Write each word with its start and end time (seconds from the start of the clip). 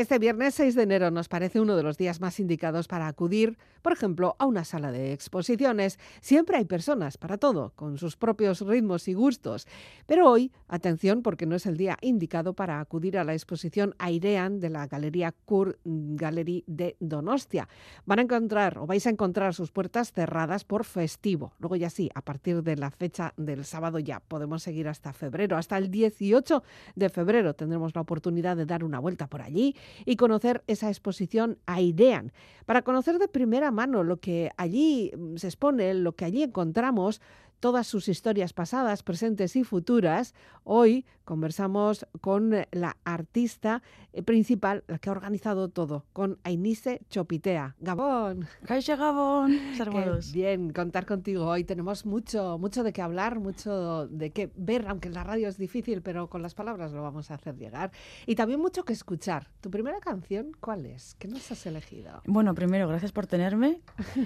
Este 0.00 0.18
viernes 0.18 0.54
6 0.54 0.76
de 0.76 0.84
enero 0.84 1.10
nos 1.10 1.28
parece 1.28 1.60
uno 1.60 1.76
de 1.76 1.82
los 1.82 1.98
días 1.98 2.22
más 2.22 2.40
indicados 2.40 2.88
para 2.88 3.06
acudir, 3.06 3.58
por 3.82 3.92
ejemplo, 3.92 4.34
a 4.38 4.46
una 4.46 4.64
sala 4.64 4.92
de 4.92 5.12
exposiciones. 5.12 5.98
Siempre 6.22 6.56
hay 6.56 6.64
personas 6.64 7.18
para 7.18 7.36
todo, 7.36 7.74
con 7.76 7.98
sus 7.98 8.16
propios 8.16 8.62
ritmos 8.62 9.08
y 9.08 9.12
gustos. 9.12 9.66
Pero 10.06 10.30
hoy, 10.30 10.52
atención, 10.68 11.20
porque 11.20 11.44
no 11.44 11.54
es 11.54 11.66
el 11.66 11.76
día 11.76 11.98
indicado 12.00 12.54
para 12.54 12.80
acudir 12.80 13.18
a 13.18 13.24
la 13.24 13.34
exposición 13.34 13.94
Airean 13.98 14.58
de 14.58 14.70
la 14.70 14.86
Galería 14.86 15.34
Kur 15.44 15.78
Gallery 15.84 16.64
de 16.66 16.96
Donostia. 16.98 17.68
Van 18.06 18.20
a 18.20 18.22
encontrar 18.22 18.78
o 18.78 18.86
vais 18.86 19.06
a 19.06 19.10
encontrar 19.10 19.52
sus 19.52 19.70
puertas 19.70 20.12
cerradas 20.12 20.64
por 20.64 20.86
festivo. 20.86 21.52
Luego 21.58 21.76
ya 21.76 21.90
sí, 21.90 22.08
a 22.14 22.22
partir 22.22 22.62
de 22.62 22.76
la 22.76 22.90
fecha 22.90 23.34
del 23.36 23.66
sábado 23.66 23.98
ya 23.98 24.20
podemos 24.20 24.62
seguir 24.62 24.88
hasta 24.88 25.12
febrero. 25.12 25.58
Hasta 25.58 25.76
el 25.76 25.90
18 25.90 26.62
de 26.94 27.10
febrero 27.10 27.52
tendremos 27.52 27.94
la 27.94 28.00
oportunidad 28.00 28.56
de 28.56 28.64
dar 28.64 28.82
una 28.82 28.98
vuelta 28.98 29.26
por 29.26 29.42
allí 29.42 29.76
y 30.04 30.16
conocer 30.16 30.62
esa 30.66 30.88
exposición 30.88 31.58
Airean. 31.66 32.32
Para 32.66 32.82
conocer 32.82 33.18
de 33.18 33.28
primera 33.28 33.70
mano 33.70 34.02
lo 34.02 34.18
que 34.18 34.50
allí 34.56 35.12
mm, 35.16 35.36
se 35.36 35.48
expone, 35.48 35.94
lo 35.94 36.12
que 36.16 36.24
allí 36.24 36.42
encontramos, 36.42 37.20
todas 37.60 37.86
sus 37.86 38.08
historias 38.08 38.52
pasadas, 38.52 39.02
presentes 39.02 39.54
y 39.54 39.64
futuras, 39.64 40.34
hoy 40.64 41.04
conversamos 41.30 42.08
con 42.20 42.50
la 42.72 42.96
artista 43.04 43.84
eh, 44.12 44.24
principal, 44.24 44.82
la 44.88 44.98
que 44.98 45.10
ha 45.10 45.12
organizado 45.12 45.68
todo, 45.68 46.04
con 46.12 46.40
Ainise 46.42 47.02
Chopitea. 47.08 47.76
Gabón. 47.78 48.48
Caixa 48.66 48.96
Gabón. 48.96 49.56
bien, 50.32 50.72
contar 50.72 51.06
contigo 51.06 51.46
hoy. 51.46 51.62
Tenemos 51.62 52.04
mucho, 52.04 52.58
mucho 52.58 52.82
de 52.82 52.92
qué 52.92 53.00
hablar, 53.00 53.38
mucho 53.38 54.08
de 54.08 54.30
qué 54.30 54.50
ver, 54.56 54.88
aunque 54.88 55.06
en 55.06 55.14
la 55.14 55.22
radio 55.22 55.46
es 55.46 55.56
difícil, 55.56 56.02
pero 56.02 56.28
con 56.28 56.42
las 56.42 56.54
palabras 56.54 56.90
lo 56.90 57.00
vamos 57.00 57.30
a 57.30 57.34
hacer 57.34 57.56
llegar. 57.56 57.92
Y 58.26 58.34
también 58.34 58.58
mucho 58.58 58.84
que 58.84 58.92
escuchar. 58.92 59.46
¿Tu 59.60 59.70
primera 59.70 60.00
canción 60.00 60.50
cuál 60.58 60.84
es? 60.84 61.14
¿Qué 61.20 61.28
nos 61.28 61.48
has 61.52 61.64
elegido? 61.64 62.22
Bueno, 62.26 62.56
primero, 62.56 62.88
gracias 62.88 63.12
por 63.12 63.28
tenerme 63.28 63.82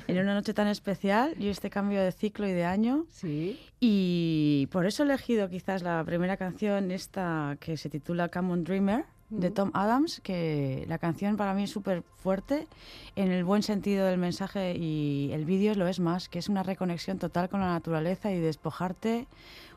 en 0.08 0.18
una 0.18 0.32
noche 0.32 0.54
tan 0.54 0.68
especial 0.68 1.34
y 1.38 1.48
este 1.48 1.68
cambio 1.68 2.00
de 2.00 2.12
ciclo 2.12 2.48
y 2.48 2.52
de 2.52 2.64
año. 2.64 3.04
Sí. 3.10 3.60
Y 3.78 4.68
por 4.72 4.86
eso 4.86 5.02
he 5.02 5.06
elegido 5.06 5.50
quizás 5.50 5.82
la 5.82 6.02
primera 6.06 6.38
canción 6.38 6.93
esta 6.94 7.56
que 7.60 7.76
se 7.76 7.90
titula 7.90 8.28
Come 8.28 8.52
on 8.52 8.64
Dreamer 8.64 9.04
de 9.30 9.50
Tom 9.50 9.70
Adams, 9.74 10.20
que 10.20 10.84
la 10.88 10.98
canción 10.98 11.36
para 11.36 11.54
mí 11.54 11.64
es 11.64 11.70
súper 11.70 12.02
fuerte 12.02 12.68
en 13.16 13.32
el 13.32 13.44
buen 13.44 13.62
sentido 13.62 14.06
del 14.06 14.18
mensaje 14.18 14.76
y 14.76 15.30
el 15.32 15.44
vídeo 15.44 15.74
lo 15.74 15.88
es 15.88 15.98
más, 15.98 16.28
que 16.28 16.38
es 16.38 16.48
una 16.48 16.62
reconexión 16.62 17.18
total 17.18 17.48
con 17.48 17.60
la 17.60 17.66
naturaleza 17.66 18.30
y 18.30 18.38
despojarte 18.38 19.26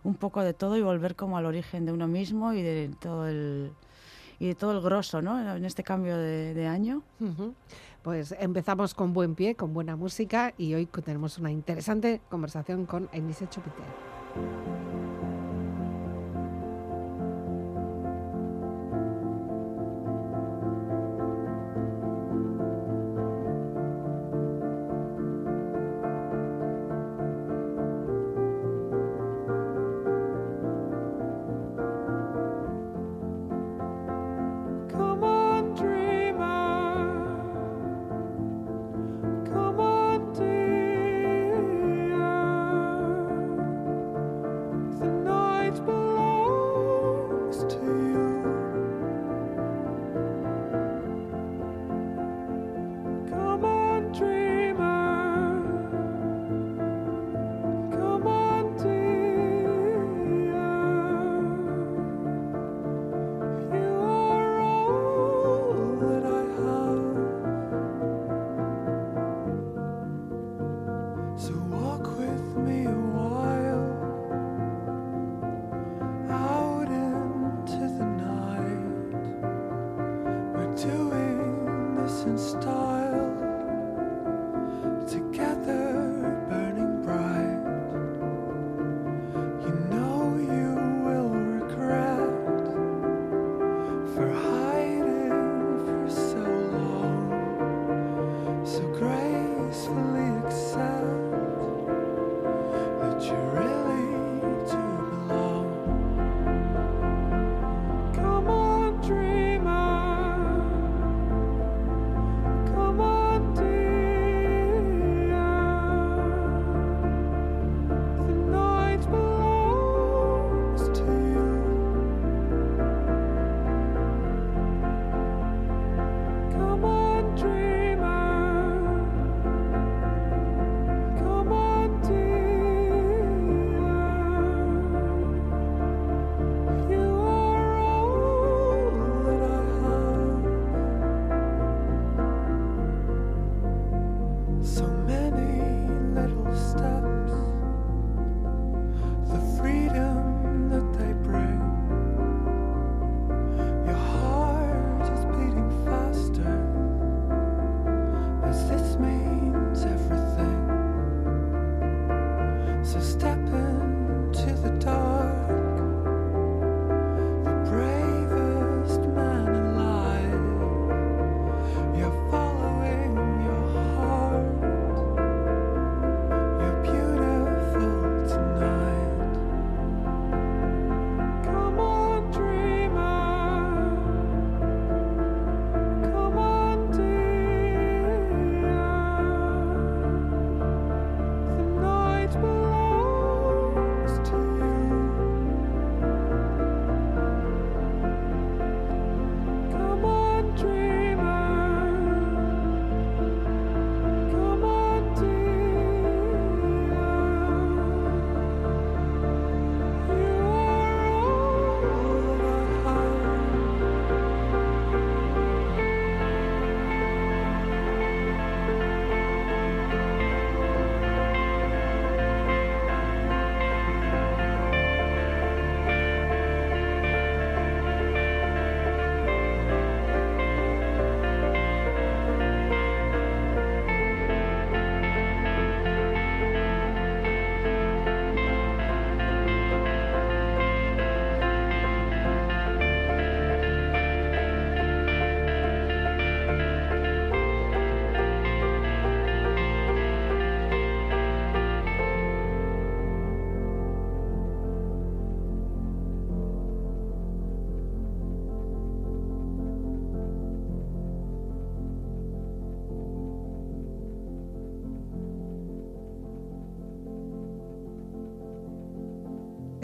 un 0.04 0.16
poco 0.16 0.42
de 0.42 0.54
todo 0.54 0.78
y 0.78 0.82
volver 0.82 1.16
como 1.16 1.38
al 1.38 1.46
origen 1.46 1.86
de 1.86 1.92
uno 1.92 2.08
mismo 2.08 2.54
y 2.54 2.62
de 2.62 2.92
todo 3.00 3.28
el 3.28 3.72
y 4.40 4.48
de 4.48 4.56
todo 4.56 4.74
el 4.74 4.82
grosso, 4.82 5.22
¿no? 5.22 5.56
En 5.56 5.66
este 5.66 5.84
cambio 5.84 6.16
de, 6.16 6.68
año. 6.68 7.02
Pues 8.04 8.36
empezamos 8.40 8.94
con 8.94 9.12
buen 9.12 9.34
pie, 9.34 9.56
con 9.56 9.74
buena 9.74 9.96
música 9.96 10.54
y 10.58 10.76
hoy 10.76 10.86
tenemos 10.86 11.40
una 11.40 11.52
interesante 11.52 12.22
conversación 12.30 12.86
con 12.86 13.10
Enise 13.12 13.48
Chupiter. 13.50 14.97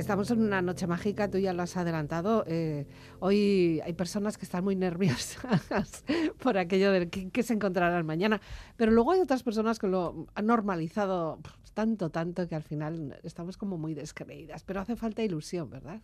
Estamos 0.04 0.30
en 0.32 0.42
una 0.42 0.62
noche 0.62 0.86
mágica, 0.86 1.32
tú 1.32 1.38
ya 1.38 1.54
lo 1.54 1.64
has 1.64 1.78
adelantado. 1.78 2.44
Eh, 2.46 2.86
hoy 3.22 3.80
hay 3.86 3.94
personas 3.94 4.38
que 4.38 4.44
están 4.44 4.62
muy 4.62 4.76
nerviosas 4.76 6.04
por 6.40 6.58
aquello 6.58 6.92
de 6.92 7.08
que, 7.08 7.42
se 7.42 7.54
encontrarán 7.54 8.06
mañana, 8.06 8.42
pero 8.76 8.92
luego 8.92 9.14
hay 9.14 9.22
otras 9.22 9.44
personas 9.44 9.80
que 9.80 9.88
lo 9.88 10.28
han 10.36 10.46
normalizado 10.46 11.40
tanto, 11.74 12.10
tanto 12.10 12.48
que 12.48 12.56
al 12.56 12.64
final 12.64 13.20
estamos 13.24 13.58
como 13.58 13.78
muy 13.78 13.94
descreídas. 13.94 14.64
Pero 14.64 14.82
hace 14.82 14.96
falta 14.96 15.24
ilusión, 15.24 15.70
¿verdad? 15.70 16.02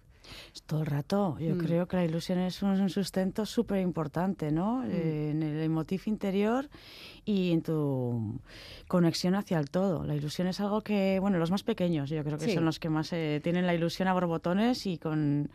Todo 0.66 0.82
el 0.82 0.86
rato. 0.86 1.38
Yo 1.40 1.56
mm. 1.56 1.60
creo 1.60 1.88
que 1.88 1.96
la 1.96 2.06
ilusión 2.06 2.40
es 2.40 2.62
un 2.62 2.90
sustento 2.90 3.46
súper 3.46 3.82
importante, 3.82 4.52
¿no? 4.52 4.84
Mm. 4.84 4.92
Eh, 4.92 5.30
en 5.32 5.44
el 5.44 5.64
emotif 5.64 6.08
interior 6.08 6.70
y 7.26 7.52
en 7.52 7.62
tu 7.62 8.40
conexión 8.88 9.36
hacia 9.36 9.60
el 9.60 9.70
todo. 9.70 10.04
La 10.04 10.16
ilusión 10.16 10.48
es 10.48 10.60
algo 10.60 10.82
que, 10.82 11.20
bueno, 11.20 11.38
los 11.38 11.52
más 11.52 11.64
pequeños 11.64 12.10
yo 12.10 12.24
creo 12.24 12.38
que 12.38 12.54
son 12.54 12.66
los 12.66 12.80
que 12.80 12.90
más 12.90 13.14
eh, 13.14 13.40
tienen 13.44 13.66
la 13.66 13.74
ilusión 13.74 14.08
a 14.08 14.14
borbotones 14.14 14.86
y 14.86 14.98
con 14.98 15.50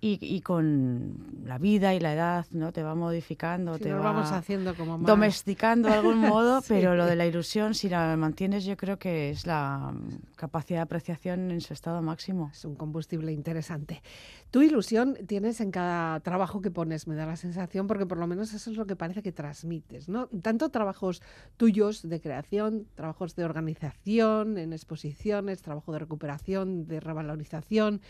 y, 0.00 0.40
con 0.42 1.42
la 1.44 1.58
vida 1.58 1.92
y 1.94 2.00
la 2.00 2.12
edad, 2.12 2.46
¿no? 2.52 2.72
Te 2.72 2.84
va 2.84 2.94
modificando, 2.94 3.78
te 3.78 3.92
va 3.92 4.00
vamos 4.00 4.30
haciendo 4.30 4.74
como 4.74 4.98
domesticando 4.98 5.88
de 5.88 5.94
algún 5.94 6.18
modo, 6.18 6.62
pero 6.68 6.94
lo 6.94 7.04
de 7.06 7.16
la 7.16 7.26
ilusión, 7.26 7.74
si 7.74 7.88
la 7.88 8.16
mantienes, 8.16 8.64
yo 8.64 8.76
creo 8.76 8.98
que 8.98 9.30
es 9.30 9.44
la 9.46 9.92
capacidad 10.36 10.78
de 10.78 10.82
apreciación 10.82 11.50
en 11.50 11.60
su 11.60 11.72
estado 11.72 12.00
máximo. 12.00 12.50
Es 12.52 12.64
un 12.64 12.76
combustible 12.76 13.32
interesante. 13.32 14.02
Tu 14.50 14.62
ilusión 14.62 15.16
tienes 15.26 15.60
en 15.60 15.72
cada 15.72 16.20
trabajo 16.20 16.60
que 16.60 16.70
pones, 16.70 17.08
me 17.08 17.16
da 17.16 17.26
la 17.26 17.36
sensación, 17.36 17.86
porque 17.88 18.06
por 18.06 18.18
lo 18.18 18.26
menos 18.26 18.54
eso 18.54 18.70
es 18.70 18.76
lo 18.76 18.86
que 18.86 18.94
parece 18.94 19.22
que 19.22 19.32
transmites, 19.32 20.08
¿no? 20.08 20.28
Tanto 20.42 20.68
trabajos 20.68 21.22
tuyos 21.56 22.08
de 22.08 22.20
creación, 22.20 22.86
trabajos 22.94 23.34
de 23.34 23.44
organización, 23.44 24.58
en 24.58 24.72
exposiciones, 24.72 25.60
trabajo 25.60 25.92
de 25.92 25.98
recuperación, 25.98 26.86
de 26.86 27.00
revalorización, 27.00 28.00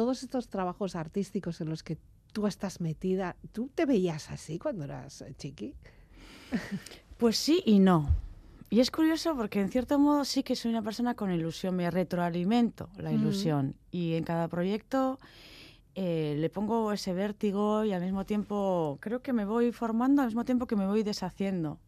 todos 0.00 0.22
estos 0.22 0.48
trabajos 0.48 0.96
artísticos 0.96 1.60
en 1.60 1.68
los 1.68 1.82
que 1.82 1.98
tú 2.32 2.46
estás 2.46 2.80
metida, 2.80 3.36
¿tú 3.52 3.70
te 3.74 3.84
veías 3.84 4.30
así 4.30 4.58
cuando 4.58 4.84
eras 4.84 5.20
eh, 5.20 5.34
chiqui? 5.36 5.74
Pues 7.18 7.36
sí 7.36 7.62
y 7.66 7.80
no. 7.80 8.08
Y 8.70 8.80
es 8.80 8.90
curioso 8.90 9.36
porque 9.36 9.60
en 9.60 9.68
cierto 9.68 9.98
modo 9.98 10.24
sí 10.24 10.42
que 10.42 10.56
soy 10.56 10.70
una 10.70 10.80
persona 10.80 11.14
con 11.14 11.30
ilusión, 11.30 11.76
me 11.76 11.90
retroalimento 11.90 12.88
la 12.96 13.12
ilusión 13.12 13.74
y 13.90 14.14
en 14.14 14.24
cada 14.24 14.48
proyecto 14.48 15.18
eh, 15.94 16.34
le 16.38 16.48
pongo 16.48 16.90
ese 16.92 17.12
vértigo 17.12 17.84
y 17.84 17.92
al 17.92 18.00
mismo 18.00 18.24
tiempo 18.24 18.96
creo 19.02 19.20
que 19.20 19.34
me 19.34 19.44
voy 19.44 19.70
formando 19.70 20.22
al 20.22 20.28
mismo 20.28 20.46
tiempo 20.46 20.66
que 20.66 20.76
me 20.76 20.86
voy 20.86 21.02
deshaciendo 21.02 21.78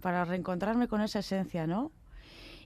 para 0.00 0.24
reencontrarme 0.24 0.88
con 0.88 1.02
esa 1.02 1.20
esencia, 1.20 1.68
¿no? 1.68 1.92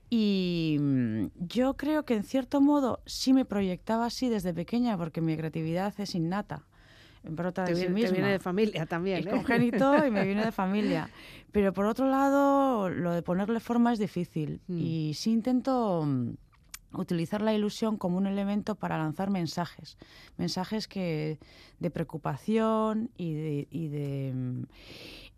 Y 0.09 0.77
mm, 0.79 1.25
yo 1.47 1.75
creo 1.75 2.05
que 2.05 2.15
en 2.15 2.23
cierto 2.23 2.61
modo 2.61 3.01
sí 3.05 3.33
me 3.33 3.45
proyectaba 3.45 4.05
así 4.05 4.29
desde 4.29 4.53
pequeña 4.53 4.97
porque 4.97 5.21
mi 5.21 5.35
creatividad 5.35 5.93
es 5.99 6.15
innata. 6.15 6.63
Brota 7.27 7.63
de 7.63 7.73
te, 7.73 7.79
viene, 7.79 8.11
viene 8.11 8.31
de 8.31 8.39
familia 8.39 8.85
también. 8.85 9.19
Es 9.19 9.25
¿eh? 9.25 9.29
congénito 9.29 10.05
y 10.05 10.11
me 10.11 10.23
viene 10.25 10.45
de 10.45 10.51
familia. 10.51 11.09
Pero 11.51 11.73
por 11.73 11.85
otro 11.85 12.07
lado, 12.07 12.89
lo 12.89 13.11
de 13.13 13.23
ponerle 13.23 13.59
forma 13.59 13.93
es 13.93 13.99
difícil. 13.99 14.61
Mm. 14.67 14.77
Y 14.77 15.13
sí 15.15 15.31
intento 15.31 16.03
mm, 16.05 16.33
utilizar 16.93 17.41
la 17.41 17.53
ilusión 17.53 17.97
como 17.97 18.17
un 18.17 18.27
elemento 18.27 18.75
para 18.75 18.97
lanzar 18.97 19.29
mensajes. 19.29 19.97
Mensajes 20.37 20.87
que 20.87 21.39
de 21.79 21.91
preocupación 21.91 23.09
y 23.17 23.33
de, 23.33 23.67
y 23.71 23.87
de 23.87 24.33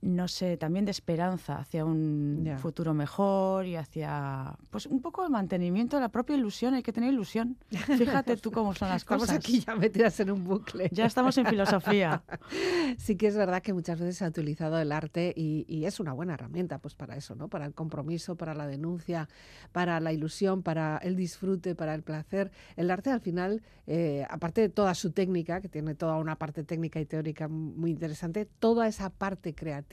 no 0.01 0.27
sé, 0.27 0.57
también 0.57 0.85
de 0.85 0.91
esperanza 0.91 1.57
hacia 1.57 1.83
un 1.83 2.55
futuro 2.61 2.93
mejor 2.93 3.65
y 3.65 3.75
hacia, 3.75 4.55
pues 4.69 4.85
un 4.85 5.01
poco 5.01 5.23
de 5.23 5.29
mantenimiento 5.29 5.97
de 5.97 6.01
la 6.01 6.09
propia 6.09 6.35
ilusión. 6.35 6.75
Hay 6.75 6.83
que 6.83 6.93
tener 6.93 7.11
ilusión. 7.11 7.57
Fíjate 7.71 8.37
tú 8.37 8.51
cómo 8.51 8.75
son 8.75 8.89
las 8.89 9.03
cosas. 9.03 9.23
Estamos 9.23 9.45
aquí 9.45 9.59
ya 9.59 9.75
metidas 9.75 10.19
en 10.19 10.31
un 10.31 10.43
bucle. 10.43 10.89
Ya 10.91 11.05
estamos 11.05 11.35
en 11.39 11.47
filosofía. 11.47 12.23
sí 12.97 13.15
que 13.15 13.27
es 13.27 13.35
verdad 13.35 13.63
que 13.63 13.73
muchas 13.73 13.99
veces 13.99 14.17
se 14.17 14.25
ha 14.25 14.27
utilizado 14.27 14.77
el 14.79 14.91
arte 14.91 15.33
y, 15.35 15.65
es 15.87 16.01
una 16.01 16.11
buena 16.11 16.33
herramienta 16.33 16.79
pues 16.79 16.95
para 16.95 17.15
eso, 17.15 17.33
¿no? 17.35 17.47
Para 17.47 17.65
el 17.65 17.73
compromiso, 17.73 18.35
para 18.35 18.53
la 18.53 18.67
denuncia, 18.67 19.29
para 19.71 20.01
la 20.01 20.11
ilusión, 20.11 20.63
para 20.63 20.97
el 20.97 21.15
disfrute, 21.15 21.75
para 21.75 21.95
el 21.95 22.03
placer. 22.03 22.51
El 22.75 22.91
arte 22.91 23.09
al 23.09 23.21
final, 23.21 23.61
eh, 23.87 24.25
aparte 24.29 24.59
de 24.59 24.69
toda 24.69 24.93
su 24.95 25.11
técnica, 25.11 25.61
que 25.61 25.69
tiene 25.69 25.95
toda 25.95 26.17
una 26.17 26.35
parte 26.35 26.65
técnica 26.65 26.99
y 26.99 27.05
teórica 27.05 27.47
muy 27.47 27.91
interesante, 27.91 28.45
toda 28.59 28.87
esa 28.87 29.09
parte 29.09 29.55
creativa 29.55 29.87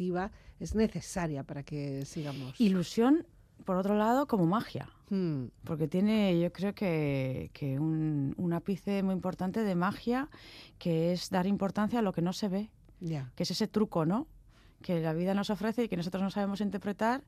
es 0.61 0.75
necesaria 0.75 1.43
para 1.45 1.63
que 1.63 2.05
sigamos. 2.05 2.61
Ilusión, 2.61 3.27
por 3.65 3.77
otro 3.77 3.97
lado, 3.97 4.27
como 4.27 4.47
magia. 4.47 4.89
Hmm. 5.11 5.47
Porque 5.65 5.89
tiene, 5.89 6.41
yo 6.41 6.53
creo 6.53 6.75
que, 6.75 7.51
un, 7.79 8.53
ápice 8.53 9.03
muy 9.03 9.15
importante 9.15 9.61
de 9.61 9.75
magia, 9.75 10.29
que 10.79 11.13
es 11.13 11.31
dar 11.31 11.47
importancia 11.47 11.99
a 11.99 12.03
lo 12.03 12.13
que 12.13 12.23
no 12.23 12.33
se 12.33 12.49
ve. 12.49 12.71
Que 13.35 13.43
es 13.43 13.51
ese 13.51 13.69
truco, 13.69 14.07
¿no? 14.07 14.27
Que 14.81 15.01
la 15.01 15.13
vida 15.13 15.35
nos 15.35 15.51
ofrece 15.51 15.85
y 15.85 15.89
que 15.89 15.97
nosotros 15.97 16.23
no 16.23 16.31
sabemos 16.31 16.61
interpretar 16.61 17.23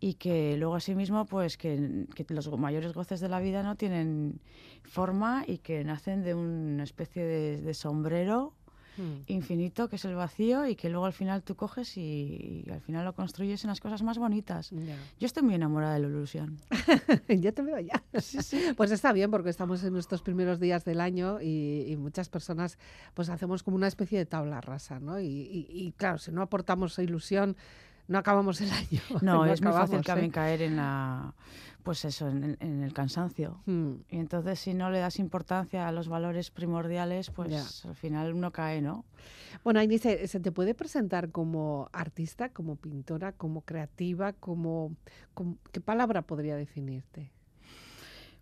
y 0.00 0.14
que 0.14 0.56
luego 0.58 0.74
asimismo 0.74 1.24
pues 1.24 1.56
que, 1.56 2.06
los 2.28 2.58
mayores 2.58 2.92
goces 2.92 3.20
de 3.20 3.28
la 3.28 3.40
vida 3.40 3.62
no 3.62 3.76
tienen 3.76 4.40
forma 4.82 5.44
y 5.46 5.58
que 5.58 5.82
nacen 5.84 6.22
de 6.22 6.34
una 6.34 6.82
especie 6.82 7.24
de 7.24 7.74
sombrero 7.74 8.54
Hmm. 8.96 9.22
infinito, 9.26 9.88
que 9.88 9.96
es 9.96 10.04
el 10.04 10.14
vacío, 10.14 10.66
y 10.66 10.76
que 10.76 10.88
luego 10.88 11.06
al 11.06 11.12
final 11.12 11.42
tú 11.42 11.56
coges 11.56 11.96
y, 11.96 12.64
al 12.70 12.80
final 12.80 13.04
lo 13.04 13.14
construyes 13.14 13.64
en 13.64 13.68
las 13.68 13.80
cosas 13.80 14.02
más 14.02 14.18
bonitas. 14.18 14.70
Yo 15.18 15.26
estoy 15.26 15.42
muy 15.42 15.54
enamorada 15.54 15.94
de 15.94 16.00
la 16.00 16.08
ilusión. 16.08 16.58
ya 17.28 17.52
te 17.52 17.62
veo 17.62 17.78
ya. 17.80 18.02
Pues 18.76 18.90
está 18.90 19.12
bien, 19.12 19.30
porque 19.30 19.50
estamos 19.50 19.82
en 19.84 19.92
nuestros 19.92 20.22
primeros 20.22 20.60
días 20.60 20.84
del 20.84 21.00
año 21.00 21.40
y, 21.40 21.96
muchas 21.98 22.28
personas 22.28 22.78
pues 23.14 23.28
hacemos 23.28 23.62
como 23.62 23.76
una 23.76 23.86
especie 23.86 24.18
de 24.18 24.26
tabla 24.26 24.60
rasa, 24.60 25.00
¿no? 25.00 25.20
Y, 25.20 25.94
claro, 25.96 26.18
si 26.18 26.32
no 26.32 26.42
aportamos 26.42 26.98
ilusión, 26.98 27.56
no 28.08 28.18
acabamos 28.18 28.60
el 28.60 28.70
año. 28.70 29.00
No, 29.22 29.44
es 29.46 29.62
muy 29.62 29.72
fácil 29.72 30.02
también 30.02 30.30
¿eh? 30.30 30.34
caer 30.34 30.62
en 30.62 30.76
la 30.76 31.34
pues 31.84 32.04
eso, 32.06 32.28
en, 32.28 32.56
el 32.60 32.92
cansancio. 32.94 33.60
Hmm. 33.66 33.96
Y 34.08 34.18
entonces 34.18 34.58
si 34.58 34.72
no 34.72 34.90
le 34.90 35.00
das 35.00 35.18
importancia 35.18 35.86
a 35.86 35.92
los 35.92 36.08
valores 36.08 36.50
primordiales, 36.50 37.30
pues 37.30 37.84
al 37.84 37.94
final 37.94 38.32
uno 38.32 38.50
cae, 38.52 38.80
¿no? 38.80 39.04
Bueno, 39.62 39.82
Inés, 39.82 40.02
¿se 40.02 40.40
te 40.40 40.50
puede 40.50 40.74
presentar 40.74 41.30
como 41.30 41.90
artista, 41.92 42.48
como 42.48 42.76
pintora, 42.76 43.32
como 43.32 43.60
creativa, 43.60 44.32
como, 44.32 44.96
¿qué 45.72 45.80
palabra 45.82 46.22
podría 46.22 46.56
definirte? 46.56 47.30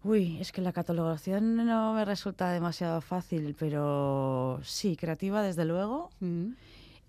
Uy, 0.05 0.39
es 0.41 0.53
que 0.53 0.63
la 0.63 0.73
catalogación 0.73 1.57
no 1.57 1.95
me 1.95 2.05
resulta 2.05 2.51
demasiado 2.51 3.01
fácil, 3.01 3.57
pero 3.59 4.61
sí, 4.63 4.97
creativa 4.97 5.43
desde 5.43 5.65
luego. 5.65 6.11
Hmm. 6.21 6.53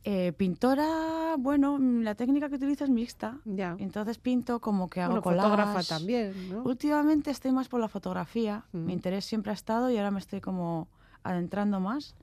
Eh, 0.06 0.34
pintora, 0.34 1.36
bueno, 1.38 1.80
la 1.80 2.14
técnica 2.16 2.50
que 2.50 2.56
utilizo 2.56 2.84
es 2.84 2.90
mixta. 2.90 3.40
Ya. 3.46 3.76
Entonces 3.80 4.18
pinto 4.18 4.60
como 4.60 4.90
que 4.90 5.00
hago 5.00 5.22
bueno, 5.22 5.42
fotógrafa 5.42 5.82
también, 5.84 6.34
Últimamente 6.66 7.32
estoy 7.32 7.52
más 7.52 7.70
por 7.70 7.80
la 7.80 7.88
fotografía. 7.88 8.66
Mi 8.74 8.92
interés 8.92 9.24
siempre 9.24 9.52
ha 9.52 9.56
estado 9.56 9.90
y 9.90 9.98
ahora 9.98 10.12
me 10.12 10.20
estoy 10.20 10.42
como 10.42 10.90
adentrando 11.24 11.80
más 11.80 12.16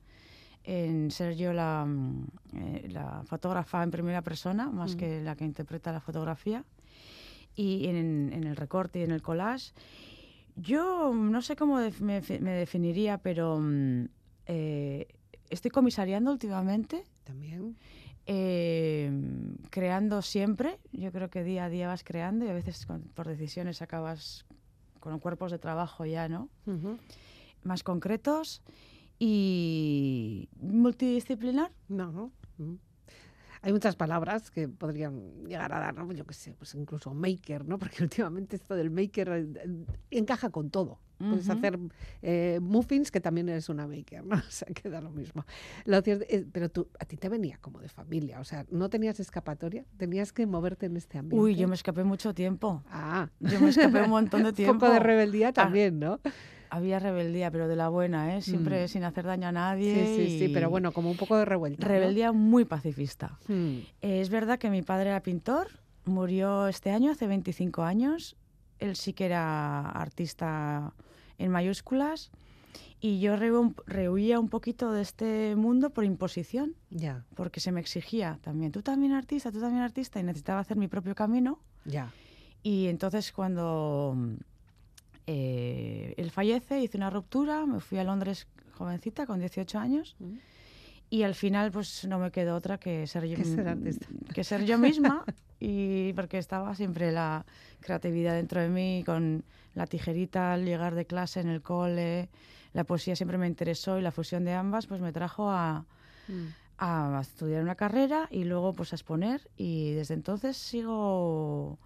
en 0.63 1.09
ser 1.09 1.35
yo 1.35 1.53
la, 1.53 1.85
mm, 1.87 2.27
eh, 2.53 2.87
la 2.91 3.23
fotógrafa 3.23 3.81
en 3.81 3.89
primera 3.89 4.21
persona, 4.21 4.69
más 4.69 4.95
que 4.95 5.21
la 5.21 5.35
que 5.35 5.45
interpreta 5.45 5.91
la 5.91 6.01
fotografía. 6.01 6.63
Y 7.55 7.87
en, 7.87 8.31
el 8.31 8.55
recorte 8.55 8.99
y 8.99 9.03
en 9.03 9.11
el 9.11 9.21
collage. 9.21 9.73
Yo 10.55 11.13
no 11.13 11.41
sé 11.41 11.55
cómo 11.55 11.79
me, 11.99 12.21
definiría, 12.21 13.17
pero 13.17 13.59
mm, 13.59 14.05
eh, 14.45 15.07
estoy 15.49 15.71
comisariando 15.71 16.31
últimamente 16.31 17.03
también. 17.31 17.77
Em, 18.25 19.55
creando 19.69 20.21
siempre, 20.21 20.79
yo 20.91 21.11
creo 21.11 21.29
que 21.29 21.43
día 21.43 21.65
a 21.65 21.69
día 21.69 21.87
vas 21.87 22.03
creando 22.03 22.45
y 22.45 22.49
a 22.49 22.53
veces 22.53 22.85
por 23.15 23.27
decisiones 23.27 23.81
acabas 23.81 24.45
con 24.99 25.17
cuerpos 25.19 25.51
de 25.51 25.57
trabajo 25.57 26.05
ya, 26.05 26.27
¿no? 26.27 26.49
Más 27.63 27.83
concretos 27.83 28.61
y 29.17 30.49
multidisciplinar. 30.59 31.71
No, 31.87 32.11
no. 32.11 32.31
Hay 33.63 33.71
muchas 33.71 33.95
palabras 33.95 34.51
que 34.51 34.67
podrían 34.67 35.45
llegar 35.47 35.71
a 35.71 35.79
dar, 35.79 35.93
¿no? 35.95 36.11
Yo 36.11 36.25
qué 36.25 36.33
sé, 36.33 36.53
pues 36.53 36.75
incluso 36.75 37.13
maker, 37.13 37.65
¿no? 37.65 37.79
Porque 37.79 38.03
últimamente 38.03 38.57
esto 38.57 38.75
del 38.75 38.91
maker 38.91 39.29
eh, 39.29 39.85
encaja 40.11 40.49
con 40.49 40.69
todo. 40.69 40.99
Puedes 41.21 41.49
hacer 41.49 41.79
eh, 42.21 42.59
muffins, 42.61 43.11
que 43.11 43.21
también 43.21 43.49
eres 43.49 43.69
una 43.69 43.87
maker, 43.87 44.25
¿no? 44.25 44.35
O 44.51 44.51
sea, 44.51 44.67
queda 44.73 45.01
lo 45.01 45.11
mismo. 45.11 45.45
Lo 45.85 46.01
cierto, 46.01 46.25
pero 46.51 46.69
tú, 46.69 46.87
a 46.99 47.05
ti 47.05 47.17
te 47.17 47.29
venía 47.29 47.57
como 47.59 47.79
de 47.79 47.89
familia, 47.89 48.39
o 48.39 48.43
sea, 48.43 48.65
no 48.69 48.89
tenías 48.89 49.19
escapatoria, 49.19 49.85
tenías 49.97 50.33
que 50.33 50.45
moverte 50.45 50.87
en 50.87 50.97
este 50.97 51.17
ambiente. 51.17 51.43
Uy, 51.43 51.55
yo 51.55 51.67
me 51.67 51.75
escapé 51.75 52.03
mucho 52.03 52.33
tiempo. 52.33 52.83
Ah. 52.89 53.29
Yo 53.39 53.59
me 53.59 53.69
escapé 53.69 54.01
un 54.01 54.09
montón 54.09 54.43
de 54.43 54.53
tiempo. 54.53 54.73
un 54.73 54.79
poco 54.79 54.91
de 54.91 54.99
rebeldía 54.99 55.53
también, 55.53 55.99
¿no? 55.99 56.19
Había 56.69 56.99
rebeldía, 56.99 57.51
pero 57.51 57.67
de 57.67 57.75
la 57.75 57.89
buena, 57.89 58.37
¿eh? 58.37 58.41
Siempre 58.41 58.85
mm. 58.85 58.87
sin 58.87 59.03
hacer 59.03 59.25
daño 59.25 59.49
a 59.49 59.51
nadie. 59.51 60.05
Sí, 60.05 60.15
sí, 60.15 60.39
sí, 60.39 60.51
pero 60.53 60.69
bueno, 60.69 60.93
como 60.93 61.11
un 61.11 61.17
poco 61.17 61.35
de 61.35 61.43
revuelta. 61.43 61.85
Rebeldía 61.85 62.31
muy 62.31 62.63
pacifista. 62.63 63.37
Mm. 63.47 63.79
es 64.01 64.29
verdad 64.29 64.57
que 64.57 64.69
mi 64.69 64.81
padre 64.81 65.09
era 65.09 65.21
pintor, 65.21 65.67
murió 66.05 66.67
este 66.67 66.91
año, 66.91 67.11
hace 67.11 67.27
25 67.27 67.83
años. 67.83 68.37
Él 68.79 68.95
sí 68.95 69.13
que 69.13 69.25
era 69.25 69.89
artista 69.89 70.93
en 71.43 71.51
mayúsculas 71.51 72.31
Y 73.03 73.19
yo 73.19 73.35
rehu- 73.35 73.73
rehuía 73.87 74.39
un 74.39 74.47
poquito 74.47 74.91
de 74.91 75.01
este 75.01 75.55
mundo 75.55 75.89
por 75.89 76.03
imposición, 76.05 76.75
Ya, 76.91 77.25
porque 77.35 77.59
se 77.59 77.71
me 77.71 77.79
exigía 77.81 78.37
también, 78.43 78.71
tú 78.71 78.81
también 78.83 79.11
artista, 79.13 79.51
tú 79.51 79.59
también 79.59 79.81
artista, 79.83 80.19
y 80.19 80.23
necesitaba 80.23 80.59
hacer 80.59 80.77
mi 80.77 80.87
propio 80.87 81.15
camino. 81.15 81.57
ya. 81.83 82.11
Y 82.63 82.85
entonces 82.87 83.31
cuando 83.31 84.15
eh, 85.27 86.13
él 86.17 86.31
fallece, 86.31 86.79
hice 86.81 86.97
una 86.97 87.09
ruptura, 87.09 87.65
me 87.65 87.79
fui 87.79 87.97
a 87.97 88.03
Londres 88.03 88.47
jovencita, 88.77 89.25
con 89.25 89.39
18 89.39 89.79
años, 89.79 90.15
Mm. 90.19 90.35
y 91.09 91.23
al 91.23 91.33
final 91.35 91.71
pues 91.71 92.05
no 92.07 92.19
me 92.19 92.31
quedó 92.31 92.55
otra 92.55 92.77
que 92.77 93.05
ser 93.07 93.25
yo, 93.25 93.43
ser 93.43 93.67
artista. 93.67 94.07
que 94.33 94.43
ser 94.43 94.63
yo 94.65 94.77
misma, 94.77 95.25
y 95.59 96.13
porque 96.13 96.37
estaba 96.37 96.75
siempre 96.75 97.11
la 97.11 97.45
creatividad 97.79 98.35
dentro 98.35 98.61
de 98.61 98.69
mí, 98.69 99.03
con 99.05 99.43
la 99.73 99.87
tijerita 99.87 100.53
al 100.53 100.65
llegar 100.65 100.95
de 100.95 101.05
clase 101.05 101.39
en 101.39 101.47
el 101.49 101.61
cole, 101.61 102.29
la 102.73 102.83
poesía 102.83 103.15
siempre 103.15 103.37
me 103.37 103.47
interesó 103.47 103.97
y 103.97 104.01
la 104.01 104.11
fusión 104.11 104.45
de 104.45 104.53
ambas 104.53 104.87
pues 104.87 105.01
me 105.01 105.11
trajo 105.11 105.49
a, 105.49 105.85
Mm. 106.27 106.47
a 106.77 107.19
estudiar 107.21 107.61
una 107.63 107.75
carrera 107.75 108.27
y 108.31 108.43
luego 108.43 108.73
pues 108.73 108.93
a 108.93 108.95
exponer 108.95 109.49
y 109.57 109.91
desde 109.93 110.13
entonces 110.13 110.55
sigo 110.57 111.79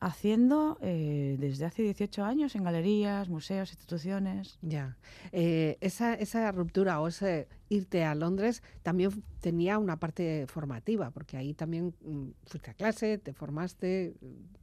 haciendo 0.00 0.78
eh, 0.80 1.36
desde 1.38 1.66
hace 1.66 1.82
18 1.82 2.24
años 2.24 2.54
en 2.56 2.64
galerías, 2.64 3.28
museos, 3.28 3.70
instituciones. 3.70 4.58
Ya. 4.62 4.96
Eh, 5.30 5.76
esa, 5.80 6.14
esa 6.14 6.50
ruptura 6.52 7.00
o 7.00 7.08
ese 7.08 7.48
irte 7.68 8.04
a 8.04 8.14
Londres 8.14 8.62
también 8.82 9.22
tenía 9.40 9.78
una 9.78 9.98
parte 9.98 10.46
formativa, 10.48 11.10
porque 11.10 11.36
ahí 11.36 11.52
también 11.54 11.94
mm, 12.02 12.28
fuiste 12.46 12.70
a 12.70 12.74
clase, 12.74 13.18
te 13.18 13.34
formaste, 13.34 14.14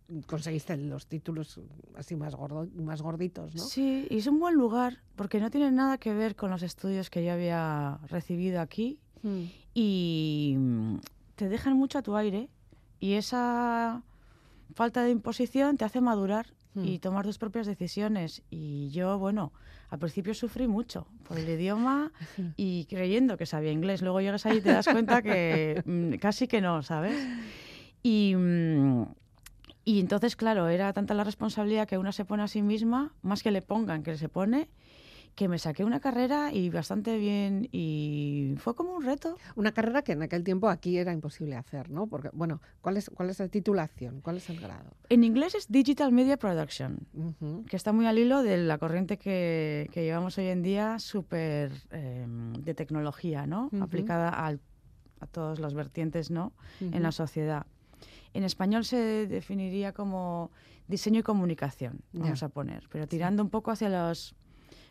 mm, 0.10 0.20
conseguiste 0.22 0.76
los 0.76 1.06
títulos 1.06 1.62
así 1.96 2.16
más, 2.16 2.36
gordo, 2.36 2.68
más 2.76 3.02
gorditos, 3.04 3.54
¿no? 3.56 3.64
Sí, 3.64 4.08
y 4.10 4.18
es 4.18 4.28
un 4.28 4.40
buen 4.40 4.56
lugar 4.56 5.04
porque 5.16 5.40
no 5.40 5.52
tiene 5.52 5.72
nada 5.72 6.00
que 6.00 6.14
ver 6.14 6.36
con 6.36 6.50
los 6.50 6.64
estudios 6.64 7.10
que 7.12 7.24
yo 7.24 7.32
había 7.32 8.00
recibido 8.08 8.60
aquí 8.60 9.00
Mm. 9.24 9.46
y 9.74 10.58
te 11.36 11.50
dejan 11.50 11.76
mucho 11.76 11.98
a 11.98 12.02
tu 12.04 12.16
aire 12.16 12.50
y 13.00 13.14
esa 13.14 14.04
falta 14.74 15.04
de 15.04 15.12
imposición 15.12 15.78
te 15.78 15.86
hace 15.86 16.02
madurar 16.02 16.48
Mm. 16.78 16.86
y 16.86 17.00
tomar 17.00 17.26
tus 17.26 17.38
propias 17.38 17.66
decisiones. 17.66 18.44
Y 18.50 18.90
yo, 18.90 19.18
bueno, 19.18 19.52
al 19.90 20.00
principio 20.00 20.34
sufrí 20.34 20.68
mucho 20.68 21.08
por 21.28 21.40
el 21.40 21.50
idioma 21.50 22.12
y 22.58 22.86
creyendo 22.86 23.38
que 23.38 23.46
sabía 23.46 23.72
inglés. 23.72 24.02
Luego 24.02 24.22
llegas 24.22 24.46
ahí 24.46 24.58
y 24.58 24.62
te 24.62 24.72
das 24.72 24.88
cuenta 24.88 25.22
que 25.22 25.82
mm, 25.86 26.14
casi 26.20 26.48
que 26.48 26.62
no, 26.62 26.84
¿sabes? 26.84 27.18
Y, 28.04 28.36
mm, 28.36 29.04
y 29.86 30.00
entonces, 30.00 30.36
claro, 30.36 30.68
era 30.70 30.94
tanta 30.94 31.14
la 31.14 31.24
responsabilidad 31.24 31.88
que 31.88 31.98
una 31.98 32.12
se 32.12 32.26
pone 32.26 32.44
a 32.44 32.48
sí 32.48 32.62
misma, 32.62 33.14
más 33.22 33.42
que 33.42 33.52
le 33.52 33.62
pongan 33.62 34.04
que 34.04 34.18
se 34.18 34.30
pone, 34.30 34.70
que 35.38 35.48
me 35.48 35.60
saqué 35.60 35.86
una 35.86 36.00
carrera 36.00 36.52
y 36.52 36.72
bastante 36.72 37.16
bien 37.20 37.70
y 37.72 38.56
fue 38.58 38.74
como 38.74 38.96
un 38.96 39.04
reto. 39.06 39.38
Una 39.56 39.72
carrera 39.72 40.02
que 40.02 40.14
en 40.14 40.24
aquel 40.24 40.44
tiempo 40.44 40.68
aquí 40.68 40.98
era 40.98 41.14
imposible 41.14 41.56
hacer, 41.56 41.92
¿no? 41.92 42.08
Porque, 42.08 42.32
bueno, 42.34 42.60
¿cuál 42.82 42.98
es, 42.98 43.12
cuál 43.14 43.30
es 43.30 43.38
la 43.38 43.48
titulación? 43.48 44.20
¿Cuál 44.22 44.38
es 44.38 44.50
el 44.50 44.60
grado? 44.60 44.90
En 45.10 45.24
inglés 45.24 45.54
es 45.54 45.68
Digital 45.72 46.12
Media 46.12 46.38
Production, 46.38 47.08
Ujú. 47.14 47.66
que 47.70 47.76
está 47.76 47.94
muy 47.94 48.08
al 48.08 48.18
hilo 48.18 48.42
de 48.42 48.58
la 48.58 48.80
corriente 48.80 49.20
que, 49.20 49.88
que 49.94 50.04
llevamos 50.04 50.36
hoy 50.40 50.48
en 50.48 50.64
día, 50.64 50.98
súper 50.98 51.72
eh, 51.92 52.26
de 52.60 52.74
tecnología, 52.74 53.46
¿no? 53.46 53.70
Aplicada 53.80 54.30
al- 54.30 54.60
a 55.20 55.28
todas 55.28 55.60
las 55.60 55.76
vertientes, 55.76 56.32
¿no? 56.32 56.52
En 56.82 56.88
Ujú. 56.94 57.00
la 57.04 57.12
sociedad. 57.12 57.68
En 58.34 58.44
español 58.44 58.86
se 58.86 59.28
definiría 59.28 59.94
como 59.94 60.50
diseño 60.88 61.20
y 61.20 61.24
comunicación, 61.24 62.02
vamos 62.12 62.42
a 62.42 62.50
poner, 62.50 62.88
pero 62.92 63.08
tirando 63.08 63.44
un 63.44 63.52
poco 63.52 63.70
hacia 63.70 63.90
los 63.90 64.34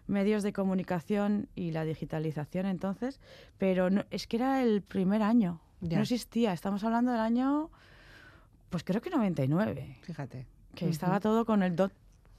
medios 0.07 0.43
de 0.43 0.53
comunicación 0.53 1.49
y 1.55 1.71
la 1.73 1.85
digitalización 1.85 2.67
entonces, 2.67 3.21
pero 3.59 3.91
no, 3.91 4.05
es 4.11 4.27
que 4.27 4.37
era 4.37 4.63
el 4.63 4.83
primer 4.83 5.23
año, 5.23 5.61
Ya. 5.81 5.97
no 5.97 6.03
existía, 6.03 6.53
estamos 6.53 6.85
hablando 6.85 7.13
del 7.13 7.21
año, 7.21 7.71
pues 8.71 8.85
creo 8.85 9.01
que 9.01 9.11
99 9.11 9.99
Fíjate. 10.03 10.47
que 10.75 10.89
estaba 10.89 11.21
todo 11.21 11.45
con 11.45 11.63
el 11.63 11.75
dot 11.77 11.93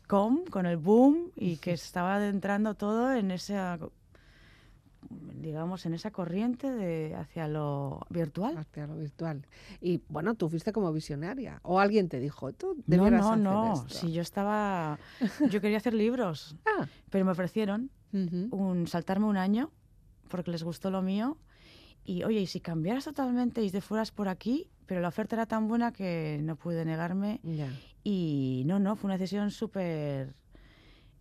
com, 0.07 0.45
con 0.45 0.65
el 0.65 0.77
boom 0.77 1.31
y 1.35 1.57
que 1.57 1.73
estaba 1.73 2.25
entrando 2.25 2.75
todo 2.75 3.13
en 3.13 3.31
esa 3.31 3.77
digamos 5.09 5.85
en 5.85 5.93
esa 5.93 6.11
corriente 6.11 6.71
de 6.71 7.15
hacia 7.15 7.47
lo 7.47 8.01
virtual. 8.09 8.57
Hacia 8.57 8.87
lo 8.87 8.95
virtual. 8.97 9.45
Y 9.81 10.01
bueno, 10.09 10.35
tú 10.35 10.49
fuiste 10.49 10.71
como 10.73 10.91
visionaria. 10.93 11.59
O 11.63 11.79
alguien 11.79 12.09
te 12.09 12.19
dijo, 12.19 12.51
tú 12.53 12.83
No, 12.87 13.09
no, 13.09 13.17
hacer 13.31 13.39
no, 13.43 13.73
esto. 13.73 13.95
si 13.99 14.11
yo 14.11 14.21
estaba 14.21 14.99
yo 15.51 15.61
quería 15.61 15.77
hacer 15.77 15.93
libros, 15.93 16.55
Ah, 16.65 16.87
pero 17.09 17.25
me 17.25 17.31
ofrecieron 17.31 17.89
ujú. 18.13 18.47
un 18.51 18.87
saltarme 18.87 19.25
un 19.25 19.37
año 19.37 19.71
porque 20.29 20.51
les 20.51 20.63
gustó 20.63 20.91
lo 20.91 21.01
mío 21.01 21.37
y 22.03 22.23
oye, 22.23 22.41
y 22.41 22.47
si 22.47 22.59
cambiaras 22.59 23.05
totalmente 23.05 23.61
y 23.63 23.69
te 23.71 23.81
fueras 23.81 24.11
por 24.11 24.27
aquí, 24.27 24.69
pero 24.85 25.01
la 25.01 25.09
oferta 25.09 25.35
era 25.35 25.45
tan 25.45 25.67
buena 25.67 25.91
que 25.91 26.39
no 26.43 26.55
pude 26.55 26.83
negarme 26.85 27.39
Ya. 27.43 27.69
Y 28.03 28.63
no, 28.65 28.79
no, 28.79 28.95
fue 28.95 29.09
una 29.09 29.17
decisión 29.17 29.51
súper 29.51 30.33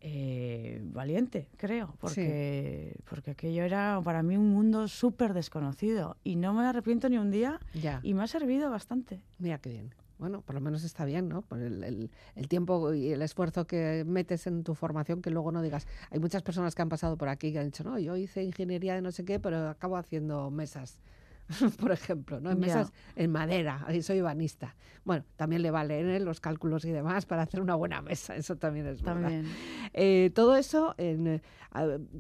eh, 0.08 0.80
valiente, 0.92 1.48
creo, 1.56 1.96
porque, 1.98 2.94
porque 3.10 3.32
aquello 3.32 3.64
era 3.64 4.00
para 4.04 4.22
mí 4.22 4.36
un 4.36 4.50
mundo 4.50 4.86
súper 4.86 5.34
desconocido 5.34 6.16
y 6.22 6.36
no 6.36 6.54
me 6.54 6.64
arrepiento 6.64 7.08
ni 7.08 7.18
un 7.18 7.32
día 7.32 7.58
Ya. 7.74 7.98
y 8.04 8.14
me 8.14 8.22
ha 8.22 8.28
servido 8.28 8.70
bastante. 8.70 9.20
Mira 9.40 9.58
qué 9.58 9.70
bien. 9.70 9.92
Bueno, 10.18 10.42
por 10.42 10.54
lo 10.54 10.60
menos 10.60 10.84
está 10.84 11.04
bien, 11.04 11.28
¿no? 11.28 11.42
Por 11.42 11.58
el, 11.60 11.82
el- 11.82 12.10
el 12.36 12.48
tiempo 12.48 12.94
y 12.94 13.10
el 13.10 13.20
esfuerzo 13.20 13.66
que 13.66 14.04
metes 14.06 14.46
en 14.46 14.62
tu 14.62 14.74
formación, 14.76 15.20
que 15.22 15.30
luego 15.30 15.50
no 15.50 15.60
digas. 15.60 15.88
Hay 16.10 16.20
muchas 16.20 16.42
personas 16.42 16.74
que 16.76 16.82
han 16.82 16.88
pasado 16.88 17.16
por 17.18 17.28
aquí 17.28 17.52
que 17.52 17.58
han 17.58 17.66
dicho, 17.66 17.82
no, 17.82 17.98
yo 17.98 18.16
hice 18.16 18.44
ingeniería 18.44 18.94
de 18.94 19.02
no 19.02 19.10
sé 19.10 19.24
qué, 19.24 19.40
pero 19.40 19.68
acabo 19.68 19.96
haciendo 19.96 20.50
mesas, 20.52 21.00
por 21.78 21.92
ejemplo, 21.92 22.40
¿no? 22.40 22.50
En 22.50 22.58
mesas 22.58 22.92
en 23.14 23.30
madera, 23.30 23.84
ahí 23.86 24.02
soy 24.02 24.20
banista. 24.20 24.74
Bueno, 25.04 25.24
también 25.36 25.62
le 25.62 25.70
valen 25.70 26.08
¿eh? 26.08 26.20
los 26.20 26.40
cálculos 26.40 26.84
y 26.84 26.90
demás 26.90 27.26
para 27.26 27.42
hacer 27.42 27.60
una 27.60 27.74
buena 27.76 28.02
mesa, 28.02 28.34
eso 28.36 28.56
también 28.56 28.86
es 28.86 29.02
verdad. 29.02 29.22
También. 29.22 29.46
Eh, 29.92 30.30
todo 30.34 30.56
eso 30.56 30.94
en, 30.98 31.26
eh, 31.28 31.40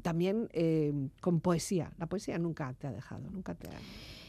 también 0.02 0.48
eh, 0.52 0.92
con 1.20 1.40
poesía. 1.40 1.92
La 1.98 2.06
poesía 2.06 2.38
nunca 2.38 2.72
te 2.74 2.86
ha 2.86 2.92
dejado, 2.92 3.28
nunca 3.30 3.54
te 3.54 3.68
ha... 3.68 3.72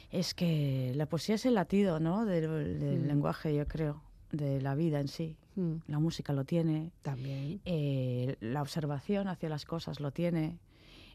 Es 0.10 0.34
que 0.34 0.94
la 0.96 1.06
poesía 1.06 1.36
es 1.36 1.46
el 1.46 1.54
latido, 1.56 2.00
¿no? 2.00 2.26
Del, 2.26 2.80
del 2.80 3.02
Mm. 3.02 3.08
lenguaje, 3.08 3.54
yo 3.54 3.68
creo, 3.68 4.02
de 4.32 4.62
la 4.62 4.74
vida 4.74 5.00
en 5.02 5.10
sí. 5.10 5.38
Mm, 5.56 5.76
La 5.88 6.00
música 6.00 6.32
lo 6.34 6.46
tiene, 6.46 6.92
también. 7.02 7.60
eh, 7.66 8.38
la 8.40 8.62
observación 8.62 9.28
hacia 9.28 9.50
las 9.50 9.66
cosas 9.66 10.00
lo 10.00 10.12
tiene. 10.12 10.60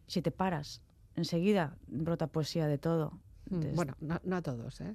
Si 0.06 0.20
te 0.20 0.30
paras, 0.30 0.82
enseguida 1.16 1.76
brota 1.86 2.26
poesía 2.26 2.66
de 2.66 2.76
todo. 2.76 3.18
Bueno, 3.74 3.94
no, 4.00 4.20
no 4.24 4.36
a 4.36 4.42
todos, 4.42 4.80
¿eh? 4.80 4.94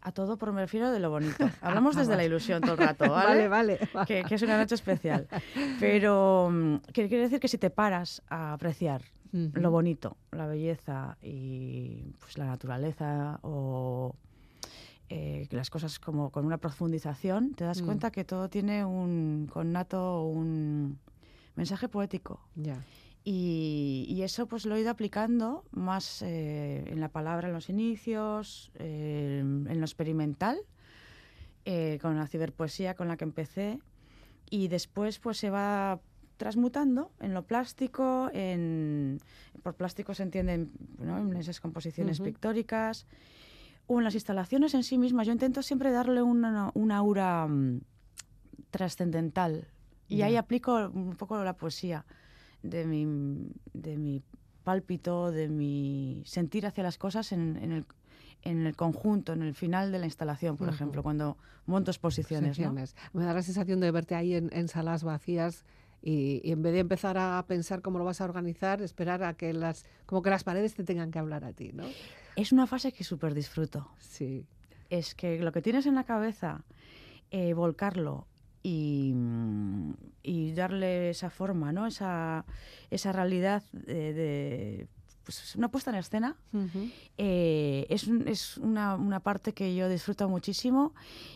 A 0.00 0.12
todo, 0.12 0.36
pero 0.38 0.52
me 0.52 0.60
refiero 0.60 0.92
de 0.92 1.00
lo 1.00 1.10
bonito. 1.10 1.36
Hablamos 1.60 1.96
desde 1.96 2.16
la 2.16 2.24
ilusión 2.24 2.60
todo 2.62 2.72
el 2.72 2.78
rato, 2.78 3.10
¿vale? 3.10 3.48
vale, 3.48 3.78
vale. 3.88 4.06
Que, 4.06 4.22
que 4.24 4.36
es 4.36 4.42
una 4.42 4.56
noche 4.56 4.76
especial. 4.76 5.26
Pero 5.80 6.48
mm, 6.52 6.76
que 6.92 7.08
quiere 7.08 7.24
decir 7.24 7.40
que 7.40 7.48
si 7.48 7.58
te 7.58 7.70
paras 7.70 8.22
a 8.28 8.52
apreciar 8.52 9.02
lo 9.32 9.70
bonito, 9.70 10.16
la 10.32 10.46
belleza 10.46 11.18
y 11.20 12.14
pues, 12.20 12.38
la 12.38 12.46
naturaleza 12.46 13.38
o 13.42 14.14
eh, 15.10 15.46
las 15.50 15.68
cosas 15.68 15.98
como 15.98 16.30
con 16.30 16.46
una 16.46 16.58
profundización, 16.58 17.52
te 17.54 17.64
das 17.64 17.82
Mm. 17.82 17.86
cuenta 17.86 18.10
que 18.10 18.24
todo 18.24 18.48
tiene 18.48 18.84
un 18.84 19.48
connato, 19.52 20.22
un 20.22 20.98
mensaje 21.56 21.88
poético. 21.88 22.40
Ya. 22.54 22.82
Y, 23.24 24.06
y 24.08 24.22
eso 24.22 24.46
pues 24.46 24.64
lo 24.64 24.76
he 24.76 24.80
ido 24.80 24.90
aplicando 24.90 25.64
más 25.70 26.22
eh, 26.22 26.84
en 26.86 27.00
la 27.00 27.08
palabra 27.10 27.48
en 27.48 27.54
los 27.54 27.68
inicios, 27.68 28.70
eh, 28.76 29.40
en 29.40 29.78
lo 29.78 29.84
experimental, 29.84 30.58
eh, 31.64 31.98
con 32.00 32.16
la 32.16 32.26
ciberpoesía 32.26 32.94
con 32.94 33.08
la 33.08 33.16
que 33.16 33.24
empecé. 33.24 33.80
Y 34.50 34.68
después 34.68 35.18
pues 35.18 35.36
se 35.36 35.50
va 35.50 36.00
transmutando 36.38 37.10
en 37.20 37.34
lo 37.34 37.42
plástico, 37.42 38.30
en, 38.32 39.18
por 39.62 39.74
plástico 39.74 40.14
se 40.14 40.22
entienden 40.22 40.70
¿no? 40.98 41.18
en 41.18 41.36
esas 41.36 41.60
composiciones 41.60 42.20
Ujú. 42.20 42.30
pictóricas, 42.30 43.06
o 43.88 43.98
en 43.98 44.04
las 44.04 44.14
instalaciones 44.14 44.72
en 44.74 44.84
sí 44.84 44.96
mismas. 44.96 45.26
Yo 45.26 45.32
intento 45.32 45.62
siempre 45.62 45.90
darle 45.90 46.22
una, 46.22 46.70
una 46.74 46.96
aura 46.96 47.46
mm, 47.46 47.80
trascendental. 48.70 49.68
Y 50.08 50.22
ahí 50.22 50.32
Ya. 50.34 50.40
aplico 50.40 50.88
un 50.88 51.16
poco 51.16 51.42
la 51.44 51.54
poesía 51.54 52.06
de 52.62 52.86
mi, 52.86 53.50
de 53.72 53.96
mi 53.96 54.22
pálpito, 54.64 55.30
de 55.30 55.48
mi 55.48 56.22
sentir 56.26 56.66
hacia 56.66 56.82
las 56.82 56.98
cosas 56.98 57.32
en, 57.32 57.56
en 57.56 57.72
el, 57.72 57.86
en 58.42 58.66
el 58.66 58.76
conjunto, 58.76 59.32
en 59.32 59.42
el 59.42 59.54
final 59.54 59.92
de 59.92 59.98
la 59.98 60.06
instalación, 60.06 60.56
por 60.56 60.68
ejemplo, 60.68 61.02
cuando 61.02 61.36
monto 61.66 61.90
exposiciones. 61.90 62.58
Me 63.12 63.24
da 63.24 63.32
la 63.34 63.42
sensación 63.42 63.80
de 63.80 63.90
verte 63.90 64.14
ahí 64.14 64.34
en, 64.34 64.50
en 64.52 64.68
salas 64.68 65.04
vacías 65.04 65.64
y, 66.02 66.40
y 66.44 66.52
en 66.52 66.62
vez 66.62 66.74
de 66.74 66.80
empezar 66.80 67.18
a 67.18 67.44
pensar 67.48 67.82
cómo 67.82 67.98
lo 67.98 68.04
vas 68.04 68.20
a 68.20 68.24
organizar, 68.24 68.80
esperar 68.82 69.24
a 69.24 69.34
que 69.34 69.52
las, 69.52 69.84
como 70.06 70.22
que 70.22 70.30
las 70.30 70.44
paredes 70.44 70.74
te 70.74 70.84
tengan 70.84 71.10
que 71.10 71.18
hablar 71.18 71.44
a 71.44 71.52
ti, 71.52 71.72
¿no? 71.72 71.84
Es 72.36 72.52
una 72.52 72.66
fase 72.68 72.92
que 72.92 73.02
súper 73.02 73.34
disfruto. 73.34 73.90
Sí. 73.98 74.46
Es 74.90 75.16
que 75.16 75.40
lo 75.40 75.50
que 75.50 75.60
tienes 75.60 75.86
en 75.86 75.96
la 75.96 76.04
cabeza, 76.04 76.64
eh, 77.30 77.52
volcarlo 77.52 78.27
y, 78.62 79.14
y 80.22 80.52
darle 80.52 81.10
esa 81.10 81.30
forma, 81.30 81.72
¿no? 81.72 81.86
Esa, 81.86 82.44
esa 82.90 83.12
realidad 83.12 83.62
de, 83.72 84.12
de 84.12 84.88
pues, 85.28 85.56
una 85.56 85.70
puesta 85.70 85.90
en 85.90 85.96
escena. 85.96 86.36
Eh, 87.18 87.86
es, 87.90 88.08
es 88.24 88.56
una, 88.56 88.94
una, 88.94 89.20
parte 89.20 89.52
que 89.52 89.74
yo 89.74 89.88
disfruto 89.88 90.26
muchísimo. 90.28 90.94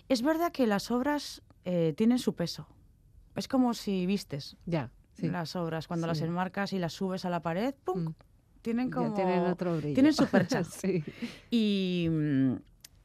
Es 0.08 0.22
verdad 0.22 0.50
que 0.50 0.66
las 0.66 0.90
obras 0.90 1.42
eh, 1.66 1.92
tienen 1.94 2.18
su 2.18 2.34
peso. 2.34 2.66
Es 3.36 3.48
como 3.48 3.74
si 3.74 4.06
vistes 4.06 4.56
ya, 4.64 4.90
las 5.18 5.56
obras, 5.56 5.88
cuando 5.88 6.06
las 6.06 6.22
enmarcas 6.22 6.72
y 6.72 6.78
las 6.78 6.94
subes 6.94 7.26
a 7.26 7.30
la 7.30 7.40
pared, 7.40 7.74
¡pum! 7.84 8.04
Mm. 8.04 8.14
Tienen 8.62 8.90
como... 8.90 9.12
tienen 9.12 9.40
otro 9.40 9.76
brillo. 9.76 9.94
Tienen 9.94 10.14
su 10.14 10.26
percha. 10.26 10.62
Y 11.50 12.08
mm, 12.10 12.54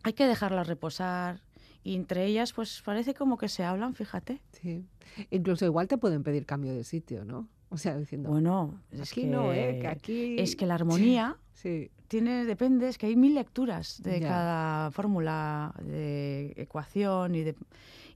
hay 0.03 0.13
que 0.13 0.25
dejarlas 0.25 0.67
reposar. 0.67 1.41
Y 1.83 1.95
entre 1.95 2.25
ellas, 2.25 2.53
pues 2.53 2.81
parece 2.83 3.13
como 3.13 3.37
que 3.37 3.47
se 3.47 3.63
hablan, 3.63 3.95
fíjate. 3.95 4.41
Sí. 4.51 4.85
Incluso 5.31 5.65
igual 5.65 5.87
te 5.87 5.97
pueden 5.97 6.23
pedir 6.23 6.45
cambio 6.45 6.73
de 6.73 6.83
sitio, 6.83 7.25
¿no? 7.25 7.47
O 7.69 7.77
sea, 7.77 7.97
diciendo. 7.97 8.29
Bueno, 8.29 8.81
es 8.91 9.01
aquí 9.01 9.21
que, 9.21 9.27
no, 9.27 9.53
¿eh? 9.53 9.79
Que 9.81 9.87
aquí. 9.87 10.35
Es 10.39 10.55
que 10.55 10.65
la 10.65 10.75
armonía 10.75 11.37
sí. 11.53 11.91
tiene, 12.07 12.45
depende, 12.45 12.87
es 12.87 12.97
que 12.97 13.07
hay 13.07 13.15
mil 13.15 13.35
lecturas 13.35 14.01
de 14.03 14.21
cada 14.21 14.91
fórmula 14.91 15.73
de 15.83 16.53
ecuación 16.55 17.35
y 17.35 17.43
de, 17.43 17.55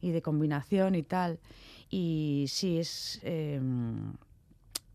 y 0.01 0.11
de 0.11 0.21
combinación 0.21 0.95
y 0.95 1.03
tal. 1.03 1.39
Y 1.89 2.45
sí, 2.47 2.77
es. 2.77 3.19
Em, 3.23 4.13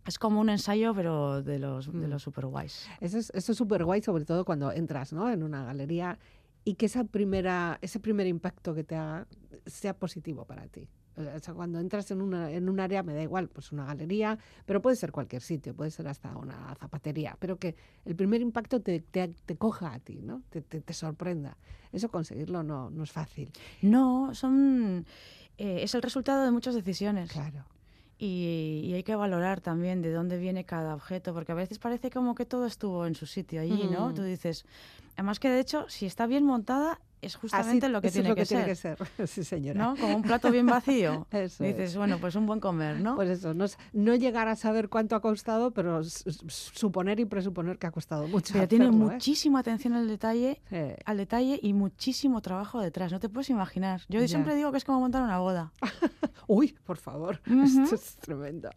es 0.07 0.19
como 0.19 0.41
un 0.41 0.49
ensayo, 0.49 0.95
pero 0.95 1.43
de 1.43 1.59
los, 1.59 1.93
de 1.93 2.07
mm. 2.07 2.11
los 2.11 2.23
super 2.23 2.47
guays. 2.47 2.89
Eso 3.01 3.19
es 3.19 3.31
eso 3.35 3.55
súper 3.55 3.85
guay, 3.85 4.03
sobre 4.03 4.25
todo 4.25 4.45
cuando 4.45 4.71
entras 4.71 5.13
¿no? 5.13 5.29
en 5.31 5.43
una 5.43 5.65
galería 5.65 6.19
y 6.67 6.75
que 6.75 6.87
esa 6.87 7.05
primera, 7.05 7.79
ese 7.81 8.01
primer 8.01 8.27
impacto 8.27 8.75
que 8.75 8.83
te 8.83 8.97
haga 8.97 9.29
sea 9.67 9.97
positivo 9.97 10.45
para 10.45 10.67
ti. 10.67 10.89
O 11.17 11.39
sea, 11.39 11.55
cuando 11.55 11.79
entras 11.79 12.11
en, 12.11 12.21
una, 12.21 12.51
en 12.51 12.69
un 12.69 12.81
área, 12.81 13.05
me 13.05 13.15
da 13.15 13.23
igual, 13.23 13.49
pues 13.49 13.71
una 13.71 13.87
galería, 13.87 14.37
pero 14.67 14.83
puede 14.83 14.97
ser 14.97 15.13
cualquier 15.13 15.43
sitio, 15.43 15.75
puede 15.77 15.93
ser 15.93 16.09
hasta 16.09 16.37
una 16.37 16.75
zapatería, 16.75 17.37
pero 17.39 17.57
que 17.57 17.77
el 18.05 18.17
primer 18.17 18.41
impacto 18.41 18.81
te, 18.81 18.99
te, 18.99 19.29
te 19.29 19.57
coja 19.57 19.95
a 19.95 20.01
ti, 20.01 20.21
¿no? 20.23 20.43
Te, 20.51 20.61
te, 20.61 20.81
te, 20.81 20.93
sorprenda. 20.93 21.57
Eso 21.93 22.11
conseguirlo 22.11 22.65
no, 22.65 22.91
no 22.91 23.05
es 23.05 23.13
fácil. 23.13 23.53
No, 23.81 24.35
son, 24.35 25.07
eh, 25.59 25.85
es 25.85 25.95
el 25.95 26.03
resultado 26.03 26.45
de 26.45 26.51
muchas 26.51 26.75
decisiones. 26.75 27.31
Claro. 27.31 27.65
Y, 28.19 28.81
y, 28.85 28.95
hay 28.95 29.03
que 29.03 29.15
valorar 29.15 29.61
también 29.61 30.01
de 30.01 30.11
dónde 30.11 30.39
viene 30.39 30.65
cada 30.65 30.95
objeto, 30.95 31.35
porque 31.35 31.53
a 31.53 31.55
veces 31.55 31.79
parece 31.79 32.11
como 32.11 32.35
que 32.35 32.47
todo 32.47 32.65
estuvo 32.65 33.07
en 33.07 33.15
su 33.15 33.27
sitio 33.27 33.61
allí, 33.61 33.89
¿no? 33.91 34.15
Tú 34.15 34.23
dices, 34.23 34.65
además 35.17 35.39
que 35.39 35.51
de 35.51 35.61
hecho, 35.61 35.85
si 35.91 36.07
está 36.07 36.27
bien 36.27 36.43
montada, 36.45 36.99
es 37.23 37.37
justamente 37.37 37.89
lo 37.89 38.01
que, 38.01 38.11
tiene, 38.11 38.29
lo 38.29 38.35
que, 38.35 38.45
tiene 38.45 38.75
ser. 38.75 38.97
que 38.97 39.05
ser. 39.05 39.27
sí, 39.29 39.45
señora. 39.45 39.83
¿No? 39.83 39.97
Como 39.97 40.17
un 40.17 40.23
plato 40.23 40.51
bien 40.51 40.67
vacío. 40.67 41.27
eso 41.33 41.65
dices, 41.65 41.91
es. 41.91 41.97
bueno, 41.97 42.19
pues 42.19 42.35
un 42.35 42.47
buen 42.47 42.61
comer, 42.61 43.01
¿no? 43.01 43.17
Pues 43.17 43.31
eso, 43.31 43.55
no, 43.55 43.67
no, 43.93 44.15
llegar 44.15 44.49
a 44.49 44.57
saber 44.57 44.89
cuánto 44.89 45.17
ha 45.17 45.21
costado, 45.21 45.73
pero 45.73 46.03
suponer 46.05 47.21
y 47.21 47.25
presuponer 47.25 47.79
que 47.79 47.87
ha 47.87 47.91
costado 47.91 48.29
mucho. 48.29 48.53
Pero 48.53 48.65
hacerlo, 48.65 48.69
tiene 48.69 48.87
¿eh? 48.87 48.91
muchísima 48.91 49.61
atención 49.61 49.95
al 49.95 50.09
detalle, 50.09 50.61
sí. 50.69 50.77
al 51.05 51.17
detalle 51.17 51.59
y 51.63 51.73
muchísimo 51.73 52.41
trabajo 52.43 52.81
detrás. 52.81 53.13
No 53.13 53.21
te 53.21 53.29
puedes 53.29 53.51
imaginar. 53.51 54.03
Yo 54.09 54.27
siempre 54.29 54.55
digo 54.55 54.71
que 54.73 54.79
es 54.79 54.85
como 54.85 55.01
montar 55.01 55.23
una 55.23 55.39
boda. 55.39 55.73
Uy, 56.47 56.77
por 56.85 56.97
favor, 56.97 57.41
esto 57.65 57.95
es 57.95 58.17
tremendo. 58.17 58.71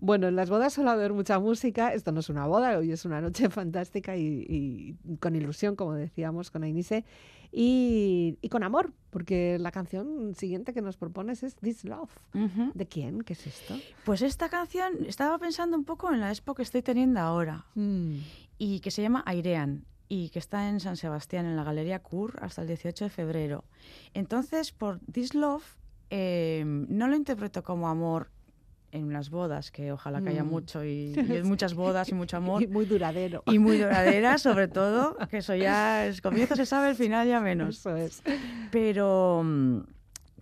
Bueno, 0.00 0.26
en 0.28 0.34
las 0.34 0.50
bodas 0.50 0.72
suele 0.72 0.90
haber 0.90 1.12
mucha 1.12 1.38
música. 1.38 1.92
Esto 1.92 2.10
no 2.10 2.20
es 2.20 2.28
una 2.28 2.46
boda, 2.46 2.76
hoy 2.78 2.90
es 2.90 3.04
una 3.04 3.20
noche 3.20 3.48
fantástica 3.48 4.16
y, 4.16 4.44
y 4.48 5.16
con 5.18 5.36
ilusión, 5.36 5.76
como 5.76 5.94
decíamos, 5.94 6.50
con 6.50 6.64
Ainise. 6.64 7.04
Y, 7.54 8.38
y, 8.40 8.48
con 8.48 8.62
amor, 8.62 8.92
porque 9.10 9.58
la 9.58 9.70
canción 9.72 10.34
siguiente 10.34 10.72
que 10.72 10.80
nos 10.80 10.96
propones 10.96 11.42
es 11.42 11.54
This 11.56 11.84
Love. 11.84 12.10
¿De 12.74 12.86
quién? 12.88 13.20
¿Qué 13.22 13.34
es 13.34 13.46
esto? 13.46 13.76
Pues 14.04 14.22
esta 14.22 14.48
canción 14.48 15.04
estaba 15.06 15.38
pensando 15.38 15.76
un 15.76 15.84
poco 15.84 16.10
en 16.12 16.20
la 16.20 16.30
expo 16.30 16.54
que 16.54 16.62
estoy 16.62 16.80
teniendo 16.82 17.20
ahora 17.20 17.66
Mm. 17.74 18.16
y 18.58 18.80
que 18.80 18.90
se 18.90 19.02
llama 19.02 19.22
Airean 19.26 19.84
y 20.08 20.30
que 20.30 20.38
está 20.38 20.68
en 20.70 20.80
San 20.80 20.96
Sebastián, 20.96 21.44
en 21.46 21.56
la 21.56 21.64
Galería 21.64 21.98
Cur, 22.02 22.38
hasta 22.42 22.62
el 22.62 22.68
18 22.68 23.04
de 23.04 23.10
febrero. 23.10 23.64
Entonces, 24.14 24.72
por 24.72 24.98
This 25.12 25.34
Love, 25.34 25.64
eh, 26.10 26.62
no 26.66 27.06
lo 27.08 27.16
interpreto 27.16 27.62
como 27.62 27.88
amor 27.88 28.30
en 28.92 29.12
las 29.12 29.30
bodas, 29.30 29.70
que 29.70 29.90
ojalá 29.90 30.20
que 30.22 30.28
haya 30.28 30.44
Mm. 30.44 30.48
mucho 30.48 30.84
y, 30.84 31.12
y 31.40 31.42
muchas 31.42 31.74
bodas 31.74 32.08
y 32.10 32.14
mucho 32.14 32.36
amor. 32.36 32.62
Y 32.62 32.66
muy 32.68 32.84
duradero. 32.84 33.42
Y 33.46 33.58
muy 33.58 33.78
duradera, 33.78 34.38
sobre 34.38 34.68
todo, 34.68 35.16
que 35.30 35.38
eso 35.38 35.54
ya 35.56 36.06
es 36.06 36.20
comienzo 36.20 36.54
se 36.54 36.66
sabe, 36.66 36.90
el 36.90 36.94
final 36.94 37.26
ya 37.26 37.40
menos. 37.40 37.78
Eso 37.78 37.96
es. 37.96 38.22
Pero 38.70 39.42
mm, 39.44 39.78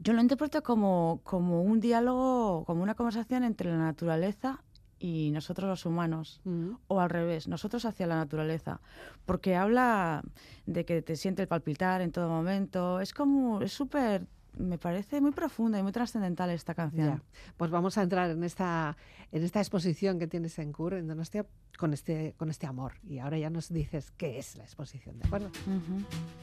yo 0.03 0.13
lo 0.13 0.21
interpreto 0.21 0.63
como, 0.63 1.21
como 1.25 1.63
un 1.63 1.81
diálogo, 1.81 2.65
como 2.65 2.83
una 2.83 2.95
conversación 2.95 3.45
entre 3.45 3.71
la 3.71 3.79
naturaleza 3.79 4.63
y 4.99 5.31
nosotros 5.31 5.69
los 5.69 5.87
humanos. 5.87 6.41
Mm. 6.45 6.73
O 6.89 7.01
al 7.01 7.09
revés, 7.09 7.49
nosotros 7.49 7.85
hacia 7.85 8.07
la 8.07 8.17
naturaleza. 8.17 8.81
Porque 9.27 9.57
habla 9.57 10.23
de 10.67 10.85
que 10.85 11.03
te 11.03 11.17
siente 11.17 11.43
el 11.43 11.49
palpitar 11.49 12.01
en 12.03 12.13
todo 12.13 12.29
momento. 12.29 13.01
Es 13.01 13.15
como, 13.15 13.63
es 13.63 13.73
súper, 13.73 14.27
me 14.57 14.79
parece 14.79 15.21
muy 15.21 15.33
profunda 15.33 15.79
y 15.79 15.83
muy 15.83 15.93
trascendental 15.93 16.51
esta 16.51 16.75
canción. 16.75 17.19
Ya. 17.19 17.23
Pues 17.57 17.71
vamos 17.71 17.99
a 17.99 18.03
entrar 18.03 18.31
en 18.31 18.45
esta, 18.45 18.97
en 19.33 19.43
esta 19.43 19.61
exposición 19.61 20.19
que 20.19 20.27
tienes 20.27 20.59
en 20.59 20.73
CUR, 20.73 20.95
en 20.95 21.07
Donostia, 21.07 21.47
con 21.79 21.93
este, 21.93 22.35
con 22.37 22.51
este 22.51 22.67
amor. 22.67 22.95
Y 23.09 23.19
ahora 23.19 23.39
ya 23.39 23.51
nos 23.51 23.69
dices 23.69 24.11
qué 24.13 24.39
es 24.39 24.57
la 24.57 24.65
exposición, 24.65 25.19
¿de 25.19 25.27
acuerdo? 25.27 25.51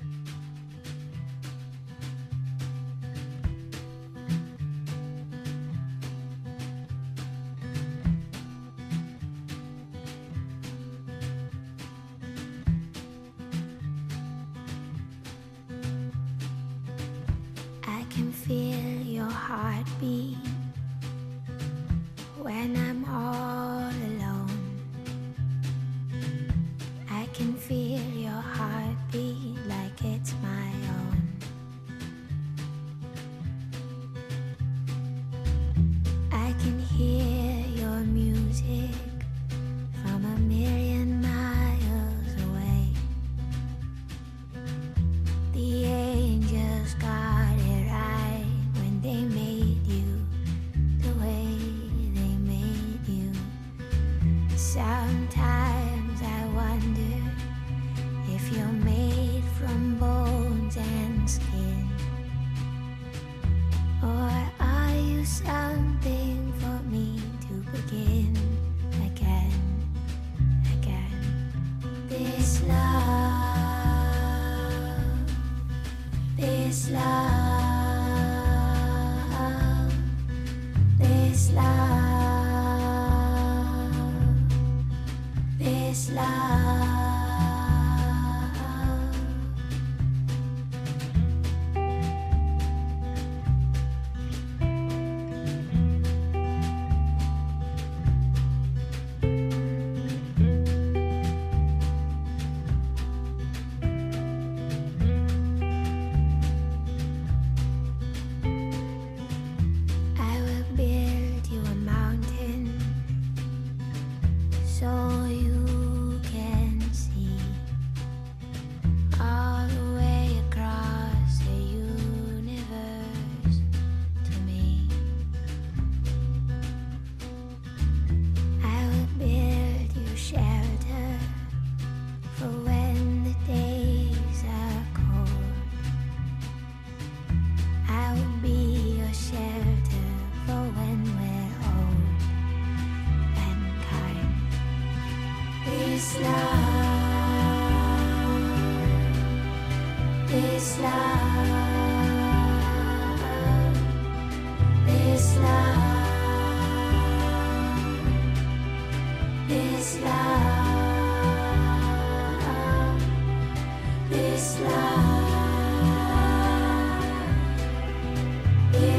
I 0.04 0.57
this 76.68 76.90
love, 76.90 77.37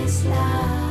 this 0.09 0.25
love, 0.25 0.88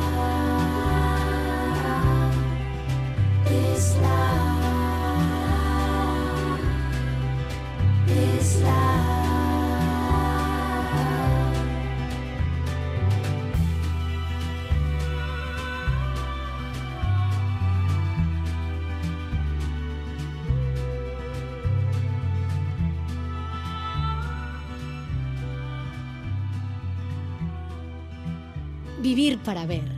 Vivir 29.08 29.38
para 29.38 29.64
ver. 29.64 29.90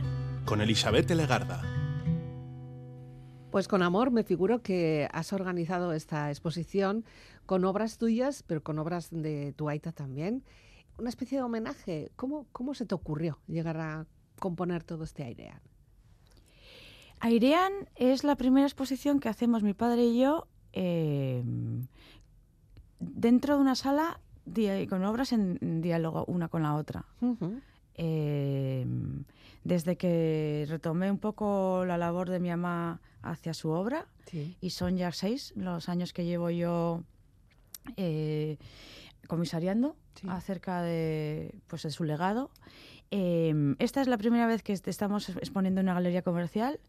Con 0.45 0.61
Elizabeth 0.61 1.11
Legarda. 1.11 1.61
Pues 3.51 3.67
con 3.67 3.83
amor 3.83 4.09
me 4.09 4.23
figuro 4.23 4.61
que 4.61 5.09
has 5.11 5.33
organizado 5.33 5.91
esta 5.91 6.29
exposición 6.29 7.03
con 7.45 7.65
obras 7.65 7.97
tuyas, 7.97 8.41
pero 8.47 8.63
con 8.63 8.79
obras 8.79 9.09
de 9.11 9.51
tu 9.57 9.67
Aita 9.67 9.91
también. 9.91 10.45
Una 10.97 11.09
especie 11.09 11.37
de 11.37 11.43
homenaje. 11.43 12.13
¿Cómo, 12.15 12.47
cómo 12.53 12.73
se 12.73 12.85
te 12.85 12.95
ocurrió 12.95 13.39
llegar 13.47 13.81
a 13.81 14.05
componer 14.39 14.81
todo 14.81 15.03
este 15.03 15.25
airean? 15.25 15.59
Airean 17.19 17.73
es 17.95 18.23
la 18.23 18.37
primera 18.37 18.65
exposición 18.65 19.19
que 19.19 19.27
hacemos 19.27 19.61
mi 19.61 19.73
padre 19.73 20.05
y 20.05 20.21
yo 20.21 20.47
eh, 20.71 21.43
dentro 23.01 23.55
de 23.55 23.61
una 23.61 23.75
sala 23.75 24.21
con 24.89 25.03
obras 25.03 25.33
en 25.33 25.81
diálogo 25.81 26.23
una 26.27 26.47
con 26.47 26.63
la 26.63 26.75
otra. 26.75 27.05
Eh, 27.95 28.85
desde 29.63 29.95
que 29.97 30.65
retomé 30.67 31.11
un 31.11 31.19
poco 31.19 31.83
la 31.85 31.97
labor 31.97 32.29
de 32.29 32.39
mi 32.39 32.49
mamá 32.49 32.99
hacia 33.21 33.53
su 33.53 33.69
obra, 33.69 34.07
Sí. 34.25 34.55
y 34.61 34.69
son 34.71 34.97
ya 34.97 35.11
seis 35.11 35.53
los 35.55 35.89
años 35.89 36.13
que 36.13 36.25
llevo 36.25 36.49
yo 36.49 37.03
eh, 37.97 38.57
comisariando 39.27 39.95
Sí. 40.15 40.27
acerca 40.29 40.81
de, 40.81 41.55
pues, 41.67 41.83
de 41.83 41.91
su 41.91 42.03
legado. 42.03 42.51
Eh, 43.13 43.75
esta 43.79 43.99
es 44.01 44.07
la 44.07 44.17
primera 44.17 44.47
vez 44.47 44.63
que 44.63 44.71
est- 44.71 44.87
estamos 44.87 45.27
exponiendo 45.29 45.81
en 45.81 45.87
una 45.87 45.95
galería 45.95 46.21
comercial 46.21 46.79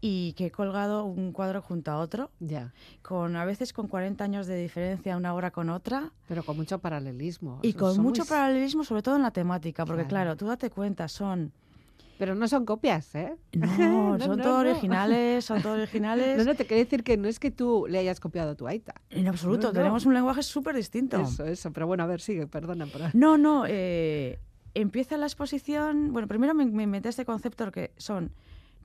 y 0.00 0.32
que 0.34 0.46
he 0.46 0.50
colgado 0.52 1.04
un 1.04 1.32
cuadro 1.32 1.60
junto 1.60 1.90
a 1.90 1.98
otro, 1.98 2.30
Ya, 2.38 2.72
con 3.02 3.34
a 3.34 3.44
veces 3.44 3.72
con 3.72 3.88
40 3.88 4.22
años 4.22 4.46
de 4.46 4.56
diferencia 4.56 5.16
una 5.16 5.34
obra 5.34 5.50
con 5.50 5.70
otra 5.70 6.12
pero 6.28 6.44
con 6.44 6.56
mucho 6.56 6.78
paralelismo. 6.78 7.58
y 7.62 7.72
con 7.72 7.98
mucho 8.00 8.24
paralelismo, 8.24 8.84
sobre 8.84 9.02
todo 9.02 9.16
en 9.16 9.22
la 9.22 9.32
temática, 9.32 9.84
porque 9.84 10.02
Claro. 10.06 10.08
claro, 10.08 10.36
tú 10.36 10.46
date 10.46 10.70
cuenta, 10.70 11.08
son 11.08 11.50
Pero 12.18 12.36
no 12.36 12.46
son 12.46 12.64
copias, 12.64 13.12
¿eh? 13.16 13.34
no, 13.54 13.66
No, 14.16 14.18
son 14.24 14.36
no, 14.36 14.42
todos 14.44 14.62
no. 14.64 14.70
originales, 14.70 15.44
son 15.44 15.60
todos 15.62 15.78
originales. 15.80 16.38
No, 16.38 16.44
no, 16.44 16.54
te 16.54 16.64
quiero 16.64 16.84
decir 16.84 17.02
que 17.02 17.16
no 17.16 17.26
es 17.26 17.40
que 17.40 17.50
tú 17.50 17.86
le 17.88 17.98
hayas 17.98 18.20
copiado 18.20 18.52
a 18.52 18.54
tu 18.54 18.68
Aita. 18.68 18.94
En 19.10 19.26
absoluto, 19.26 19.72
tenemos 19.72 20.06
un 20.06 20.14
lenguaje 20.14 20.44
súper 20.44 20.76
distinto. 20.76 21.20
Eso, 21.20 21.44
eso. 21.44 21.72
Pero 21.72 21.88
bueno, 21.88 22.04
a 22.04 22.06
ver, 22.06 22.20
sigue, 22.20 22.46
perdona. 22.46 22.86
Pero... 22.86 23.06
No, 23.14 23.36
no, 23.38 23.64
eh, 23.66 24.38
empieza 24.74 25.16
la 25.16 25.26
exposición. 25.26 26.12
Bueno, 26.12 26.28
primero 26.28 26.54
me, 26.54 26.64
me 26.66 26.84
inventé 26.84 27.08
este 27.08 27.24
concepto 27.24 27.70
que 27.72 27.90
son, 27.96 28.30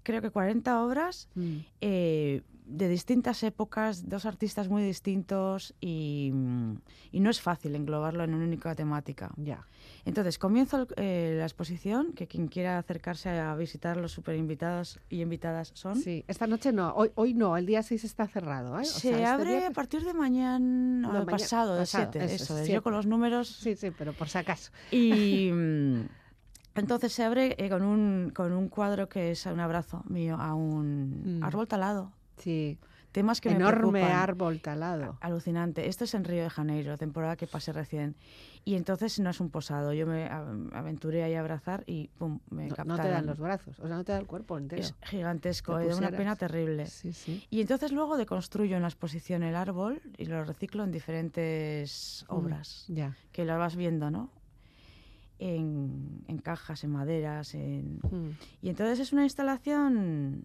creo 0.04 0.22
que 0.22 0.30
40 0.30 0.84
obras 0.84 1.28
Mm, 1.36 1.58
eh, 1.82 2.42
de 2.70 2.90
distintas 2.90 3.44
épocas, 3.44 4.10
dos 4.10 4.26
artistas 4.26 4.68
muy 4.68 4.84
distintos 4.84 5.74
y, 5.80 6.32
mm, 6.34 6.74
y 7.14 7.20
no 7.22 7.30
es 7.30 7.40
fácil 7.40 7.76
englobarlo 7.76 8.24
en 8.26 8.34
una 8.34 8.44
única 8.46 8.76
temática. 8.76 9.32
Ya. 9.38 9.66
Entonces, 10.04 10.38
comienzo 10.38 10.82
el- 10.82 10.88
eh, 10.98 11.36
la 11.40 11.46
exposición, 11.46 12.12
que 12.14 12.28
quien 12.28 12.48
quiera 12.50 12.78
acercarse 12.78 13.30
a 13.30 13.56
visitar 13.56 13.96
los 13.96 14.12
super 14.12 14.36
invitados 14.36 15.00
y 15.10 15.22
invitadas 15.22 15.72
son. 15.76 15.96
Sí, 15.96 16.26
esta 16.28 16.46
noche 16.46 16.74
no, 16.74 16.92
hoy, 16.94 17.12
hoy 17.16 17.34
no, 17.34 17.56
el 17.56 17.66
día 17.66 17.82
6 17.84 18.04
está 18.04 18.28
cerrado. 18.28 18.78
¿eh? 18.78 18.82
O 18.82 18.86
Se 18.86 19.00
sea, 19.00 19.12
este 19.12 19.26
abre 19.26 19.58
día- 19.60 19.68
a 19.70 19.72
partir 19.72 20.04
de 20.04 20.14
mañana, 20.14 20.60
No, 20.60 21.10
o 21.10 21.14
maña- 21.14 21.26
pasado, 21.26 21.74
de 21.76 21.80
pasado, 21.82 22.12
7, 22.12 22.26
eso, 22.34 22.44
eso, 22.44 22.58
es. 22.60 22.68
Yo 22.68 22.84
con 22.84 22.92
los 22.94 23.06
números 23.06 23.48
Sí, 23.48 23.76
sí, 23.76 23.92
pero 23.98 24.12
por 24.14 24.28
si 24.28 24.38
acaso. 24.40 24.72
Y 24.92 25.50
mm, 25.54 26.02
entonces 26.76 27.14
se 27.14 27.24
abre 27.24 27.56
eh, 27.58 27.70
con, 27.70 27.82
un, 27.84 28.32
con 28.36 28.52
un 28.52 28.68
cuadro 28.68 29.08
que 29.10 29.32
es 29.32 29.46
un 29.46 29.60
abrazo 29.60 30.04
mío 30.10 30.36
a 30.38 30.54
un 30.54 31.40
Mm. 31.40 31.44
árbol 31.44 31.68
talado. 31.68 32.12
Sí, 32.38 32.78
Temas 33.14 33.42
que 33.42 33.50
enorme 33.50 34.04
me 34.04 34.12
árbol 34.12 34.60
talado. 34.62 35.18
Alucinante. 35.22 35.88
Esto 35.88 36.04
es 36.04 36.14
en 36.14 36.24
Río 36.24 36.44
de 36.44 36.50
Janeiro, 36.52 36.98
temporada 36.98 37.36
que 37.36 37.48
pasé 37.48 37.74
recién. 37.74 38.16
Y 38.64 38.76
entonces 38.76 39.20
no 39.20 39.32
es 39.32 39.40
un 39.40 39.50
posado. 39.50 39.92
Yo 39.94 40.06
me 40.06 40.28
aventuré 40.28 41.24
ahí 41.24 41.34
a 41.34 41.40
abrazar 41.40 41.84
y 41.88 42.10
pum, 42.10 42.40
me 42.52 42.68
No, 42.68 42.76
captaron. 42.76 42.98
no 42.98 43.04
te 43.04 43.10
dan 43.10 43.26
los 43.26 43.40
brazos, 43.40 43.80
o 43.80 43.88
sea, 43.88 43.96
no 43.96 44.04
te 44.04 44.12
da 44.12 44.20
el 44.20 44.28
cuerpo 44.28 44.58
entero. 44.58 44.82
Es 44.84 44.94
gigantesco, 45.04 45.78
Te 45.80 45.88
es 45.88 45.98
de 46.00 46.06
una 46.06 46.16
pena 46.16 46.36
terrible. 46.36 46.86
Sí, 46.86 47.12
sí. 47.12 47.44
Y 47.50 47.62
entonces 47.62 47.92
luego 47.92 48.18
deconstruyo 48.18 48.76
en 48.76 48.84
la 48.84 48.90
exposición 48.90 49.42
el 49.42 49.56
árbol 49.56 50.00
y 50.18 50.26
lo 50.26 50.44
reciclo 50.44 50.84
en 50.84 50.92
diferentes 50.92 52.24
Mm, 52.30 52.34
obras. 52.36 52.86
Ya. 52.88 53.16
que 53.32 53.46
lo 53.46 53.58
vas 53.58 53.76
viendo, 53.76 54.12
¿no? 54.12 54.30
En, 55.40 56.24
en 56.28 56.38
cajas, 56.40 56.84
en 56.84 56.92
maderas, 56.92 57.56
en... 57.56 58.00
Mm, 58.12 58.32
Y 58.62 58.70
entonces 58.70 59.00
es 59.00 59.14
una 59.14 59.24
instalación 59.24 60.44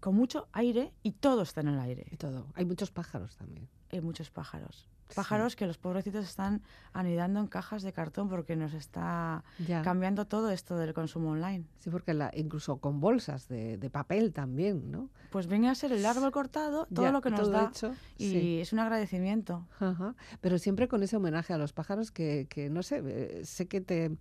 con 0.00 0.14
mucho 0.14 0.48
aire 0.52 0.92
y 1.02 1.12
todo 1.12 1.42
está 1.42 1.60
en 1.60 1.68
el 1.68 1.78
aire. 1.80 2.06
Y 2.10 2.16
todo. 2.16 2.46
Hay 2.54 2.64
muchos 2.64 2.90
pájaros 2.90 3.36
también. 3.36 3.68
Hay 3.92 4.00
muchos 4.00 4.30
pájaros. 4.30 4.88
Sí. 5.08 5.14
Pájaros 5.14 5.54
que 5.54 5.68
los 5.68 5.78
pobrecitos 5.78 6.24
están 6.24 6.62
anidando 6.92 7.38
en 7.38 7.46
cajas 7.46 7.82
de 7.84 7.92
cartón 7.92 8.28
porque 8.28 8.56
nos 8.56 8.74
está 8.74 9.44
Ya. 9.64 9.82
cambiando 9.82 10.26
todo 10.26 10.50
esto 10.50 10.76
del 10.76 10.94
consumo 10.94 11.30
online. 11.30 11.64
Sí, 11.78 11.90
porque 11.90 12.12
la, 12.12 12.32
incluso 12.34 12.78
con 12.78 12.98
bolsas 12.98 13.46
de, 13.46 13.78
de 13.78 13.88
papel 13.88 14.32
también, 14.32 14.90
¿no? 14.90 15.08
Pues 15.30 15.46
viene 15.46 15.68
a 15.70 15.76
ser 15.76 15.92
el 15.92 16.04
árbol 16.04 16.32
cortado, 16.32 16.86
todo 16.92 17.04
Ya, 17.06 17.12
lo 17.12 17.20
que 17.20 17.30
nos 17.30 17.48
da. 17.50 17.68
hecho, 17.68 17.94
Y 18.18 18.30
sí. 18.32 18.60
es 18.60 18.72
un 18.72 18.80
agradecimiento. 18.80 19.64
Ajá. 19.78 20.16
Pero 20.40 20.58
siempre 20.58 20.88
con 20.88 21.04
ese 21.04 21.16
homenaje 21.16 21.52
a 21.52 21.58
los 21.58 21.72
pájaros 21.72 22.10
que, 22.10 22.48
que 22.50 22.68
no 22.68 22.82
sé, 22.82 23.00
eh, 23.06 23.44
sé 23.44 23.68
que 23.68 23.80
te, 23.80 24.16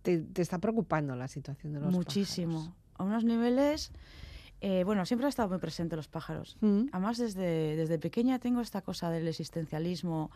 te, 0.00 0.20
te 0.20 0.40
está 0.40 0.58
preocupando 0.58 1.14
la 1.16 1.28
situación 1.28 1.74
de 1.74 1.80
los 1.80 1.92
Muchísimo. 1.92 2.74
A 2.96 3.04
unos 3.04 3.24
niveles... 3.24 3.92
eh, 4.66 4.82
bueno, 4.84 5.04
siempre 5.04 5.26
han 5.26 5.28
estado 5.28 5.50
muy 5.50 5.58
presentes 5.58 5.94
los 5.96 6.08
pájaros. 6.08 6.56
Mm, 6.62 6.86
Además, 6.92 7.18
desde, 7.18 7.76
desde 7.76 7.98
pequeña 7.98 8.38
tengo 8.38 8.60
esta 8.62 8.80
cosa 8.80 9.10
del 9.10 9.28
existencialismo, 9.28 10.30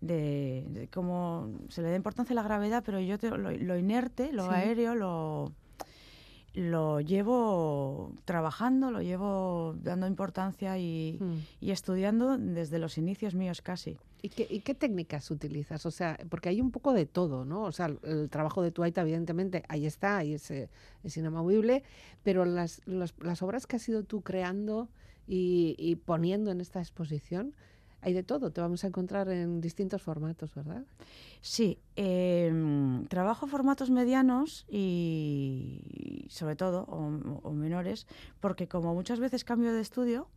de, 0.00 0.64
de 0.68 0.86
cómo 0.88 1.50
se 1.68 1.82
le 1.82 1.90
da 1.90 1.96
importancia 1.96 2.32
a 2.32 2.36
la 2.36 2.42
gravedad, 2.44 2.82
pero 2.86 3.00
yo 3.00 3.18
te- 3.18 3.30
lo, 3.30 3.50
lo 3.50 3.76
inerte, 3.76 4.32
lo 4.32 4.44
Sí. 4.44 4.50
aéreo, 4.54 4.94
lo, 4.94 5.52
lo 6.54 7.00
llevo 7.00 8.12
trabajando, 8.24 8.90
lo 8.90 9.00
llevo 9.00 9.74
dando 9.82 10.06
importancia 10.06 10.78
y, 10.78 11.18
mm. 11.20 11.34
y 11.64 11.70
estudiando 11.70 12.36
desde 12.38 12.78
los 12.78 12.98
inicios 12.98 13.34
míos 13.34 13.62
casi. 13.62 13.96
¿Y 14.24 14.28
qué, 14.28 14.46
¿Y 14.48 14.60
qué 14.60 14.74
técnicas 14.74 15.30
utilizas? 15.32 15.84
O 15.84 15.90
sea, 15.90 16.16
porque 16.30 16.48
hay 16.48 16.60
un 16.60 16.70
poco 16.70 16.92
de 16.92 17.06
todo, 17.06 17.44
¿no? 17.44 17.64
O 17.64 17.72
sea, 17.72 17.86
el, 18.04 18.30
trabajo 18.30 18.62
de 18.62 18.70
tu 18.70 18.84
Aita, 18.84 19.00
evidentemente, 19.00 19.64
ahí 19.68 19.84
está, 19.84 20.18
ahí 20.18 20.34
es, 20.34 20.48
eh, 20.52 20.70
es 21.02 21.16
inamovible, 21.16 21.82
pero 22.22 22.44
las, 22.44 22.82
las 22.86 23.42
obras 23.42 23.66
que 23.66 23.76
has 23.76 23.88
ido 23.88 24.04
tú 24.04 24.22
creando 24.22 24.88
y, 25.26 25.96
poniendo 26.04 26.50
en 26.52 26.60
esta 26.60 26.80
exposición, 26.80 27.54
hay 28.00 28.12
de 28.12 28.22
todo, 28.22 28.50
te 28.50 28.60
vamos 28.60 28.84
a 28.84 28.88
encontrar 28.88 29.28
en 29.28 29.60
distintos 29.60 30.02
formatos, 30.02 30.54
¿verdad? 30.54 30.84
Sí, 31.40 31.78
em, 31.96 33.06
trabajo 33.06 33.46
formatos 33.46 33.90
medianos 33.90 34.66
y 34.68 36.26
sobre 36.28 36.56
todo, 36.56 36.82
o 36.84 37.52
menores, 37.52 38.06
porque 38.40 38.68
como 38.68 38.94
muchas 38.94 39.20
veces 39.20 39.44
cambio 39.44 39.72
de 39.72 39.80
estudio, 39.80 40.28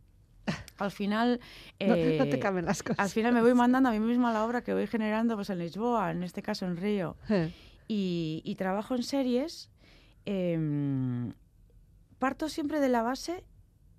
al 0.78 0.90
final... 0.90 1.40
No, 1.80 1.88
no 1.88 1.94
te 1.94 2.34
eh, 2.36 2.38
cambian 2.38 2.66
las 2.66 2.82
cosas. 2.82 2.98
Al 2.98 3.08
final 3.10 3.32
me 3.32 3.42
voy 3.42 3.54
mandando 3.54 3.88
a 3.88 3.92
mí 3.92 3.98
misma 4.00 4.32
la 4.32 4.44
obra 4.44 4.62
que 4.62 4.72
voy 4.74 4.86
generando 4.86 5.34
pues, 5.36 5.50
en 5.50 5.58
Lisboa, 5.58 6.10
en 6.10 6.22
este 6.22 6.42
caso 6.42 6.66
en 6.66 6.76
Río, 6.76 7.16
Eh, 7.28 7.52
y, 7.88 8.42
y 8.44 8.54
trabajo 8.56 8.94
en 8.94 9.02
series. 9.02 9.70
em, 10.24 11.32
parto 12.18 12.48
siempre 12.48 12.80
de 12.80 12.88
la 12.88 13.02
base 13.02 13.44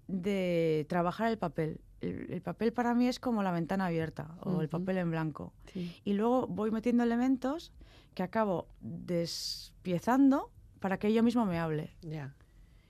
de 0.07 0.85
trabajar 0.89 1.29
el 1.31 1.37
papel. 1.37 1.79
El, 2.01 2.31
el 2.31 2.41
papel 2.41 2.73
para 2.73 2.93
mí 2.93 3.07
es 3.07 3.19
como 3.19 3.41
la 3.43 3.51
ventana 3.51 3.85
abierta 3.87 4.37
o 4.41 4.61
el 4.61 4.69
papel 4.69 4.97
en 4.97 5.09
blanco. 5.11 5.53
sí. 5.73 5.95
Y 6.03 6.13
luego 6.13 6.47
voy 6.47 6.69
metiendo 6.71 7.03
elementos 7.03 7.71
que 8.13 8.23
acabo 8.23 8.67
despiezando 8.81 10.51
para 10.79 10.97
que 10.99 11.11
yo 11.13 11.23
mismo 11.23 11.45
me 11.45 11.59
hable. 11.59 11.91
Ya. 12.01 12.33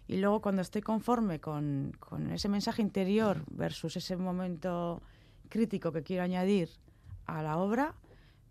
Y 0.08 0.18
luego 0.18 0.42
cuando 0.42 0.62
estoy 0.62 0.82
conforme 0.82 1.40
con, 1.40 1.92
con 2.00 2.32
ese 2.32 2.48
mensaje 2.50 2.82
interior 2.82 3.44
versus 3.52 3.98
ese 3.98 4.16
momento 4.16 5.02
crítico 5.50 5.92
que 5.92 6.04
quiero 6.04 6.24
añadir 6.24 6.70
a 7.26 7.42
la 7.44 7.58
obra, 7.58 7.94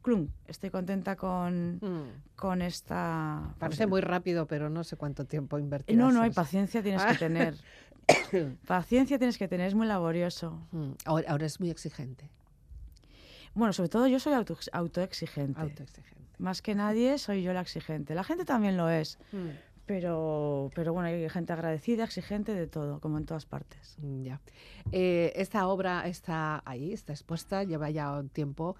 clum, 0.03 0.29
estoy 0.47 0.71
contenta 0.71 1.17
con, 1.17 1.77
Mm. 1.81 2.37
con 2.37 2.63
esta... 2.63 3.55
Parece 3.59 3.85
pues, 3.85 3.91
muy 3.91 4.01
rápido, 4.03 4.47
pero 4.47 4.69
no 4.71 4.85
sé 4.85 4.97
cuánto 4.97 5.25
tiempo 5.25 5.59
invertir. 5.59 5.97
No, 5.97 6.13
no, 6.13 6.23
hay 6.23 6.31
paciencia 6.31 6.83
tienes 6.83 7.03
Ah. 7.03 7.13
que 7.13 7.19
tener. 7.27 7.55
paciencia 8.67 9.19
tienes 9.19 9.39
que 9.39 9.49
tener, 9.49 9.67
es 9.69 9.75
muy 9.75 9.87
laborioso. 9.87 10.61
Mm, 10.73 10.91
Ahora, 11.07 11.31
ahora 11.31 11.47
es 11.47 11.59
muy 11.61 11.71
exigente, 11.71 12.31
Bueno, 13.55 13.73
sobre 13.73 13.89
todo 13.89 14.07
yo 14.07 14.21
soy 14.21 14.35
auto, 14.35 14.57
autoexigente. 14.73 15.59
autoexigente. 15.61 16.15
Más 16.39 16.61
que 16.61 16.75
nadie 16.75 17.17
soy 17.19 17.43
yo 17.43 17.53
la 17.55 17.63
exigente. 17.63 18.15
La 18.15 18.23
gente 18.23 18.45
también 18.45 18.77
lo 18.77 18.91
es, 18.91 19.19
Mm, 19.33 19.49
pero, 19.87 20.71
pero 20.75 20.93
bueno, 20.93 21.09
hay 21.09 21.29
gente 21.29 21.53
agradecida, 21.53 22.05
exigente 22.05 22.53
de 22.55 22.67
todo, 22.67 23.01
como 23.01 23.19
en 23.19 23.25
todas 23.27 23.47
partes. 23.47 23.97
mm, 23.99 24.23
Ya. 24.23 24.41
Eh, 24.93 25.33
esta 25.37 25.67
obra 25.69 26.07
está 26.09 26.63
ahí, 26.67 26.93
está 26.93 27.13
expuesta, 27.13 27.65
lleva 27.65 27.91
ya 27.91 28.13
un 28.19 28.29
tiempo. 28.29 28.77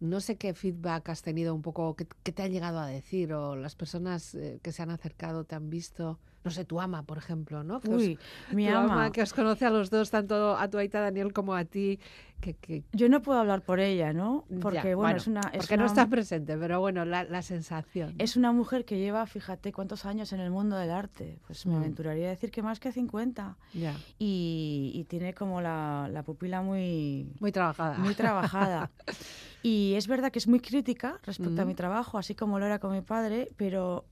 No 0.00 0.20
sé 0.20 0.36
qué 0.36 0.54
feedback 0.54 1.08
has 1.08 1.22
tenido 1.22 1.54
un 1.54 1.62
poco, 1.62 1.94
qué, 1.96 2.06
qué 2.22 2.32
te 2.32 2.42
han 2.42 2.52
llegado 2.52 2.78
a 2.78 2.86
decir 2.86 3.32
o 3.32 3.56
las 3.56 3.74
personas 3.76 4.34
eh, 4.34 4.58
que 4.62 4.72
se 4.72 4.82
han 4.82 4.90
acercado 4.90 5.44
te 5.44 5.54
han 5.54 5.70
visto. 5.70 6.18
No 6.44 6.50
sé, 6.50 6.66
tu 6.66 6.78
ama, 6.78 7.02
por 7.04 7.16
ejemplo, 7.16 7.64
¿no? 7.64 7.80
Que 7.80 7.88
os- 7.88 8.02
Uy, 8.02 8.18
mi 8.52 8.68
tu 8.68 8.74
ama. 8.76 9.10
que 9.10 9.22
os 9.22 9.32
conoce 9.32 9.64
a 9.64 9.70
los 9.70 9.88
dos, 9.88 10.10
tanto 10.10 10.56
a 10.58 10.68
tu 10.68 10.76
aita 10.76 11.00
Daniel 11.00 11.32
como 11.32 11.54
a 11.54 11.64
ti, 11.64 11.98
que, 12.40 12.52
que 12.52 12.82
Yo 12.92 13.08
no 13.08 13.22
puedo 13.22 13.38
hablar 13.38 13.62
por 13.62 13.80
ella, 13.80 14.12
¿no? 14.12 14.44
Porque, 14.60 14.90
ya, 14.90 14.94
bueno, 14.96 15.16
es 15.16 15.26
una... 15.26 15.40
es 15.52 15.56
porque 15.60 15.78
no 15.78 15.86
está 15.86 16.06
presente, 16.06 16.58
pero 16.58 16.80
bueno, 16.80 17.06
la, 17.06 17.24
la 17.24 17.40
sensación. 17.40 18.14
Es 18.18 18.36
una 18.36 18.52
mujer 18.52 18.84
que 18.84 18.98
lleva, 18.98 19.24
fíjate, 19.24 19.72
cuántos 19.72 20.04
años 20.04 20.34
en 20.34 20.40
el 20.40 20.50
mundo 20.50 20.76
del 20.76 20.90
arte. 20.90 21.38
Pues 21.46 21.64
me 21.64 21.72
Mm. 21.72 21.76
aventuraría 21.78 22.26
a 22.26 22.30
decir 22.30 22.50
que 22.50 22.62
más 22.62 22.78
que 22.78 22.92
50. 22.92 23.56
Ya, 23.72 23.96
Y, 24.18 24.92
y 24.94 25.04
tiene 25.04 25.32
como 25.32 25.62
la, 25.62 26.10
la 26.12 26.22
pupila 26.24 26.60
muy, 26.60 27.32
muy 27.40 27.52
trabajada. 27.52 27.96
muy 27.96 28.14
trabajada. 28.14 28.90
y 29.62 29.94
es 29.94 30.06
verdad 30.08 30.30
que 30.30 30.40
es 30.40 30.46
muy 30.46 30.60
crítica 30.60 31.18
respecto 31.22 31.62
a 31.62 31.64
Mm. 31.64 31.68
mi 31.68 31.74
trabajo, 31.74 32.18
así 32.18 32.34
como 32.34 32.58
lo 32.58 32.66
era 32.66 32.78
con 32.80 32.92
mi 32.92 33.00
padre, 33.00 33.48
pero 33.56 34.04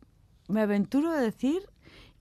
me 0.48 0.62
aventuro 0.62 1.10
a 1.10 1.20
decir 1.20 1.62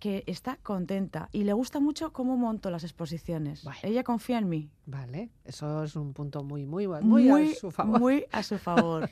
que 0.01 0.23
está 0.25 0.57
contenta 0.63 1.29
y 1.31 1.43
le 1.43 1.53
gusta 1.53 1.79
mucho 1.79 2.11
cómo 2.11 2.35
monto 2.35 2.71
las 2.71 2.83
exposiciones. 2.83 3.63
Vale. 3.63 3.77
Ella 3.83 4.03
confía 4.03 4.39
en 4.39 4.49
mí. 4.49 4.69
Vale, 4.87 5.29
eso 5.45 5.83
es 5.83 5.95
un 5.95 6.11
punto 6.13 6.43
muy, 6.43 6.65
muy, 6.65 6.87
muy, 7.03 7.29
a 7.29 7.55
su 7.55 7.69
favor. 7.71 7.99
muy 7.99 8.25
a 8.31 8.41
su 8.41 8.57
favor. 8.57 9.09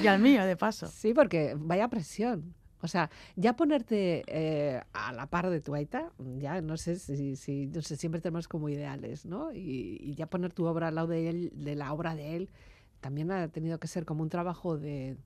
y 0.00 0.06
al 0.06 0.20
mío, 0.22 0.44
de 0.46 0.56
paso. 0.56 0.86
Sí, 0.86 1.12
porque 1.12 1.54
vaya 1.58 1.88
presión. 1.88 2.54
O 2.80 2.88
sea, 2.88 3.10
ya 3.36 3.54
ponerte 3.56 4.22
eh, 4.28 4.80
a 4.92 5.12
la 5.12 5.26
par 5.26 5.50
de 5.50 5.60
tu 5.60 5.74
aita, 5.74 6.12
ya 6.38 6.60
no 6.60 6.76
sé 6.76 6.96
si, 6.96 7.34
si 7.36 7.66
no 7.66 7.82
sé, 7.82 7.96
siempre 7.96 8.20
tenemos 8.20 8.46
como 8.48 8.68
ideales, 8.68 9.26
¿no? 9.26 9.52
Y, 9.52 9.98
y 10.00 10.14
ya 10.14 10.26
poner 10.28 10.52
tu 10.52 10.66
obra 10.66 10.88
al 10.88 10.94
lado 10.94 11.08
de 11.08 11.28
él, 11.28 11.52
de 11.54 11.74
la 11.76 11.92
obra 11.92 12.14
de 12.14 12.36
él, 12.36 12.48
también 13.00 13.30
ha 13.32 13.48
tenido 13.48 13.78
que 13.78 13.88
ser 13.88 14.04
como 14.04 14.22
un 14.22 14.28
trabajo 14.28 14.78
de, 14.78 15.16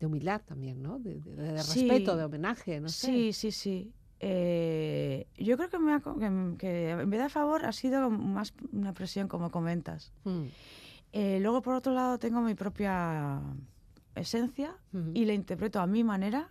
de 0.00 0.06
humildad 0.06 0.40
también, 0.46 0.82
¿no? 0.82 0.98
De, 0.98 1.20
de- 1.20 1.36
de 1.52 1.62
Sí. 1.62 1.80
respeto, 1.88 2.16
de 2.16 2.24
homenaje, 2.24 2.80
no 2.80 2.88
sé. 2.88 3.06
Sí, 3.06 3.32
sí, 3.34 3.50
sí. 3.52 3.92
Eh, 4.20 5.26
yo 5.36 5.56
creo 5.56 5.68
que, 5.68 5.78
me 5.78 5.92
ha 5.94 6.00
que, 6.00 6.54
que 6.58 6.90
en 6.90 7.10
vez 7.10 7.20
de 7.20 7.26
a 7.26 7.28
favor 7.28 7.64
ha 7.66 7.72
sido 7.72 8.10
más 8.10 8.54
una 8.72 8.92
presión, 8.92 9.28
como 9.28 9.50
comentas. 9.50 10.12
Mm, 10.24 10.44
Eh, 11.12 11.38
luego, 11.40 11.62
por 11.62 11.74
otro 11.74 11.92
lado, 11.94 12.18
tengo 12.18 12.40
mi 12.42 12.54
propia 12.54 13.40
esencia 14.14 14.74
ujú. 14.92 15.12
y 15.14 15.24
la 15.24 15.32
interpreto 15.32 15.80
a 15.80 15.86
mi 15.86 16.04
manera. 16.04 16.50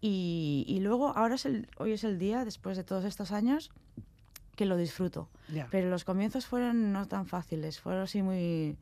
Y, 0.00 0.64
y 0.68 0.78
luego, 0.80 1.08
ahora 1.16 1.34
es 1.34 1.44
el, 1.46 1.66
hoy 1.78 1.92
es 1.92 2.04
el 2.04 2.18
día, 2.18 2.44
después 2.44 2.76
de 2.76 2.84
todos 2.84 3.04
estos 3.04 3.32
años, 3.32 3.70
que 4.54 4.66
lo 4.66 4.76
disfruto. 4.76 5.28
Ya. 5.52 5.66
Pero 5.72 5.88
los 5.90 6.04
comienzos 6.04 6.46
fueron 6.46 6.92
no 6.92 7.06
tan 7.08 7.26
fáciles, 7.26 7.80
fueron 7.80 8.02
así 8.02 8.22
muy... 8.22 8.76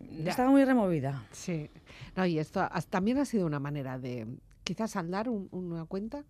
Ya. 0.00 0.30
Estaba 0.30 0.50
muy 0.50 0.64
removida. 0.64 1.22
Sí. 1.30 1.70
No, 2.16 2.26
y 2.26 2.38
esto 2.38 2.60
has- 2.60 2.86
también 2.88 3.18
ha 3.18 3.24
sido 3.24 3.46
una 3.46 3.60
manera 3.60 3.98
de 3.98 4.26
quizás 4.64 4.90
saldar 4.92 5.28
un- 5.28 5.48
una 5.52 5.84
cuenta, 5.84 6.24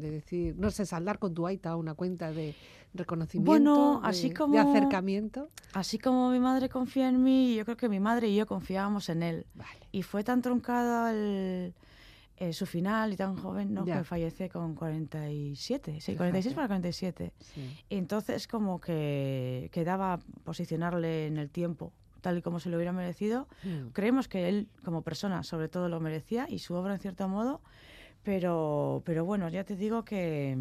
de 0.00 0.10
decir, 0.10 0.56
no 0.58 0.70
sé, 0.70 0.86
saldar 0.86 1.18
con 1.18 1.34
tu 1.34 1.46
aita 1.46 1.76
una 1.76 1.94
cuenta 1.94 2.32
de 2.32 2.54
reconocimiento, 2.94 3.50
Bueno, 3.50 4.00
de- 4.02 4.08
así 4.08 4.28
de, 4.30 4.34
como- 4.34 4.58
acercamiento. 4.58 5.48
Así 5.72 5.98
como 5.98 6.30
mi 6.30 6.40
madre 6.40 6.68
confía 6.68 7.08
en 7.08 7.22
mí, 7.22 7.54
yo 7.54 7.64
creo 7.64 7.76
que 7.76 7.88
mi 7.88 8.00
madre 8.00 8.28
y 8.28 8.36
yo 8.36 8.46
confiábamos 8.46 9.08
en 9.08 9.22
él. 9.22 9.46
Vale. 9.54 9.78
Y 9.92 10.02
fue 10.02 10.24
tan 10.24 10.42
truncado 10.42 11.08
el, 11.08 11.72
eh, 12.36 12.52
su 12.52 12.66
final 12.66 13.12
y 13.12 13.16
tan 13.16 13.36
joven, 13.36 13.74
¿no? 13.74 13.84
Ya. 13.86 13.98
Que 13.98 14.04
fallece 14.04 14.48
con 14.48 14.74
47, 14.74 15.92
sí, 15.94 16.00
Fíjate. 16.00 16.16
46 16.16 16.54
para 16.54 16.66
47. 16.68 17.32
Sí. 17.38 17.78
Entonces 17.90 18.48
como 18.48 18.80
que 18.80 19.68
quedaba 19.72 20.18
posicionarle 20.44 21.26
en 21.26 21.36
el 21.36 21.50
tiempo, 21.50 21.92
tal 22.20 22.38
y 22.38 22.42
como 22.42 22.60
se 22.60 22.68
lo 22.70 22.76
hubiera 22.76 22.92
merecido. 22.92 23.46
Mm. 23.62 23.88
Creemos 23.92 24.28
que 24.28 24.48
él 24.48 24.68
como 24.84 25.02
persona 25.02 25.42
sobre 25.42 25.68
todo 25.68 25.88
lo 25.88 26.00
merecía 26.00 26.46
y 26.48 26.58
su 26.58 26.74
obra 26.74 26.94
en 26.94 27.00
cierto 27.00 27.28
modo, 27.28 27.60
pero, 28.22 29.02
pero 29.04 29.24
bueno, 29.24 29.48
ya 29.48 29.64
te 29.64 29.76
digo 29.76 30.04
que, 30.04 30.56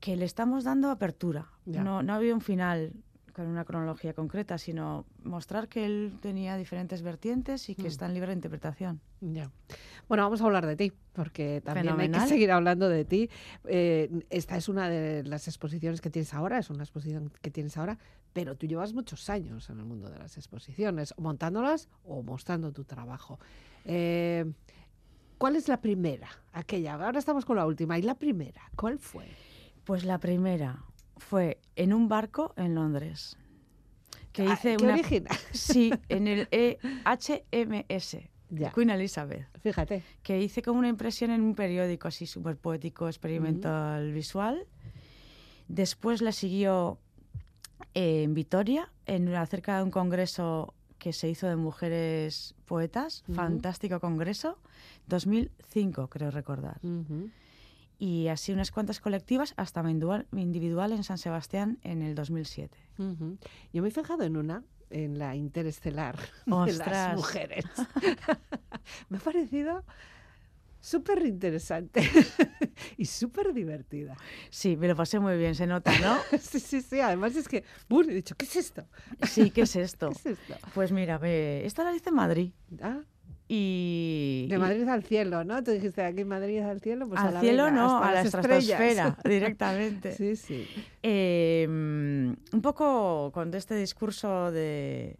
que 0.00 0.16
le 0.16 0.24
estamos 0.24 0.64
dando 0.64 0.90
apertura. 0.90 1.46
Ya. 1.66 1.82
No, 1.82 2.02
no 2.02 2.14
había 2.14 2.34
un 2.34 2.40
final 2.40 2.92
con 3.32 3.48
una 3.48 3.64
cronología 3.64 4.12
concreta, 4.14 4.58
sino 4.58 5.06
mostrar 5.24 5.66
que 5.66 5.84
él 5.84 6.12
tenía 6.22 6.56
diferentes 6.56 7.02
vertientes 7.02 7.68
y 7.68 7.74
que 7.74 7.82
Mm. 7.82 7.86
están 7.86 8.14
libres 8.14 8.28
de 8.28 8.34
interpretación. 8.34 9.00
Ya. 9.20 9.50
Bueno, 10.08 10.22
vamos 10.22 10.40
a 10.40 10.44
hablar 10.44 10.66
de 10.66 10.76
ti, 10.76 10.92
porque 11.12 11.60
también 11.60 11.98
hay 11.98 12.10
que 12.10 12.20
seguir 12.28 12.52
hablando 12.52 12.88
de 12.88 13.04
ti. 13.04 13.28
Eh, 13.64 14.08
esta 14.30 14.56
es 14.56 14.68
una 14.68 14.88
de 14.88 15.24
las 15.24 15.48
exposiciones 15.48 16.00
que 16.00 16.10
tienes 16.10 16.32
ahora, 16.32 16.58
es 16.58 16.70
una 16.70 16.84
exposición 16.84 17.32
que 17.42 17.50
tienes 17.50 17.76
ahora, 17.76 17.98
pero 18.32 18.54
tú 18.56 18.66
llevas 18.68 18.92
muchos 18.92 19.28
años 19.28 19.68
en 19.68 19.80
el 19.80 19.84
mundo 19.84 20.08
de 20.10 20.18
las 20.20 20.36
exposiciones, 20.36 21.12
montándolas 21.18 21.88
o 22.04 22.22
mostrando 22.22 22.70
tu 22.70 22.84
trabajo. 22.84 23.40
Eh, 23.84 24.44
¿Cuál 25.44 25.56
es 25.56 25.68
la 25.68 25.78
primera? 25.82 26.26
Aquella, 26.54 26.94
ahora 26.94 27.18
estamos 27.18 27.44
con 27.44 27.56
la 27.58 27.66
última. 27.66 27.98
¿Y 27.98 28.00
la 28.02 28.14
primera? 28.14 28.62
¿Cuál 28.76 28.98
fue? 28.98 29.26
Pues 29.84 30.02
la 30.06 30.16
primera 30.18 30.82
fue 31.18 31.60
en 31.76 31.92
un 31.92 32.08
barco 32.08 32.54
en 32.56 32.74
Londres. 32.74 33.36
Que 34.32 34.44
Ah, 34.48 34.54
hice 34.54 34.78
¿Qué 34.78 34.84
una... 34.84 34.94
original? 34.94 35.36
Sí, 35.52 35.92
en 36.08 36.28
el 36.28 36.48
E 36.50 36.78
HMS, 37.04 38.16
Ya, 38.48 38.72
Queen 38.72 38.88
Elizabeth. 38.88 39.46
fíjate. 39.60 40.02
que 40.22 40.40
hice 40.40 40.62
como 40.62 40.78
una 40.78 40.88
impresión 40.88 41.30
en 41.30 41.42
un 41.42 41.54
periódico 41.54 42.08
así 42.08 42.24
súper 42.24 42.56
poético, 42.56 43.06
experimental, 43.06 44.14
visual. 44.14 44.66
Después 45.68 46.22
la 46.22 46.32
siguió 46.32 46.98
eh, 47.92 48.22
en 48.22 48.32
Vitoria, 48.32 48.90
en 49.04 49.28
una- 49.28 49.44
cerca 49.44 49.76
de 49.76 49.82
un 49.82 49.90
congreso 49.90 50.72
que 51.04 51.12
se 51.12 51.28
hizo 51.28 51.46
de 51.46 51.56
mujeres 51.56 52.54
poetas, 52.64 53.24
fantástico 53.34 54.00
congreso, 54.00 54.56
2005 55.06 56.08
creo 56.08 56.30
recordar. 56.30 56.80
Y 57.98 58.28
así 58.28 58.52
unas 58.52 58.70
cuantas 58.70 59.00
colectivas 59.00 59.52
hasta 59.58 59.82
mi 59.82 59.90
individual, 59.90 60.26
individual 60.32 60.92
en 60.92 61.04
San 61.04 61.18
Sebastián 61.18 61.78
en 61.82 62.00
el 62.00 62.14
2007. 62.14 62.74
Ujú. 62.96 63.36
Yo 63.74 63.82
me 63.82 63.88
he 63.88 63.90
fijado 63.90 64.22
en 64.22 64.38
una, 64.38 64.62
en 64.88 65.18
la 65.18 65.36
interestelar 65.36 66.16
de 66.46 66.52
las 66.52 66.70
Ostras. 66.70 67.16
mujeres. 67.16 67.66
me 69.10 69.18
ha 69.18 69.20
parecido 69.20 69.84
súper 70.84 71.24
interesante 71.24 72.02
y 72.98 73.06
súper 73.06 73.54
divertida. 73.54 74.16
Sí, 74.50 74.76
me 74.76 74.86
lo 74.86 74.94
pasé 74.94 75.18
muy 75.18 75.38
bien, 75.38 75.54
se 75.54 75.66
nota, 75.66 75.98
¿no? 75.98 76.18
Sí, 76.38 76.60
sí, 76.60 76.82
sí. 76.82 77.00
Además 77.00 77.34
es 77.36 77.48
que, 77.48 77.64
¡bum! 77.88 78.04
he 78.10 78.12
dicho, 78.14 78.34
¿qué 78.36 78.44
es 78.44 78.56
esto? 78.56 78.86
Sí, 79.26 79.50
¿qué 79.50 79.62
es 79.62 79.76
esto? 79.76 80.10
¿Qué 80.22 80.30
es 80.32 80.38
esto? 80.38 80.54
Pues 80.74 80.92
mira, 80.92 81.16
ve, 81.16 81.64
esta 81.64 81.84
la 81.84 81.94
hice 81.94 82.10
en 82.10 82.14
Madrid. 82.16 82.52
Ah, 82.82 83.00
Y, 83.48 84.46
de 84.50 84.56
y- 84.56 84.58
Madrid 84.58 84.86
al 84.88 85.02
cielo, 85.04 85.42
¿no? 85.44 85.62
Tú 85.64 85.70
dijiste, 85.70 86.02
aquí 86.02 86.20
en 86.20 86.28
Madrid 86.28 86.60
al 86.60 86.80
cielo, 86.82 87.08
pues 87.08 87.18
a 87.20 87.28
al 87.28 87.34
la 87.34 87.40
cielo 87.40 87.70
no, 87.70 88.02
a 88.02 88.12
la 88.12 88.20
estratosfera 88.22 89.16
directamente. 89.24 90.12
Sí, 90.12 90.36
sí. 90.36 90.66
Eh, 91.02 91.66
un 91.68 92.60
poco 92.62 93.30
con 93.32 93.54
este 93.54 93.74
discurso 93.74 94.50
de, 94.52 95.16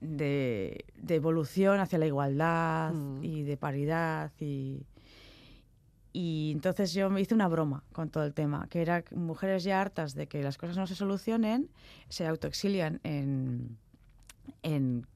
de, 0.00 0.84
de 0.96 1.14
evolución 1.14 1.80
hacia 1.80 1.98
la 1.98 2.06
igualdad 2.06 2.92
Mm. 2.92 3.24
y 3.24 3.42
de 3.42 3.56
paridad 3.56 4.32
y, 4.40 4.86
y 6.12 6.52
entonces 6.54 6.92
yo 6.92 7.10
me 7.10 7.20
hice 7.20 7.34
una 7.34 7.48
broma 7.48 7.84
con 7.92 8.08
todo 8.10 8.24
el 8.24 8.34
tema, 8.34 8.66
que 8.70 8.80
era 8.82 9.02
que 9.02 9.14
mujeres 9.14 9.64
ya 9.64 9.80
hartas 9.80 10.14
de 10.14 10.26
que 10.26 10.42
las 10.42 10.56
cosas 10.58 10.76
no 10.76 10.86
se 10.86 10.94
solucionen, 10.94 11.68
se 12.08 12.26
autoexilian 12.26 13.00
en, 13.04 13.76
en 14.62 15.06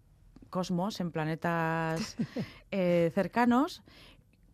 cosmos, 0.51 1.01
en 1.01 1.11
planetas 1.11 2.17
eh, 2.71 3.11
cercanos, 3.15 3.83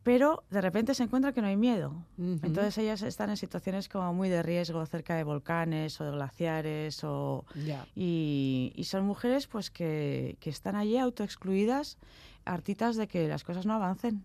pero 0.08 0.42
de 0.48 0.62
repente 0.62 0.94
se 0.94 1.02
encuentran 1.02 1.34
que 1.34 1.42
no 1.42 1.48
hay 1.48 1.58
miedo. 1.58 1.90
Ujú. 2.16 2.38
Entonces 2.42 2.78
ellas 2.78 3.02
están 3.02 3.28
en 3.28 3.36
situaciones 3.36 3.90
como 3.90 4.14
muy 4.14 4.30
de 4.30 4.42
riesgo 4.42 4.86
cerca 4.86 5.14
de 5.14 5.22
volcanes 5.22 6.00
o 6.00 6.04
de 6.04 6.12
glaciares 6.12 7.04
o, 7.04 7.44
Ya. 7.66 7.86
y, 7.94 8.72
y 8.74 8.84
son 8.84 9.04
mujeres 9.04 9.46
pues 9.48 9.70
que, 9.70 10.38
que 10.40 10.48
están 10.48 10.76
allí 10.76 10.96
autoexcluidas 10.96 11.98
hartitas 12.48 12.96
de 12.96 13.06
que 13.06 13.28
las 13.28 13.44
cosas 13.44 13.66
no 13.66 13.74
avancen. 13.74 14.24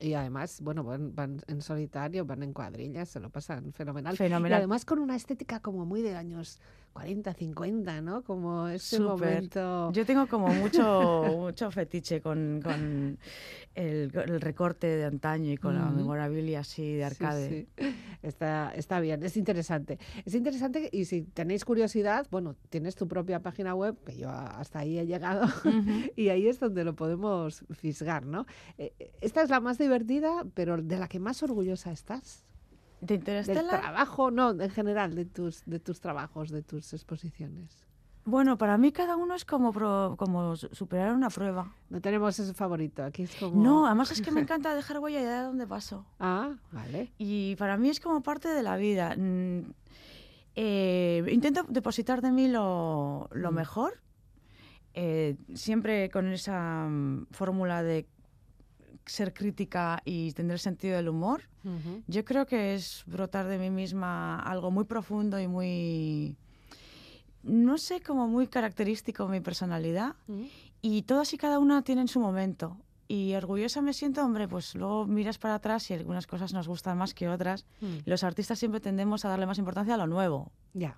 Y 0.00 0.14
además, 0.14 0.60
bueno, 0.62 0.82
van, 0.82 1.14
van 1.14 1.42
en 1.46 1.60
solitario, 1.62 2.24
van 2.24 2.42
en 2.42 2.52
cuadrillas, 2.52 3.08
se 3.08 3.20
lo 3.20 3.30
pasan 3.30 3.72
fenomenal. 3.72 4.14
Y 4.14 4.16
Fenomenal. 4.16 4.58
además 4.58 4.84
con 4.84 4.98
una 4.98 5.16
estética 5.16 5.60
como 5.60 5.84
muy 5.84 6.02
de 6.02 6.16
años 6.16 6.60
40, 6.92 7.34
50, 7.34 8.00
¿no? 8.00 8.22
Como 8.22 8.66
ese 8.68 8.96
Súper. 8.96 9.10
momento... 9.10 9.92
Yo 9.92 10.04
tengo 10.04 10.26
como 10.26 10.48
mucho, 10.48 11.22
mucho 11.36 11.70
fetiche 11.70 12.20
con, 12.20 12.60
con 12.62 13.18
el, 13.74 14.10
el 14.12 14.40
recorte 14.40 14.86
de 14.86 15.04
antaño 15.04 15.52
y 15.52 15.56
con 15.56 15.76
la 15.76 15.84
memorabilia 15.90 16.60
así 16.60 16.94
de 16.94 17.04
arcade. 17.04 17.68
sí. 17.76 17.94
Está, 18.22 18.72
está 18.74 19.00
bien, 19.00 19.22
es 19.22 19.36
interesante. 19.38 19.98
Es 20.26 20.34
interesante 20.34 20.90
y 20.92 21.06
si 21.06 21.22
tenéis 21.22 21.64
curiosidad, 21.64 22.26
bueno, 22.30 22.54
tienes 22.68 22.94
tu 22.94 23.08
propia 23.08 23.40
página 23.40 23.74
web, 23.74 23.96
que 24.04 24.16
yo 24.18 24.28
hasta 24.28 24.80
ahí 24.80 24.98
he 24.98 25.06
llegado, 25.06 25.46
y 26.16 26.28
ahí 26.28 26.46
es 26.46 26.60
donde 26.60 26.84
lo 26.84 26.94
podemos 26.94 27.49
fisgar, 27.52 28.24
¿no? 28.26 28.46
Eh, 28.78 28.92
Esta 29.20 29.42
es 29.42 29.50
la 29.50 29.60
más 29.60 29.78
divertida, 29.78 30.44
pero 30.54 30.76
de 30.78 30.98
la 30.98 31.08
que 31.08 31.18
más 31.20 31.42
orgullosa 31.42 31.90
estás. 31.92 32.44
¿De 33.00 33.06
Del 33.16 33.18
Interstellar? 33.18 33.80
trabajo, 33.80 34.30
no, 34.30 34.50
en 34.50 34.70
general, 34.70 35.14
de 35.14 35.24
tus, 35.24 35.62
de 35.64 35.78
tus 35.80 36.00
trabajos, 36.00 36.50
de 36.50 36.62
tus 36.62 36.92
exposiciones. 36.92 37.86
Bueno, 38.26 38.58
para 38.58 38.76
mí 38.76 38.92
cada 38.92 39.16
uno 39.16 39.34
es 39.34 39.46
como, 39.46 39.72
pro- 39.72 40.14
como 40.18 40.54
su- 40.54 40.68
superar 40.72 41.14
una 41.14 41.30
prueba. 41.30 41.74
No 41.88 42.02
tenemos 42.02 42.38
ese 42.38 42.52
favorito, 42.52 43.02
aquí 43.02 43.22
es 43.22 43.34
como... 43.36 43.62
No, 43.62 43.86
además 43.86 44.10
es 44.12 44.20
que 44.20 44.30
me 44.30 44.42
encanta 44.42 44.74
dejar 44.74 44.98
huella 44.98 45.20
de 45.22 45.44
dónde 45.46 45.66
paso. 45.66 46.04
Ah, 46.20 46.56
vale. 46.70 47.12
Y 47.16 47.56
para 47.56 47.78
mí 47.78 47.88
es 47.88 47.98
como 47.98 48.22
parte 48.22 48.48
de 48.48 48.62
la 48.62 48.76
vida. 48.76 49.16
Mm, 49.16 49.72
eh, 50.54 51.24
intento 51.30 51.64
depositar 51.68 52.20
de 52.20 52.32
mí 52.32 52.48
lo, 52.48 53.28
lo 53.32 53.50
Mm. 53.52 53.54
mejor, 53.54 54.00
eh, 54.94 55.36
siempre 55.54 56.10
con 56.10 56.32
esa 56.32 56.86
mm, 56.88 57.26
fórmula 57.30 57.82
de 57.82 58.06
ser 59.06 59.32
crítica 59.32 60.00
y 60.04 60.32
tener 60.32 60.58
sentido 60.58 60.96
del 60.96 61.08
humor. 61.08 61.42
Yo 62.06 62.24
creo 62.24 62.46
que 62.46 62.74
es 62.74 63.02
brotar 63.06 63.46
de 63.46 63.58
mí 63.58 63.70
misma 63.70 64.40
algo 64.40 64.70
muy 64.70 64.84
profundo 64.84 65.38
y 65.38 65.46
muy, 65.46 66.36
no 67.42 67.76
sé, 67.76 68.00
como 68.00 68.28
muy 68.28 68.46
característico 68.46 69.24
de 69.26 69.30
mi 69.30 69.40
personalidad. 69.40 70.14
Y 70.80 71.02
todas 71.02 71.32
y 71.34 71.38
cada 71.38 71.58
una 71.58 71.82
tienen 71.82 72.08
su 72.08 72.20
momento. 72.20 72.76
Y 73.08 73.34
orgullosa 73.34 73.82
me 73.82 73.92
siento, 73.92 74.24
hombre, 74.24 74.46
pues 74.46 74.76
luego 74.76 75.04
miras 75.06 75.38
para 75.38 75.56
atrás 75.56 75.90
y 75.90 75.94
algunas 75.94 76.28
cosas 76.28 76.52
nos 76.52 76.68
gustan 76.68 76.96
más 76.96 77.12
que 77.12 77.28
otras. 77.28 77.66
Los 78.04 78.22
artistas 78.22 78.58
siempre 78.58 78.80
tendemos 78.80 79.24
a 79.24 79.28
darle 79.28 79.46
más 79.46 79.58
importancia 79.58 79.94
a 79.94 79.98
lo 79.98 80.06
nuevo. 80.06 80.52
Ya. 80.72 80.96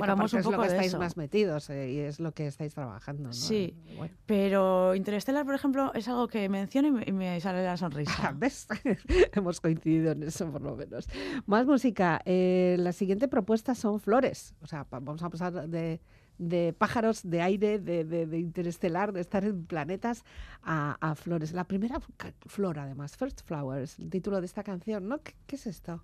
Pecamos 0.00 0.30
porque 0.30 0.36
un 0.36 0.40
es 0.40 0.44
lo 0.46 0.50
poco 0.52 0.62
que 0.62 0.68
de 0.68 0.74
estáis 0.74 0.88
eso. 0.88 0.98
más 0.98 1.16
metidos 1.16 1.70
eh, 1.70 1.90
y 1.92 1.98
es 2.00 2.20
lo 2.20 2.32
que 2.32 2.46
estáis 2.46 2.74
trabajando, 2.74 3.24
¿no? 3.28 3.32
Sí. 3.32 3.74
Bueno. 3.96 4.14
Pero 4.26 4.94
Interstellar, 4.94 5.44
por 5.44 5.54
ejemplo, 5.54 5.92
es 5.94 6.06
algo 6.08 6.28
que 6.28 6.48
menciono 6.48 6.88
y 6.88 6.90
me, 6.92 7.04
y 7.06 7.12
me 7.12 7.40
sale 7.40 7.64
la 7.64 7.76
sonrisa. 7.76 8.32
¿Ves? 8.36 8.66
Hemos 9.32 9.60
coincidido 9.60 10.12
en 10.12 10.22
eso, 10.24 10.50
por 10.50 10.62
lo 10.62 10.76
menos. 10.76 11.08
Más 11.46 11.66
música. 11.66 12.20
Eh, 12.24 12.76
la 12.78 12.92
siguiente 12.92 13.28
propuesta 13.28 13.74
son 13.74 14.00
flores. 14.00 14.54
O 14.60 14.66
sea, 14.66 14.86
vamos 14.90 15.22
a 15.22 15.30
pasar 15.30 15.68
de, 15.68 16.00
de 16.38 16.74
pájaros, 16.76 17.20
de 17.22 17.40
aire, 17.42 17.78
de, 17.78 18.04
de- 18.04 18.26
de 18.26 18.38
interestelar, 18.38 19.12
de 19.12 19.20
estar 19.20 19.44
en 19.44 19.64
planetas, 19.66 20.24
a, 20.62 20.96
a 21.00 21.14
flores. 21.14 21.52
La 21.52 21.64
primera 21.64 22.00
flor, 22.46 22.78
además, 22.78 23.16
First 23.16 23.42
Flowers, 23.44 23.98
el 23.98 24.10
título 24.10 24.40
de 24.40 24.46
esta 24.46 24.62
canción, 24.64 25.08
¿no? 25.08 25.22
¿Qué, 25.22 25.34
qué 25.46 25.56
es 25.56 25.66
esto? 25.66 26.02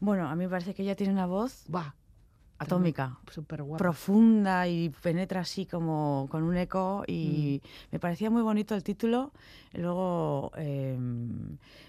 Bueno, 0.00 0.26
a 0.28 0.34
mí 0.34 0.44
me 0.44 0.50
parece 0.50 0.74
que 0.74 0.82
ella 0.82 0.96
tiene 0.96 1.12
una 1.12 1.26
voz 1.26 1.64
Va, 1.72 1.94
atómica. 2.62 3.18
súper 3.30 3.62
guapa. 3.62 3.78
profunda 3.78 4.66
y 4.68 4.88
penetra 4.90 5.40
así 5.40 5.66
como 5.66 6.26
con 6.30 6.42
un 6.42 6.56
eco 6.56 7.04
y 7.06 7.60
Mm. 7.62 7.68
me 7.92 7.98
parecía 8.00 8.30
muy 8.30 8.42
bonito 8.42 8.74
el 8.74 8.82
título 8.82 9.32
y 9.72 9.78
luego 9.78 10.50
eh, 10.56 10.98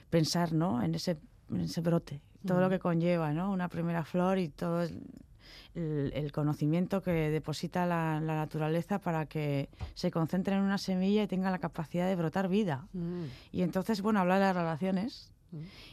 pensar 0.10 0.54
¿no? 0.54 0.82
en, 0.84 0.96
ese, 0.96 1.18
en 1.50 1.62
ese 1.62 1.82
brote, 1.82 2.22
todo 2.46 2.60
lo 2.62 2.68
Mm. 2.68 2.70
que 2.72 2.80
conlleva 2.80 3.34
¿no? 3.34 3.52
una 3.52 3.68
primera 3.70 4.04
flor 4.04 4.38
y 4.40 4.50
todo 4.50 4.84
el, 4.84 6.32
conocimiento 6.32 7.02
que 7.02 7.12
deposita 7.12 7.86
la, 7.88 8.20
la 8.22 8.36
naturaleza 8.36 9.00
para 9.00 9.26
que 9.26 9.70
se 9.96 10.12
concentre 10.12 10.56
en 10.56 10.62
una 10.62 10.78
semilla 10.78 11.24
y 11.24 11.28
tenga 11.28 11.50
la 11.50 11.58
capacidad 11.58 12.08
de 12.08 12.16
brotar 12.16 12.48
vida. 12.48 12.88
Mm, 12.94 13.24
Y 13.52 13.62
entonces, 13.64 14.02
bueno, 14.02 14.20
habla 14.20 14.36
de 14.36 14.42
las 14.42 14.56
relaciones 14.56 15.33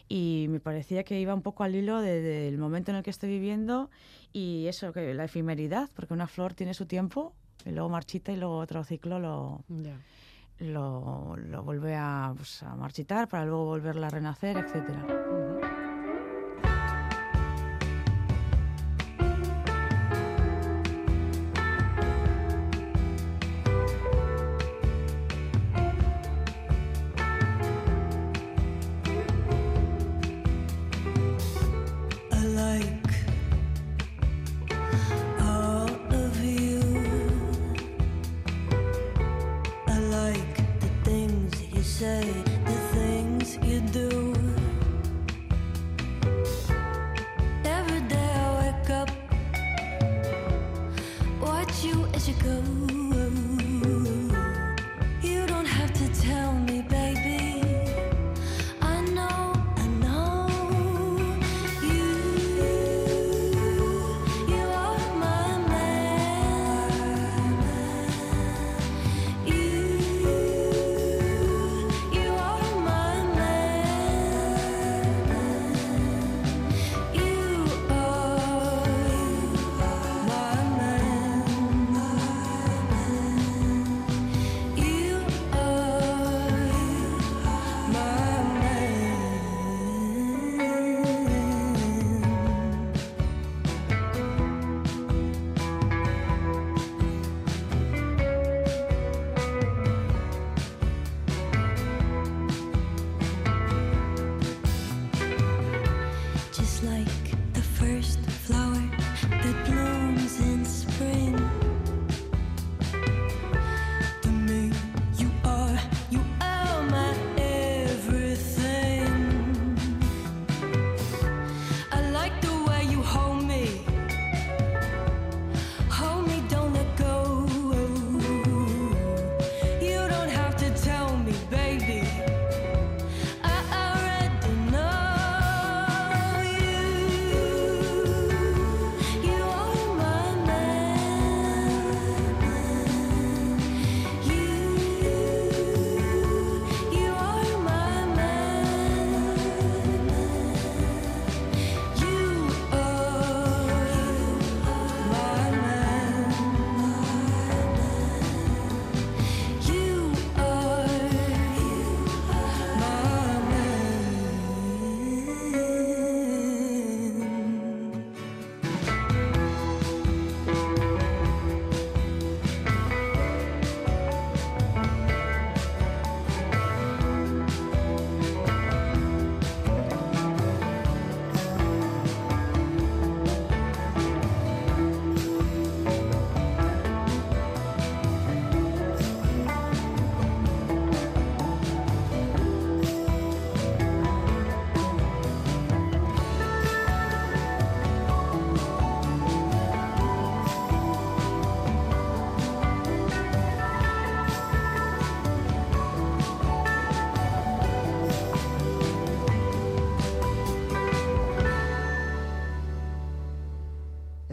y 0.09 0.47
me 0.49 0.61
parecía 0.61 1.05
que 1.05 1.21
iba 1.21 1.35
un 1.35 1.43
poco 1.43 1.63
al 1.65 1.75
hilo 1.75 2.01
de- 2.01 2.21
del 2.21 2.59
momento 2.59 2.91
en 2.91 2.97
el 2.99 3.03
que 3.03 3.11
estoy 3.11 3.29
viviendo 3.31 3.91
y 4.33 4.67
eso, 4.67 4.93
que 4.93 5.13
la 5.15 5.25
efemeridad, 5.25 5.89
porque 5.95 6.15
una 6.15 6.27
flor 6.27 6.55
tiene 6.55 6.75
su 6.75 6.87
tiempo 6.87 7.35
y 7.65 7.71
luego 7.71 7.89
marchita 7.89 8.33
y 8.33 8.37
luego 8.37 8.57
otro 8.59 8.83
ciclo 8.85 9.19
lo, 9.19 9.65
lo, 10.61 11.37
lo 11.37 11.63
vuelve 11.63 11.95
a, 11.97 12.33
pues, 12.37 12.63
a 12.63 12.75
marchitar 12.77 13.29
para 13.29 13.45
luego 13.45 13.65
volverla 13.67 14.07
a 14.09 14.11
renacer, 14.11 14.57
etcétera. 14.57 15.07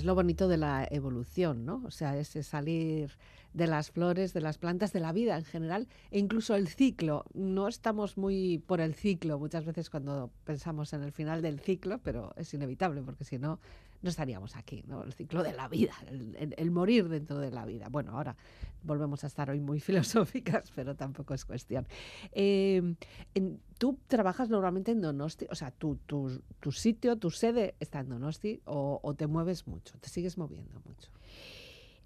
Lo 0.07 0.15
bonito 0.15 0.47
de 0.47 0.57
la 0.57 0.87
evolución, 0.89 1.65
¿no? 1.65 1.83
O 1.85 1.91
sea, 1.91 2.17
ese 2.17 2.41
salir 2.41 3.11
de 3.53 3.67
las 3.67 3.91
flores, 3.91 4.33
de 4.33 4.39
las 4.39 4.57
plantas, 4.57 4.93
de 4.93 5.01
la 5.01 5.11
vida 5.11 5.37
en 5.37 5.43
general, 5.43 5.87
e 6.11 6.19
incluso 6.19 6.55
el 6.55 6.69
ciclo. 6.69 7.25
No 7.33 7.67
estamos 7.67 8.17
muy 8.17 8.63
por 8.65 8.79
el 8.79 8.95
ciclo 8.95 9.37
muchas 9.37 9.65
veces 9.65 9.89
cuando 9.89 10.31
pensamos 10.45 10.93
en 10.93 11.03
el 11.03 11.11
final 11.11 11.41
del 11.41 11.59
ciclo, 11.59 11.99
pero 11.99 12.33
es 12.37 12.53
inevitable, 12.53 13.01
porque 13.01 13.25
si 13.25 13.37
no, 13.37 13.59
no 14.01 14.09
estaríamos 14.09 14.55
aquí, 14.55 14.83
¿no? 14.87 15.03
El 15.03 15.13
ciclo 15.13 15.43
de 15.43 15.53
la 15.53 15.67
vida, 15.67 15.93
el, 16.07 16.35
el- 16.35 16.55
el 16.57 16.71
morir 16.71 17.09
dentro 17.09 17.39
de 17.39 17.51
la 17.51 17.65
vida. 17.65 17.87
Bueno, 17.89 18.11
ahora 18.17 18.35
volvemos 18.83 19.23
a 19.23 19.27
estar 19.27 19.49
hoy 19.49 19.59
muy 19.59 19.79
filosóficas, 19.87 20.71
pero 20.75 20.95
tampoco 20.95 21.33
es 21.33 21.45
cuestión. 21.45 21.87
Eh, 22.31 22.95
en- 23.35 23.59
¿Tú 23.77 23.97
trabajas 24.07 24.49
normalmente 24.49 24.91
en 24.91 25.01
Donosti? 25.01 25.45
O 25.51 25.55
sea, 25.55 25.69
tu, 25.71 25.97
tu, 26.07 26.41
tu 26.59 26.71
sitio, 26.71 27.15
tu 27.17 27.29
sede 27.29 27.75
está 27.79 27.99
en 27.99 28.09
Donosti 28.09 28.61
o, 28.65 28.99
o 29.03 29.13
te 29.13 29.27
mueves 29.27 29.67
mucho, 29.67 29.97
te 29.99 30.09
sigues 30.09 30.37
moviendo 30.37 30.81
mucho. 30.85 31.11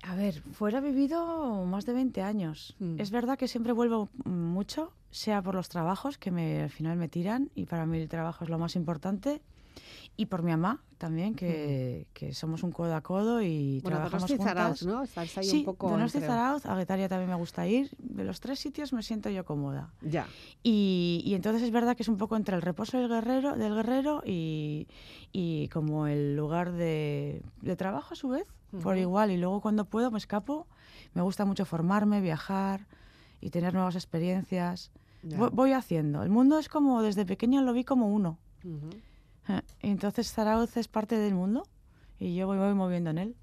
A 0.03 0.15
ver, 0.15 0.41
fuera 0.53 0.79
he 0.79 0.81
vivido 0.81 1.63
más 1.65 1.85
de 1.85 1.93
20 1.93 2.21
años. 2.23 2.75
Mm. 2.79 2.99
Es 2.99 3.11
verdad 3.11 3.37
que 3.37 3.47
siempre 3.47 3.71
vuelvo 3.71 4.09
mucho, 4.25 4.91
sea 5.11 5.41
por 5.43 5.53
los 5.55 5.69
trabajos 5.69 6.17
que 6.17 6.31
me, 6.31 6.63
al 6.63 6.69
final 6.71 6.97
me 6.97 7.07
tiran, 7.07 7.51
y 7.53 7.65
para 7.65 7.85
mí 7.85 7.99
el 7.99 8.09
trabajo 8.09 8.43
es 8.43 8.49
lo 8.49 8.57
más 8.57 8.75
importante, 8.75 9.41
y 10.17 10.25
por 10.27 10.43
mi 10.43 10.51
mamá 10.51 10.81
también, 10.97 11.33
que, 11.33 12.05
que 12.13 12.33
somos 12.35 12.61
un 12.61 12.71
codo 12.71 12.93
a 12.95 13.01
codo 13.01 13.41
y 13.41 13.79
Bueno, 13.81 13.97
trabajamos 13.97 14.29
juntas. 14.29 14.45
Zarauz, 14.45 14.83
¿no? 14.85 15.01
Estás 15.03 15.35
ahí 15.39 15.43
sí, 15.45 15.57
un 15.59 15.65
poco 15.65 15.89
Donosti 15.89 16.19
Zarauz, 16.19 16.65
a 16.67 16.75
Guetaria 16.75 17.09
también 17.09 17.29
me 17.29 17.35
gusta 17.35 17.65
ir. 17.67 17.89
De 17.97 18.23
los 18.23 18.39
tres 18.39 18.59
sitios 18.59 18.93
me 18.93 19.01
siento 19.01 19.29
yo 19.31 19.43
cómoda. 19.43 19.91
Ya. 20.01 20.27
Y, 20.61 21.23
y 21.25 21.33
entonces 21.33 21.63
es 21.63 21.71
verdad 21.71 21.95
que 21.95 22.03
es 22.03 22.09
un 22.09 22.17
poco 22.17 22.35
entre 22.35 22.55
el 22.55 22.61
reposo 22.61 22.99
del 22.99 23.07
guerrero, 23.09 23.55
del 23.55 23.73
guerrero 23.73 24.21
y, 24.25 24.87
y 25.31 25.69
como 25.69 26.05
el 26.05 26.35
lugar 26.35 26.71
de, 26.73 27.41
de 27.61 27.75
trabajo 27.75 28.13
a 28.13 28.15
su 28.15 28.29
vez, 28.29 28.45
por 28.83 28.93
Ujú. 28.93 29.01
igual. 29.01 29.31
Y 29.31 29.37
luego 29.37 29.59
cuando 29.61 29.85
puedo 29.85 30.11
me 30.11 30.17
escapo. 30.19 30.67
Me 31.15 31.21
gusta 31.23 31.43
mucho 31.45 31.65
formarme, 31.65 32.21
viajar 32.21 32.85
y 33.41 33.49
tener 33.49 33.73
nuevas 33.73 33.95
experiencias. 33.95 34.91
ya. 35.23 35.37
Vo- 35.37 35.49
Voy 35.51 35.73
haciendo. 35.73 36.21
El 36.21 36.29
mundo 36.29 36.59
es 36.59 36.69
como, 36.69 37.01
desde 37.01 37.25
pequeña 37.25 37.61
lo 37.63 37.73
vi 37.73 37.83
como 37.83 38.07
uno. 38.13 38.37
Ujú. 38.63 38.89
Eh, 38.93 39.01
Entonces 39.79 40.31
Zarauz 40.31 40.77
es 40.77 40.87
parte 40.87 41.17
del 41.17 41.33
mundo 41.33 41.63
y 42.19 42.35
yo 42.35 42.47
voy, 42.47 42.57
voy 42.57 42.73
moviendo 42.73 43.09
en 43.09 43.17
él. 43.17 43.35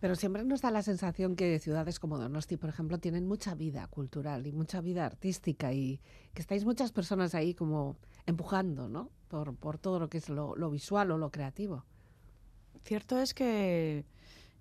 Pero 0.00 0.16
siempre 0.16 0.44
nos 0.44 0.62
da 0.62 0.70
la 0.70 0.82
sensación 0.82 1.36
que 1.36 1.58
ciudades 1.58 2.00
como 2.00 2.16
Donosti, 2.16 2.56
por 2.56 2.70
ejemplo, 2.70 2.98
tienen 2.98 3.28
mucha 3.28 3.54
vida 3.54 3.86
cultural 3.88 4.46
y 4.46 4.52
mucha 4.52 4.80
vida 4.80 5.04
artística 5.04 5.74
y 5.74 6.00
que 6.32 6.40
estáis 6.40 6.64
muchas 6.64 6.90
personas 6.90 7.34
ahí 7.34 7.54
como 7.54 7.96
empujando, 8.24 8.88
¿no? 8.88 9.10
Por, 9.28 9.54
por 9.56 9.76
todo 9.76 10.00
lo 10.00 10.08
que 10.08 10.16
es 10.18 10.30
lo, 10.30 10.56
lo 10.56 10.70
visual 10.70 11.10
o 11.10 11.18
lo 11.18 11.30
creativo. 11.30 11.84
Cierto 12.82 13.18
es 13.18 13.34
que, 13.34 14.06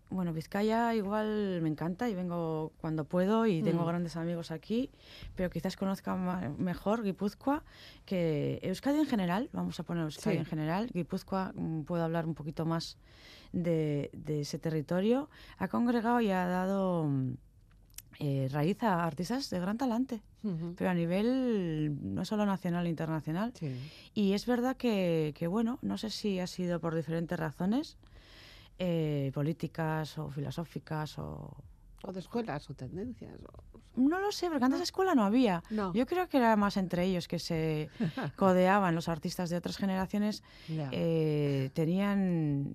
bueno, 0.09 0.33
Vizcaya 0.33 0.93
igual 0.95 1.59
me 1.61 1.69
encanta 1.69 2.09
y 2.09 2.15
vengo 2.15 2.71
cuando 2.81 3.05
puedo 3.05 3.45
y 3.45 3.61
tengo 3.61 3.83
Mm. 3.83 3.87
grandes 3.87 4.15
amigos 4.15 4.49
aquí, 4.51 4.89
pero 5.35 5.49
quizás 5.49 5.75
conozca 5.77 6.15
mejor 6.57 7.03
Guipúzcoa 7.03 7.63
que 8.05 8.59
Euskadi 8.63 8.99
en 8.99 9.05
general, 9.05 9.49
vamos 9.53 9.79
a 9.79 9.83
poner 9.83 10.03
Euskadi 10.03 10.35
Sí. 10.35 10.39
en 10.39 10.45
general, 10.45 10.89
Guipúzcoa 10.93 11.53
mm, 11.55 11.81
puedo 11.83 12.03
hablar 12.03 12.25
un 12.25 12.33
poquito 12.33 12.65
más 12.65 12.97
de, 13.51 14.09
de 14.13 14.41
ese 14.41 14.57
territorio, 14.59 15.29
ha 15.57 15.67
congregado 15.67 16.21
y 16.21 16.31
ha 16.31 16.45
dado 16.45 17.05
mm, 17.05 17.33
eh, 18.21 18.49
raíz 18.51 18.83
a 18.83 19.05
artistas 19.05 19.49
de 19.49 19.59
gran 19.59 19.77
talante, 19.77 20.21
pero 20.75 20.89
a 20.89 20.93
nivel 20.93 21.97
no 22.15 22.25
solo 22.25 22.45
nacional 22.45 22.85
e 22.85 22.89
internacional. 22.89 23.53
Sí. 23.57 23.73
Y 24.13 24.33
es 24.33 24.45
verdad 24.45 24.75
que, 24.75 25.33
que, 25.37 25.47
bueno, 25.47 25.79
no 25.81 25.97
sé 25.97 26.09
si 26.09 26.39
ha 26.39 26.47
sido 26.47 26.79
por 26.81 26.95
diferentes 26.95 27.37
razones, 27.39 27.97
eh, 28.79 29.31
políticas 29.33 30.17
o 30.17 30.29
filosóficas 30.29 31.17
o... 31.19 31.53
O 32.03 32.13
de 32.13 32.19
escuelas 32.21 32.69
o 32.69 32.73
tendencias. 32.73 33.35
o- 33.43 33.79
No 33.97 34.19
lo 34.21 34.31
sé, 34.31 34.47
porque 34.49 34.63
antes 34.63 34.79
escuela 34.81 35.13
no 35.15 35.25
había. 35.25 35.61
No. 35.69 35.93
Yo 35.93 36.05
creo 36.05 36.29
que 36.29 36.37
era 36.37 36.55
más 36.55 36.77
entre 36.77 37.03
ellos 37.03 37.27
que 37.27 37.39
se 37.39 37.89
codeaban 38.37 38.95
los 38.95 39.09
artistas 39.09 39.49
de 39.49 39.57
otras 39.57 39.75
generaciones. 39.77 40.41
Eh, 40.69 41.69
tenían 41.73 42.73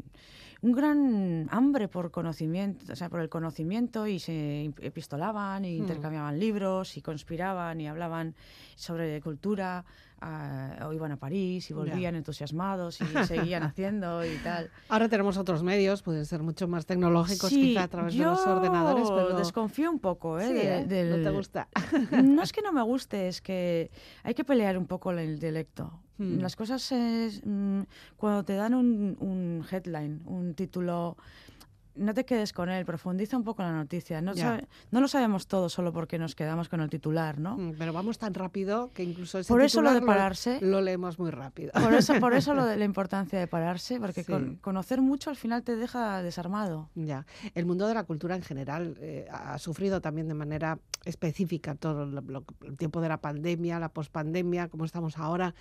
un 0.61 0.73
gran 0.73 1.47
hambre 1.51 1.89
por 1.89 2.11
conocimiento, 2.11 2.93
o 2.93 2.97
sea, 2.97 3.09
por 3.09 3.21
el 3.21 3.29
conocimiento 3.31 4.07
y 4.07 4.19
se 4.19 4.67
epistolaban 4.81 5.65
y 5.65 5.79
Hmm. 5.79 5.83
intercambiaban 5.83 6.39
libros 6.39 6.97
y 6.99 7.03
conspiraban 7.03 7.81
y 7.81 7.89
hablaban 7.89 8.35
sobre 8.77 9.21
cultura 9.23 9.85
ah, 10.25 10.87
o 10.89 10.93
iban 10.93 11.13
a 11.13 11.17
París 11.17 11.71
y 11.71 11.75
Ya. 11.75 11.77
volvían 11.79 12.15
entusiasmados 12.15 13.01
y 13.01 13.05
seguían 13.53 13.63
haciendo 13.63 14.25
y 14.25 14.37
tal. 14.39 14.71
Ahora 14.89 15.09
tenemos 15.09 15.37
otros 15.37 15.63
medios, 15.63 16.03
pueden 16.03 16.25
ser 16.27 16.43
mucho 16.43 16.67
más 16.69 16.87
tecnológicos, 16.87 17.51
Sí, 17.51 17.69
quizá 17.69 17.85
a 17.85 17.89
través 17.89 18.17
de 18.17 18.25
los 18.25 18.47
ordenadores, 18.47 19.09
pero 19.11 19.37
desconfío 19.37 19.91
un 19.91 19.99
poco, 19.99 20.39
¿eh? 20.41 20.47
Sí, 20.49 20.53
de- 20.55 20.79
¿eh? 20.79 20.85
del- 20.87 21.11
no 21.23 21.31
te 21.31 21.37
gusta. 21.37 21.69
no 22.25 22.43
es 22.43 22.53
que 22.53 22.63
no 22.63 22.73
me 22.73 22.83
guste, 22.83 23.29
es 23.29 23.41
que 23.41 23.91
hay 24.23 24.35
que 24.35 24.45
pelear 24.45 24.79
un 24.79 24.87
poco 24.87 25.11
el 25.13 25.39
dialecto. 25.39 26.01
Hmm. 26.17 26.39
Las 26.39 26.55
cosas 26.55 26.93
es, 26.93 27.43
mm, 27.45 27.81
cuando 28.17 28.45
te 28.45 28.55
dan 28.55 28.73
un, 28.75 29.17
un 29.19 29.65
headline, 29.69 30.23
un 30.27 30.55
título, 30.55 31.17
no 31.97 32.13
te 32.15 32.25
quedes 32.25 32.53
con 32.53 32.69
él, 32.69 32.85
profundiza 32.85 33.37
un 33.37 33.45
poco 33.45 33.63
en 33.63 33.69
la 33.69 33.75
noticia. 33.75 34.21
No, 34.21 34.35
sabe- 34.35 34.67
no 34.91 35.01
lo 35.01 35.09
sabemos 35.09 35.47
todo 35.47 35.69
solo 35.69 35.93
porque 35.93 36.19
nos 36.19 36.35
quedamos 36.35 36.69
con 36.69 36.81
el 36.81 36.91
titular, 36.91 37.39
¿no? 37.39 37.57
Mm, 37.57 37.75
Pero 37.79 37.93
vamos 37.93 38.19
tan 38.19 38.35
rápido 38.35 38.91
que 38.93 39.05
incluso 39.05 39.39
ese 39.39 39.49
Por 39.53 39.63
eso 39.63 39.81
lo 39.83 39.93
de 39.93 40.01
pararse- 40.03 40.61
lo, 40.61 40.81
leemos 40.81 41.19
muy 41.19 41.31
rápido. 41.31 41.73
Por 41.73 41.95
eso, 41.95 42.15
por 42.21 42.35
eso 42.35 42.55
lo 42.55 42.65
de 42.67 42.77
la 42.77 42.85
importancia 42.85 43.39
de 43.39 43.47
pararse, 43.47 44.01
porque 44.01 44.25
Sí. 44.25 44.33
con- 44.33 44.57
conocer 44.57 45.01
mucho 45.01 45.31
al 45.31 45.37
final 45.37 45.63
te 45.63 45.77
deja 45.77 46.23
desarmado. 46.23 46.89
Ya, 46.95 47.27
el 47.55 47.67
mundo 47.67 47.87
de 47.87 47.95
la 47.95 48.05
cultura 48.05 48.35
en 48.37 48.43
general 48.43 48.97
eh, 49.01 49.27
ha 49.31 49.59
sufrido 49.59 50.01
también 50.01 50.29
de 50.29 50.35
manera 50.35 50.79
específica 51.05 51.75
todo 51.75 52.07
lo- 52.07 52.21
lo- 52.23 52.45
el 52.67 52.77
tiempo 52.77 53.01
de 53.01 53.09
la 53.09 53.19
pandemia, 53.19 53.79
la 53.79 53.89
pospandemia, 53.89 54.69
como 54.69 54.85
estamos 54.85 55.19
ahora. 55.19 55.55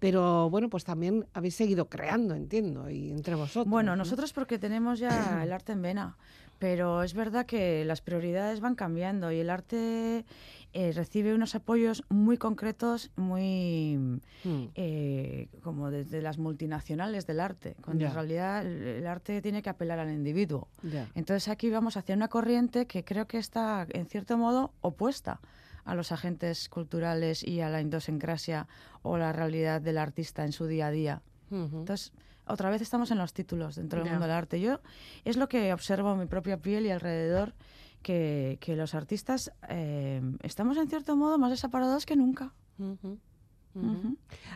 Pero 0.00 0.50
bueno, 0.50 0.68
pues 0.68 0.84
también 0.84 1.26
habéis 1.34 1.54
seguido 1.54 1.88
creando, 1.88 2.34
entiendo, 2.34 2.90
y 2.90 3.10
entre 3.10 3.36
vosotros. 3.36 3.70
Bueno, 3.70 3.92
¿no? 3.92 3.98
nosotros 3.98 4.32
porque 4.32 4.58
tenemos 4.58 4.98
ya 4.98 5.10
el 5.44 5.52
arte 5.52 5.72
en 5.72 5.82
vena, 5.82 6.16
pero 6.58 7.02
es 7.04 7.14
verdad 7.14 7.46
que 7.46 7.84
las 7.84 8.00
prioridades 8.00 8.60
van 8.60 8.74
cambiando 8.74 9.30
y 9.30 9.38
el 9.38 9.50
arte 9.50 10.24
eh, 10.72 10.92
recibe 10.92 11.34
unos 11.34 11.54
apoyos 11.54 12.02
muy 12.08 12.38
concretos, 12.38 13.10
muy 13.16 14.20
Mm, 14.44 14.64
eh, 14.74 15.48
como 15.62 15.90
desde 15.90 16.22
las 16.22 16.38
multinacionales 16.38 17.26
del 17.26 17.40
arte, 17.40 17.76
cuando 17.82 18.06
en 18.06 18.14
realidad 18.14 18.64
el, 18.66 18.82
el 18.82 19.06
arte 19.06 19.42
tiene 19.42 19.62
que 19.62 19.68
apelar 19.68 19.98
al 19.98 20.10
individuo. 20.10 20.68
Entonces 21.14 21.48
aquí 21.48 21.68
vamos 21.68 21.96
hacia 21.96 22.14
una 22.14 22.28
corriente 22.28 22.86
que 22.86 23.04
creo 23.04 23.26
que 23.26 23.38
está 23.38 23.86
en 23.90 24.06
cierto 24.06 24.38
modo 24.38 24.72
opuesta 24.80 25.40
a 25.84 25.94
los 25.94 26.12
agentes 26.12 26.68
culturales 26.68 27.42
y 27.42 27.60
a 27.60 27.68
la 27.68 27.80
idiosincrasia 27.82 28.66
o 29.02 29.18
la 29.18 29.32
realidad 29.32 29.80
del 29.80 29.98
artista 29.98 30.44
en 30.44 30.52
su 30.52 30.66
día 30.66 30.88
a 30.88 30.90
día. 30.90 31.22
Entonces, 31.50 32.12
otra 32.46 32.70
vez 32.70 32.80
estamos 32.82 33.10
en 33.10 33.18
los 33.18 33.32
títulos 33.32 33.76
dentro 33.76 34.00
del 34.02 34.10
mundo 34.10 34.26
del 34.26 34.34
arte. 34.34 34.60
Yo 34.60 34.80
es 35.24 35.36
lo 35.36 35.48
que 35.48 35.72
observo 35.72 36.12
en 36.12 36.20
mi 36.20 36.26
propia 36.26 36.58
piel 36.58 36.86
y 36.86 36.90
alrededor, 36.90 37.54
que, 38.02 38.56
que 38.60 38.76
los 38.76 38.94
artistas 38.94 39.52
eh, 39.68 40.22
estamos 40.42 40.76
en 40.78 40.88
cierto 40.88 41.16
modo 41.16 41.38
más 41.38 41.50
desamparados 41.50 42.06
que 42.06 42.16
nunca. 42.16 42.52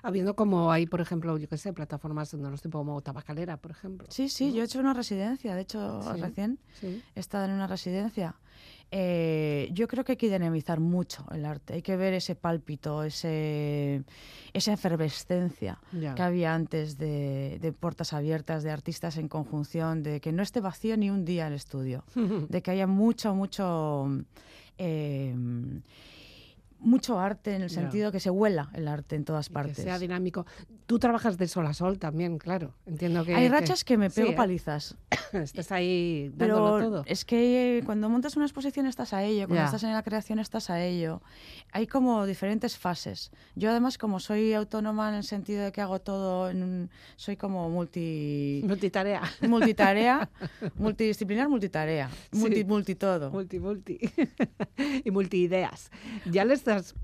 Habiendo 0.03 0.35
como 0.35 0.73
hay, 0.73 0.87
por 0.87 1.01
ejemplo, 1.01 1.37
yo 1.39 1.49
qué 1.49 1.57
sé, 1.57 1.73
plataformas 1.73 2.31
donde 2.33 2.51
los 2.51 2.61
tipo 2.63 2.79
como 2.79 3.01
Tabacalera, 3.01 3.57
por 3.59 3.71
ejemplo. 3.71 4.07
Sí, 4.11 4.29
sí, 4.29 4.53
yo 4.53 4.63
he 4.63 4.65
hecho 4.65 4.81
una 4.81 4.93
residencia, 4.93 5.55
de 5.55 5.61
hecho, 5.63 6.03
Sí. 6.15 6.21
recién 6.21 6.59
Sí. 6.81 7.03
he 7.15 7.21
estado 7.21 7.45
en 7.45 7.53
una 7.53 7.67
residencia. 7.69 8.35
Eh, 8.97 9.71
yo 9.73 9.89
creo 9.89 10.05
que 10.05 10.13
hay 10.13 10.17
que 10.17 10.31
dinamizar 10.31 10.79
mucho 10.79 11.27
el 11.33 11.45
arte, 11.47 11.75
hay 11.75 11.83
que 11.83 11.97
ver 11.97 12.15
ese 12.15 12.37
pálpito, 12.37 13.03
ese, 13.03 14.05
esa 14.53 14.73
efervescencia 14.73 15.81
que 15.91 16.23
había 16.23 16.55
antes 16.55 16.97
de, 16.97 17.59
de 17.61 17.73
puertas 17.73 18.13
abiertas, 18.13 18.63
de 18.63 18.71
artistas 18.71 19.17
en 19.17 19.27
conjunción, 19.27 20.05
de 20.05 20.21
que 20.21 20.31
no 20.31 20.45
esté 20.45 20.61
vacío 20.61 20.97
ni 20.97 21.11
un 21.11 21.25
día 21.25 21.49
el 21.49 21.55
estudio, 21.55 22.05
de 22.49 22.63
que 22.63 22.71
haya 22.71 22.87
mucho, 22.87 23.35
mucho, 23.35 24.07
eh, 24.79 25.35
mucho 26.85 27.19
arte 27.19 27.55
en 27.57 27.63
el 27.63 27.71
sentido 27.71 28.13
que 28.13 28.21
se 28.21 28.31
huela 28.31 28.71
el 28.75 28.87
arte 28.89 29.17
en 29.17 29.25
todas 29.25 29.47
Y 29.47 29.49
que 29.49 29.55
partes. 29.55 29.77
sea 29.79 29.99
dinámico. 29.99 30.47
Tú 30.87 30.99
trabajas 30.99 31.39
de 31.39 31.49
sol 31.49 31.67
a 31.67 31.73
sol 31.75 31.99
también, 31.99 32.39
claro. 32.39 32.75
Entiendo 32.87 33.25
que. 33.25 33.35
Hay 33.35 33.45
que 33.45 33.49
rachas 33.49 33.85
que 33.85 33.97
me 33.97 34.11
sí, 34.11 34.21
pego 34.21 34.33
¿eh? 34.33 34.37
palizas, 34.37 34.97
Estás 35.33 35.73
ahí 35.73 36.31
dándolo 36.37 36.77
pero 36.77 36.89
todo. 36.91 37.03
es 37.07 37.25
que 37.25 37.83
cuando 37.87 38.09
montas 38.09 38.37
una 38.37 38.45
exposición 38.45 38.87
estás 38.87 39.13
a 39.15 39.25
ello, 39.25 39.47
cuando 39.47 39.63
Ya. 39.63 39.65
estás 39.67 39.83
en 39.83 39.93
la 39.93 40.03
creación 40.03 40.39
estás 40.39 40.71
a 40.71 40.83
ello. 40.85 41.23
Hay 41.73 41.87
como 41.87 42.27
diferentes 42.27 42.77
fases. 42.79 43.31
Yo 43.57 43.71
además 43.71 43.99
como 43.99 44.21
soy 44.21 44.53
autónoma 44.53 45.09
en 45.09 45.15
el 45.17 45.25
sentido 45.25 45.65
de 45.65 45.73
que 45.73 45.81
hago 45.81 46.01
todo, 46.01 46.51
en 46.51 46.63
un- 46.63 46.91
soy 47.17 47.37
como 47.37 47.69
multi... 47.71 48.63
Multitarea. 48.65 49.23
multitarea, 49.49 50.29
multidisciplinar, 50.77 51.49
multitarea, 51.49 52.11
Sí. 52.33 52.39
multi, 52.39 52.65
multitodo. 52.65 53.31
Multi, 53.31 53.59
multi. 53.59 53.99
y 55.05 55.11
multiideas. 55.11 55.91
Ya 56.31 56.45
les, 56.45 56.63
das, 56.75 56.95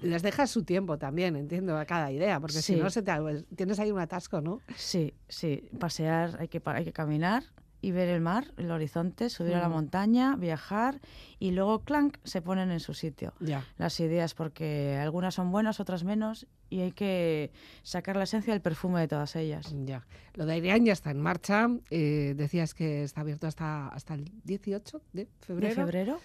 les 0.00 0.22
dejas 0.22 0.50
su 0.50 0.62
tiempo 0.64 0.98
también, 0.98 1.36
entiendo, 1.36 1.76
a 1.76 1.84
cada 1.84 2.10
idea, 2.12 2.38
porque 2.40 2.54
si 2.62 2.74
Sí. 2.74 2.80
no 2.80 2.90
se 2.90 3.02
te, 3.02 3.12
tienes 3.56 3.78
ahí 3.78 3.90
un 3.90 3.98
atasco, 4.00 4.40
¿no? 4.40 4.60
Sí, 4.76 5.14
sí, 5.28 5.68
pasear, 5.78 6.36
hay 6.40 6.48
que, 6.48 6.60
hay 6.66 6.84
que 6.84 6.92
caminar 6.92 7.42
y 7.82 7.90
ver 7.92 8.08
el 8.08 8.20
mar, 8.20 8.52
el 8.56 8.70
horizonte, 8.70 9.28
subir 9.30 9.54
a 9.54 9.60
la 9.60 9.68
Mm. 9.68 9.72
montaña, 9.72 10.36
viajar 10.36 11.00
y 11.38 11.50
luego, 11.52 11.80
clank, 11.84 12.16
se 12.24 12.40
ponen 12.42 12.70
en 12.70 12.80
su 12.80 12.94
sitio 12.94 13.34
Ya. 13.38 13.64
las 13.76 14.00
ideas 14.00 14.34
porque 14.34 14.96
algunas 15.00 15.34
son 15.34 15.52
buenas, 15.52 15.78
otras 15.78 16.02
menos 16.02 16.46
y 16.68 16.80
hay 16.80 16.92
que 16.92 17.52
sacar 17.82 18.16
la 18.16 18.24
esencia 18.24 18.52
del 18.54 18.62
perfume 18.62 19.00
de 19.00 19.08
todas 19.08 19.36
ellas. 19.36 19.72
Ya. 19.84 20.04
Lo 20.34 20.46
de 20.46 20.54
Airean 20.54 20.84
ya 20.84 20.94
está 20.94 21.10
en 21.10 21.20
marcha. 21.20 21.68
eh, 21.90 22.34
decías 22.36 22.74
que 22.74 23.04
está 23.04 23.20
abierto 23.20 23.46
hasta, 23.46 23.88
hasta 23.88 24.14
el 24.14 24.32
18 24.44 25.02
de 25.12 25.28
febrero. 25.40 25.68
¿De 25.68 25.74
febrero? 25.92 26.20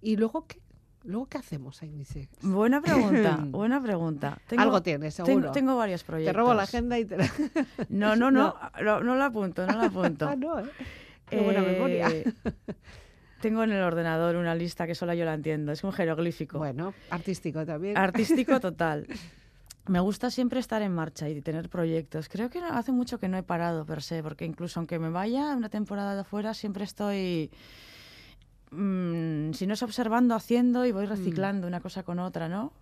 ¿Y 0.00 0.16
luego 0.16 0.46
qué? 0.46 0.60
¿Luego 1.04 1.26
qué 1.26 1.38
hacemos, 1.38 1.82
Ainice? 1.82 2.28
Buena 2.42 2.80
pregunta, 2.80 3.36
buena 3.46 3.80
pregunta. 3.82 4.38
Tengo- 4.48 4.62
Algo 4.62 4.82
tienes, 4.82 5.14
seguro. 5.14 5.52
Tengo, 5.52 5.76
varios 5.76 6.02
Te 6.02 6.06
proyectos. 6.06 6.36
robo 6.36 6.54
la 6.54 6.62
agenda 6.62 6.98
y 6.98 7.04
te 7.04 7.18
la... 7.18 7.30
No, 7.90 8.16
no, 8.16 8.30
no, 8.30 8.54
no, 8.82 9.00
no 9.00 9.14
lo 9.14 9.22
apunto, 9.24 9.66
no 9.66 9.76
lo 9.76 9.82
apunto. 9.84 10.26
Ah, 10.30 10.36
no, 10.36 10.58
¿eh? 10.60 10.64
Qué 11.28 11.40
buena 11.40 11.60
memoria. 11.60 12.08
Eh, 12.10 12.24
Tengo 13.40 13.62
en 13.62 13.72
el 13.72 13.82
ordenador 13.82 14.36
una 14.36 14.54
lista 14.54 14.86
que 14.86 14.94
solo 14.94 15.12
yo 15.14 15.24
la 15.26 15.34
entiendo, 15.34 15.72
es 15.72 15.84
un 15.84 15.92
jeroglífico. 15.92 16.58
Bueno, 16.58 16.94
artístico 17.10 17.66
también. 17.66 17.96
Artístico 17.98 18.58
total. 18.60 19.06
Me 19.86 20.00
gusta 20.00 20.30
siempre 20.30 20.60
estar 20.60 20.80
en 20.80 20.94
marcha 20.94 21.28
y 21.28 21.42
tener 21.42 21.68
proyectos. 21.68 22.30
Creo 22.30 22.48
que 22.48 22.58
hace 22.60 22.90
mucho 22.92 23.18
que 23.20 23.28
no 23.28 23.36
he 23.36 23.42
parado 23.42 23.84
per 23.84 24.00
se, 24.02 24.22
porque 24.22 24.46
incluso 24.46 24.80
aunque 24.80 24.98
me 24.98 25.10
vaya 25.10 25.54
una 25.54 25.68
temporada 25.68 26.14
de 26.14 26.22
afuera, 26.22 26.54
siempre 26.54 26.84
estoy, 26.84 27.50
mm, 28.70 29.52
si 29.52 29.66
no 29.66 29.74
es 29.74 29.82
observando, 29.82 30.34
haciendo 30.34 30.84
y 30.86 30.92
voy 30.92 31.06
reciclando 31.06 31.66
una 31.66 31.80
cosa 31.80 32.02
con 32.02 32.18
otra, 32.18 32.48
¿no? 32.48 32.72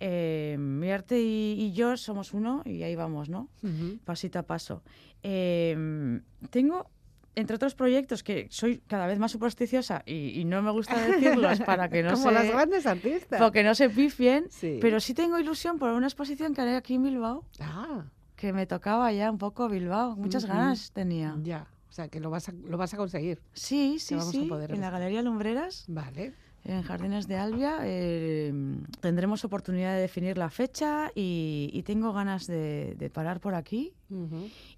Eh, 0.00 0.56
mi 0.58 0.90
arte 0.92 1.20
y, 1.20 1.56
y 1.58 1.72
yo 1.72 1.96
somos 1.96 2.32
uno 2.32 2.62
y 2.64 2.82
ahí 2.84 2.94
vamos, 2.94 3.28
¿no? 3.28 3.48
Ujú. 3.62 3.98
pasito 4.04 4.38
a 4.38 4.42
paso. 4.44 4.82
Eh, 5.24 6.20
tengo, 6.50 6.86
entre 7.34 7.56
otros 7.56 7.74
proyectos, 7.74 8.22
que 8.22 8.46
soy 8.50 8.78
cada 8.86 9.08
vez 9.08 9.18
más 9.18 9.32
supersticiosa 9.32 10.02
y, 10.06 10.38
y 10.40 10.44
no 10.44 10.62
me 10.62 10.70
gusta 10.70 11.00
decirlos 11.04 11.60
para 11.60 11.88
que 11.88 12.02
no 12.04 12.12
Como 12.12 12.28
se... 12.28 12.32
las 12.32 12.48
grandes 12.48 12.86
artistas. 12.86 13.40
Porque 13.40 13.64
no 13.64 13.74
se 13.74 13.90
pifien, 13.90 14.46
Sí. 14.50 14.78
pero 14.80 15.00
sí 15.00 15.14
tengo 15.14 15.38
ilusión 15.38 15.78
por 15.80 15.90
una 15.90 16.06
exposición 16.06 16.54
que 16.54 16.60
haré 16.60 16.76
aquí 16.76 16.94
en 16.94 17.02
Bilbao, 17.02 17.44
Ah, 17.60 18.04
que 18.36 18.52
me 18.52 18.66
tocaba 18.66 19.10
ya 19.12 19.30
un 19.32 19.38
poco 19.38 19.68
Bilbao, 19.68 20.14
muchas 20.16 20.44
Ujú. 20.44 20.52
ganas 20.52 20.92
tenía. 20.92 21.36
ya. 21.42 21.66
O 21.88 21.92
sea, 21.92 22.08
que 22.08 22.20
lo 22.20 22.30
vas 22.30 22.48
a, 22.48 22.52
lo 22.52 22.76
vas 22.76 22.92
a 22.94 22.96
conseguir. 22.96 23.40
Sí, 23.52 23.98
sí, 23.98 24.14
vamos 24.14 24.28
a 24.28 24.32
sí, 24.32 24.46
poder 24.46 24.72
en 24.72 24.80
la. 24.80 24.90
Galería 24.90 25.22
Lumbreras, 25.22 25.84
Vale. 25.88 26.34
en 26.64 26.82
Jardines 26.82 27.26
de 27.28 27.36
Albia, 27.36 27.78
eh, 27.82 28.52
tendremos 29.00 29.44
oportunidad 29.44 29.94
de 29.94 30.02
definir 30.02 30.36
la 30.36 30.50
fecha 30.50 31.10
y, 31.14 31.70
y 31.72 31.82
tengo 31.84 32.12
ganas 32.12 32.46
de, 32.46 32.94
de 32.98 33.08
parar 33.10 33.40
por 33.40 33.54
aquí 33.54 33.94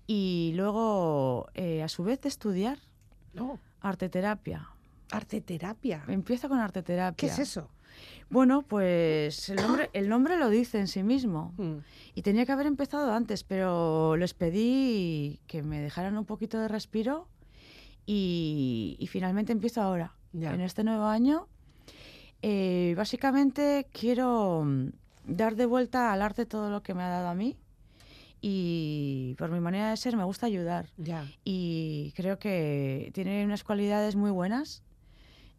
y 0.06 0.52
luego, 0.56 1.48
eh, 1.54 1.82
a 1.82 1.88
su 1.88 2.04
vez, 2.04 2.20
de 2.20 2.28
estudiar 2.28 2.78
No, 3.34 3.58
arteterapia. 3.80 4.68
arte 5.10 5.40
terapia. 5.40 6.04
Empiezo 6.08 6.48
con 6.48 6.58
arteterapia. 6.58 7.16
¿Qué 7.16 7.26
es 7.26 7.38
eso? 7.40 7.68
Bueno, 8.28 8.62
pues 8.62 9.48
el 9.48 9.56
nombre, 9.56 9.90
el 9.92 10.08
nombre 10.08 10.36
lo 10.38 10.50
dice 10.50 10.78
en 10.78 10.86
sí 10.88 11.02
mismo. 11.02 11.52
Mm. 11.56 11.78
Y 12.14 12.22
tenía 12.22 12.46
que 12.46 12.52
haber 12.52 12.66
empezado 12.66 13.12
antes, 13.12 13.44
pero 13.44 14.16
les 14.16 14.34
pedí 14.34 15.40
que 15.46 15.62
me 15.62 15.80
dejaran 15.80 16.16
un 16.16 16.24
poquito 16.24 16.58
de 16.58 16.68
respiro 16.68 17.28
y, 18.06 18.96
y 18.98 19.06
finalmente 19.08 19.52
empiezo 19.52 19.82
ahora. 19.82 20.14
Ya. 20.32 20.54
En 20.54 20.60
este 20.60 20.84
nuevo 20.84 21.04
año, 21.06 21.48
eh, 22.42 22.94
básicamente 22.96 23.86
quiero 23.92 24.62
mm, 24.64 24.90
dar 25.26 25.56
de 25.56 25.66
vuelta 25.66 26.12
al 26.12 26.22
arte 26.22 26.46
todo 26.46 26.70
lo 26.70 26.82
que 26.82 26.94
me 26.94 27.02
ha 27.02 27.08
dado 27.08 27.28
a 27.28 27.34
mí 27.34 27.56
y 28.40 29.34
por 29.38 29.50
mi 29.50 29.60
manera 29.60 29.90
de 29.90 29.96
ser 29.96 30.16
me 30.16 30.24
gusta 30.24 30.46
ayudar 30.46 30.86
Ya. 30.96 31.26
y 31.44 32.12
creo 32.16 32.38
que 32.38 33.10
tiene 33.12 33.44
unas 33.44 33.64
cualidades 33.64 34.16
muy 34.16 34.30
buenas 34.30 34.82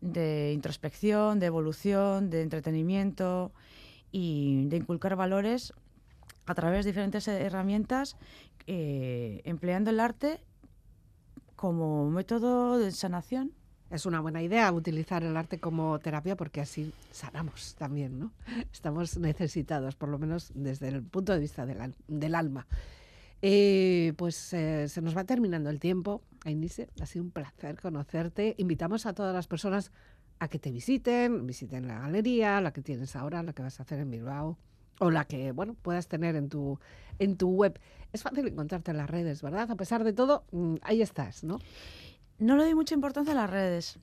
de 0.01 0.51
introspección, 0.53 1.39
de 1.39 1.45
evolución, 1.45 2.29
de 2.29 2.41
entretenimiento 2.41 3.51
y 4.11 4.65
de 4.65 4.77
inculcar 4.77 5.15
valores 5.15 5.73
a 6.45 6.55
través 6.55 6.83
de 6.83 6.91
diferentes 6.91 7.27
herramientas, 7.27 8.17
eh, 8.67 9.41
empleando 9.45 9.91
el 9.91 9.99
arte 9.99 10.43
como 11.55 12.09
método 12.09 12.77
de 12.77 12.91
sanación. 12.91 13.53
Es 13.91 14.05
una 14.05 14.21
buena 14.21 14.41
idea 14.41 14.71
utilizar 14.71 15.23
el 15.23 15.35
arte 15.35 15.59
como 15.59 15.99
terapia 15.99 16.35
porque 16.35 16.61
así 16.61 16.93
sanamos 17.11 17.75
también, 17.75 18.19
¿no? 18.19 18.31
Estamos 18.71 19.17
necesitados, 19.17 19.95
por 19.95 20.09
lo 20.09 20.17
menos 20.17 20.51
desde 20.55 20.87
el 20.87 21.03
punto 21.03 21.33
de 21.33 21.39
vista 21.39 21.65
del, 21.65 21.95
del 22.07 22.35
alma. 22.35 22.67
Eh, 23.41 24.13
pues 24.17 24.53
eh, 24.53 24.87
se 24.87 25.01
nos 25.01 25.15
va 25.15 25.23
terminando 25.23 25.69
el 25.69 25.79
tiempo. 25.79 26.21
Ainise, 26.43 26.89
ha 26.99 27.05
sido 27.05 27.23
un 27.25 27.31
placer 27.31 27.79
conocerte. 27.79 28.55
Invitamos 28.57 29.05
a 29.05 29.13
todas 29.13 29.33
las 29.33 29.47
personas 29.47 29.91
a 30.39 30.47
que 30.47 30.57
te 30.57 30.71
visiten, 30.71 31.45
visiten 31.45 31.87
la 31.87 31.99
galería, 31.99 32.59
la 32.61 32.73
que 32.73 32.81
tienes 32.81 33.15
ahora, 33.15 33.43
la 33.43 33.53
que 33.53 33.61
vas 33.61 33.79
a 33.79 33.83
hacer 33.83 33.99
en 33.99 34.09
Bilbao, 34.09 34.57
o 34.99 35.11
la 35.11 35.25
que, 35.25 35.51
bueno, 35.51 35.75
puedas 35.79 36.07
tener 36.07 36.35
en 36.35 36.49
tu, 36.49 36.79
en 37.19 37.37
tu 37.37 37.51
web. 37.51 37.79
Es 38.11 38.23
fácil 38.23 38.47
encontrarte 38.47 38.91
en 38.91 38.97
las 38.97 39.09
redes, 39.09 39.41
¿verdad? 39.43 39.69
A 39.69 39.75
pesar 39.75 40.03
de 40.03 40.13
todo, 40.13 40.45
mm, 40.51 40.75
ahí 40.81 41.01
estás, 41.01 41.43
¿no? 41.43 41.59
No 42.39 42.57
le 42.57 42.63
doy 42.63 42.73
mucha 42.73 42.95
importancia 42.95 43.33
a 43.33 43.35
las 43.35 43.49
redes. 43.49 43.99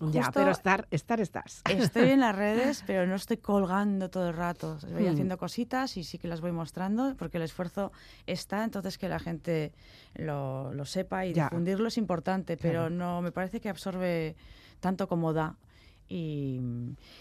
Ya, 0.00 0.30
pero 0.32 0.50
estar, 0.50 0.88
estar 0.90 1.20
estás. 1.20 1.62
Estoy 1.68 2.10
en 2.10 2.20
las 2.20 2.34
redes, 2.36 2.82
pero 2.86 3.06
no 3.06 3.14
estoy 3.14 3.36
colgando 3.36 4.10
todo 4.10 4.28
el 4.30 4.34
rato. 4.34 4.78
Voy 4.92 5.04
Hmm. 5.04 5.12
haciendo 5.12 5.38
cositas 5.38 5.96
y 5.96 6.04
sí 6.04 6.18
que 6.18 6.26
las 6.28 6.40
voy 6.40 6.50
mostrando 6.52 7.14
porque 7.16 7.36
el 7.36 7.44
esfuerzo 7.44 7.92
está, 8.26 8.64
entonces 8.64 8.98
que 8.98 9.08
la 9.08 9.18
gente 9.20 9.72
lo, 10.14 10.72
lo 10.74 10.84
sepa 10.86 11.26
y 11.26 11.34
Ya. 11.34 11.44
difundirlo 11.44 11.88
es 11.88 11.98
importante, 11.98 12.56
pero 12.56 12.80
Claro. 12.80 12.90
no 12.90 13.22
me 13.22 13.32
parece 13.32 13.60
que 13.60 13.68
absorbe 13.68 14.34
tanto 14.80 15.06
como 15.08 15.32
da. 15.32 15.56
Y, 16.08 16.58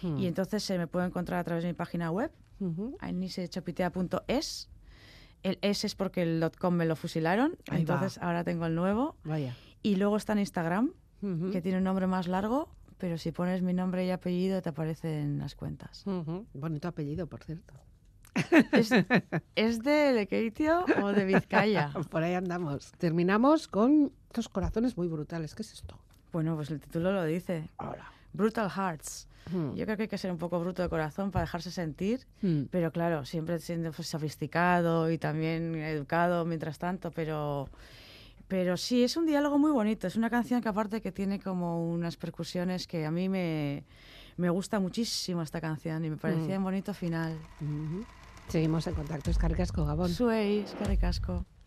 Hmm. 0.02 0.18
y 0.18 0.26
entonces 0.28 0.64
se 0.64 0.78
me 0.78 0.88
puede 0.88 1.06
encontrar 1.06 1.40
a 1.40 1.44
través 1.44 1.64
de 1.64 1.70
mi 1.70 1.76
página 1.76 2.10
web, 2.12 2.32
anisechopitea.es. 3.00 4.70
El 5.44 5.58
S 5.62 5.88
es 5.88 5.96
porque 5.96 6.22
el 6.22 6.52
.com 6.60 6.74
me 6.76 6.86
lo 6.86 6.96
fusilaron, 6.96 7.58
Ahí 7.70 7.84
va. 7.86 7.96
entonces 7.96 8.18
ahora 8.22 8.44
tengo 8.44 8.66
el 8.68 8.76
nuevo. 8.76 9.16
Vaya. 9.24 9.56
Y 9.82 9.96
luego 9.96 10.18
está 10.18 10.34
en 10.34 10.40
Instagram, 10.40 10.94
Ujú. 11.22 11.52
que 11.52 11.62
tiene 11.62 11.78
un 11.80 11.84
nombre 11.84 12.08
más 12.08 12.28
largo, 12.28 12.70
pero 12.98 13.18
si 13.18 13.32
pones 13.32 13.62
mi 13.62 13.74
nombre 13.74 14.06
y 14.06 14.12
apellido 14.12 14.62
te 14.62 14.70
aparecen 14.70 15.40
las 15.40 15.56
cuentas. 15.56 16.06
Ujú. 16.06 16.46
Bonito 16.54 16.88
apellido, 16.88 17.28
por 17.28 17.44
cierto. 17.44 17.74
¿Es, 18.72 18.92
¿es 19.56 19.84
de 19.84 20.14
Lekeitio 20.14 20.86
o 21.04 21.12
de 21.12 21.26
Vizcaya? 21.26 21.92
Por 22.10 22.24
ahí 22.24 22.34
andamos. 22.34 22.94
Terminamos 22.98 23.68
con 23.68 24.14
dos 24.34 24.48
corazones 24.48 24.96
muy 24.96 25.08
brutales. 25.10 25.54
¿Qué 25.54 25.64
es 25.64 25.74
esto? 25.74 26.00
Bueno, 26.32 26.56
pues 26.56 26.72
el 26.72 26.80
título 26.80 27.12
lo 27.12 27.26
dice. 27.26 27.70
Ahora. 27.78 28.10
Brutal 28.32 28.70
Hearts. 28.70 29.28
Hmm. 29.52 29.74
Yo 29.76 29.84
creo 29.84 29.98
que 29.98 30.04
hay 30.04 30.08
que 30.08 30.18
ser 30.18 30.32
un 30.32 30.38
poco 30.38 30.60
bruto 30.62 30.82
de 30.82 30.88
corazón 30.88 31.32
para 31.32 31.44
dejarse 31.44 31.72
sentir, 31.72 32.26
Hmm. 32.42 32.64
pero 32.72 32.92
claro, 32.94 33.26
siempre 33.26 33.60
siendo 33.60 33.92
pues, 33.92 34.08
sofisticado 34.08 35.12
y 35.12 35.18
también 35.18 35.76
educado 35.76 36.46
mientras 36.46 36.80
tanto, 36.80 37.12
pero, 37.12 37.68
pero 38.52 38.76
sí, 38.76 39.06
es 39.06 39.16
un 39.16 39.26
diálogo 39.26 39.58
muy 39.58 39.72
bonito. 39.72 40.08
Es 40.08 40.18
una 40.18 40.30
canción 40.30 40.60
que 40.60 40.68
aparte 40.68 41.00
que 41.00 41.14
tiene 41.14 41.40
como 41.40 41.90
unas 41.90 42.18
percusiones 42.18 42.86
que 42.86 43.06
a 43.06 43.10
mí 43.10 43.30
me, 43.30 43.86
me 44.36 44.50
gusta 44.50 44.78
muchísimo 44.78 45.42
esta 45.42 45.62
canción 45.62 46.04
y 46.04 46.10
me 46.10 46.18
parecía 46.18 46.58
un 46.58 46.66
bonito 46.66 46.94
final. 46.94 47.40
Seguimos 48.50 48.86
en 48.88 48.96
contacto. 48.96 49.32
Es 49.32 49.38
Carcasco 49.38 49.86
Gabón. 49.86 50.10
Suey, 50.10 50.66
es 50.66 51.61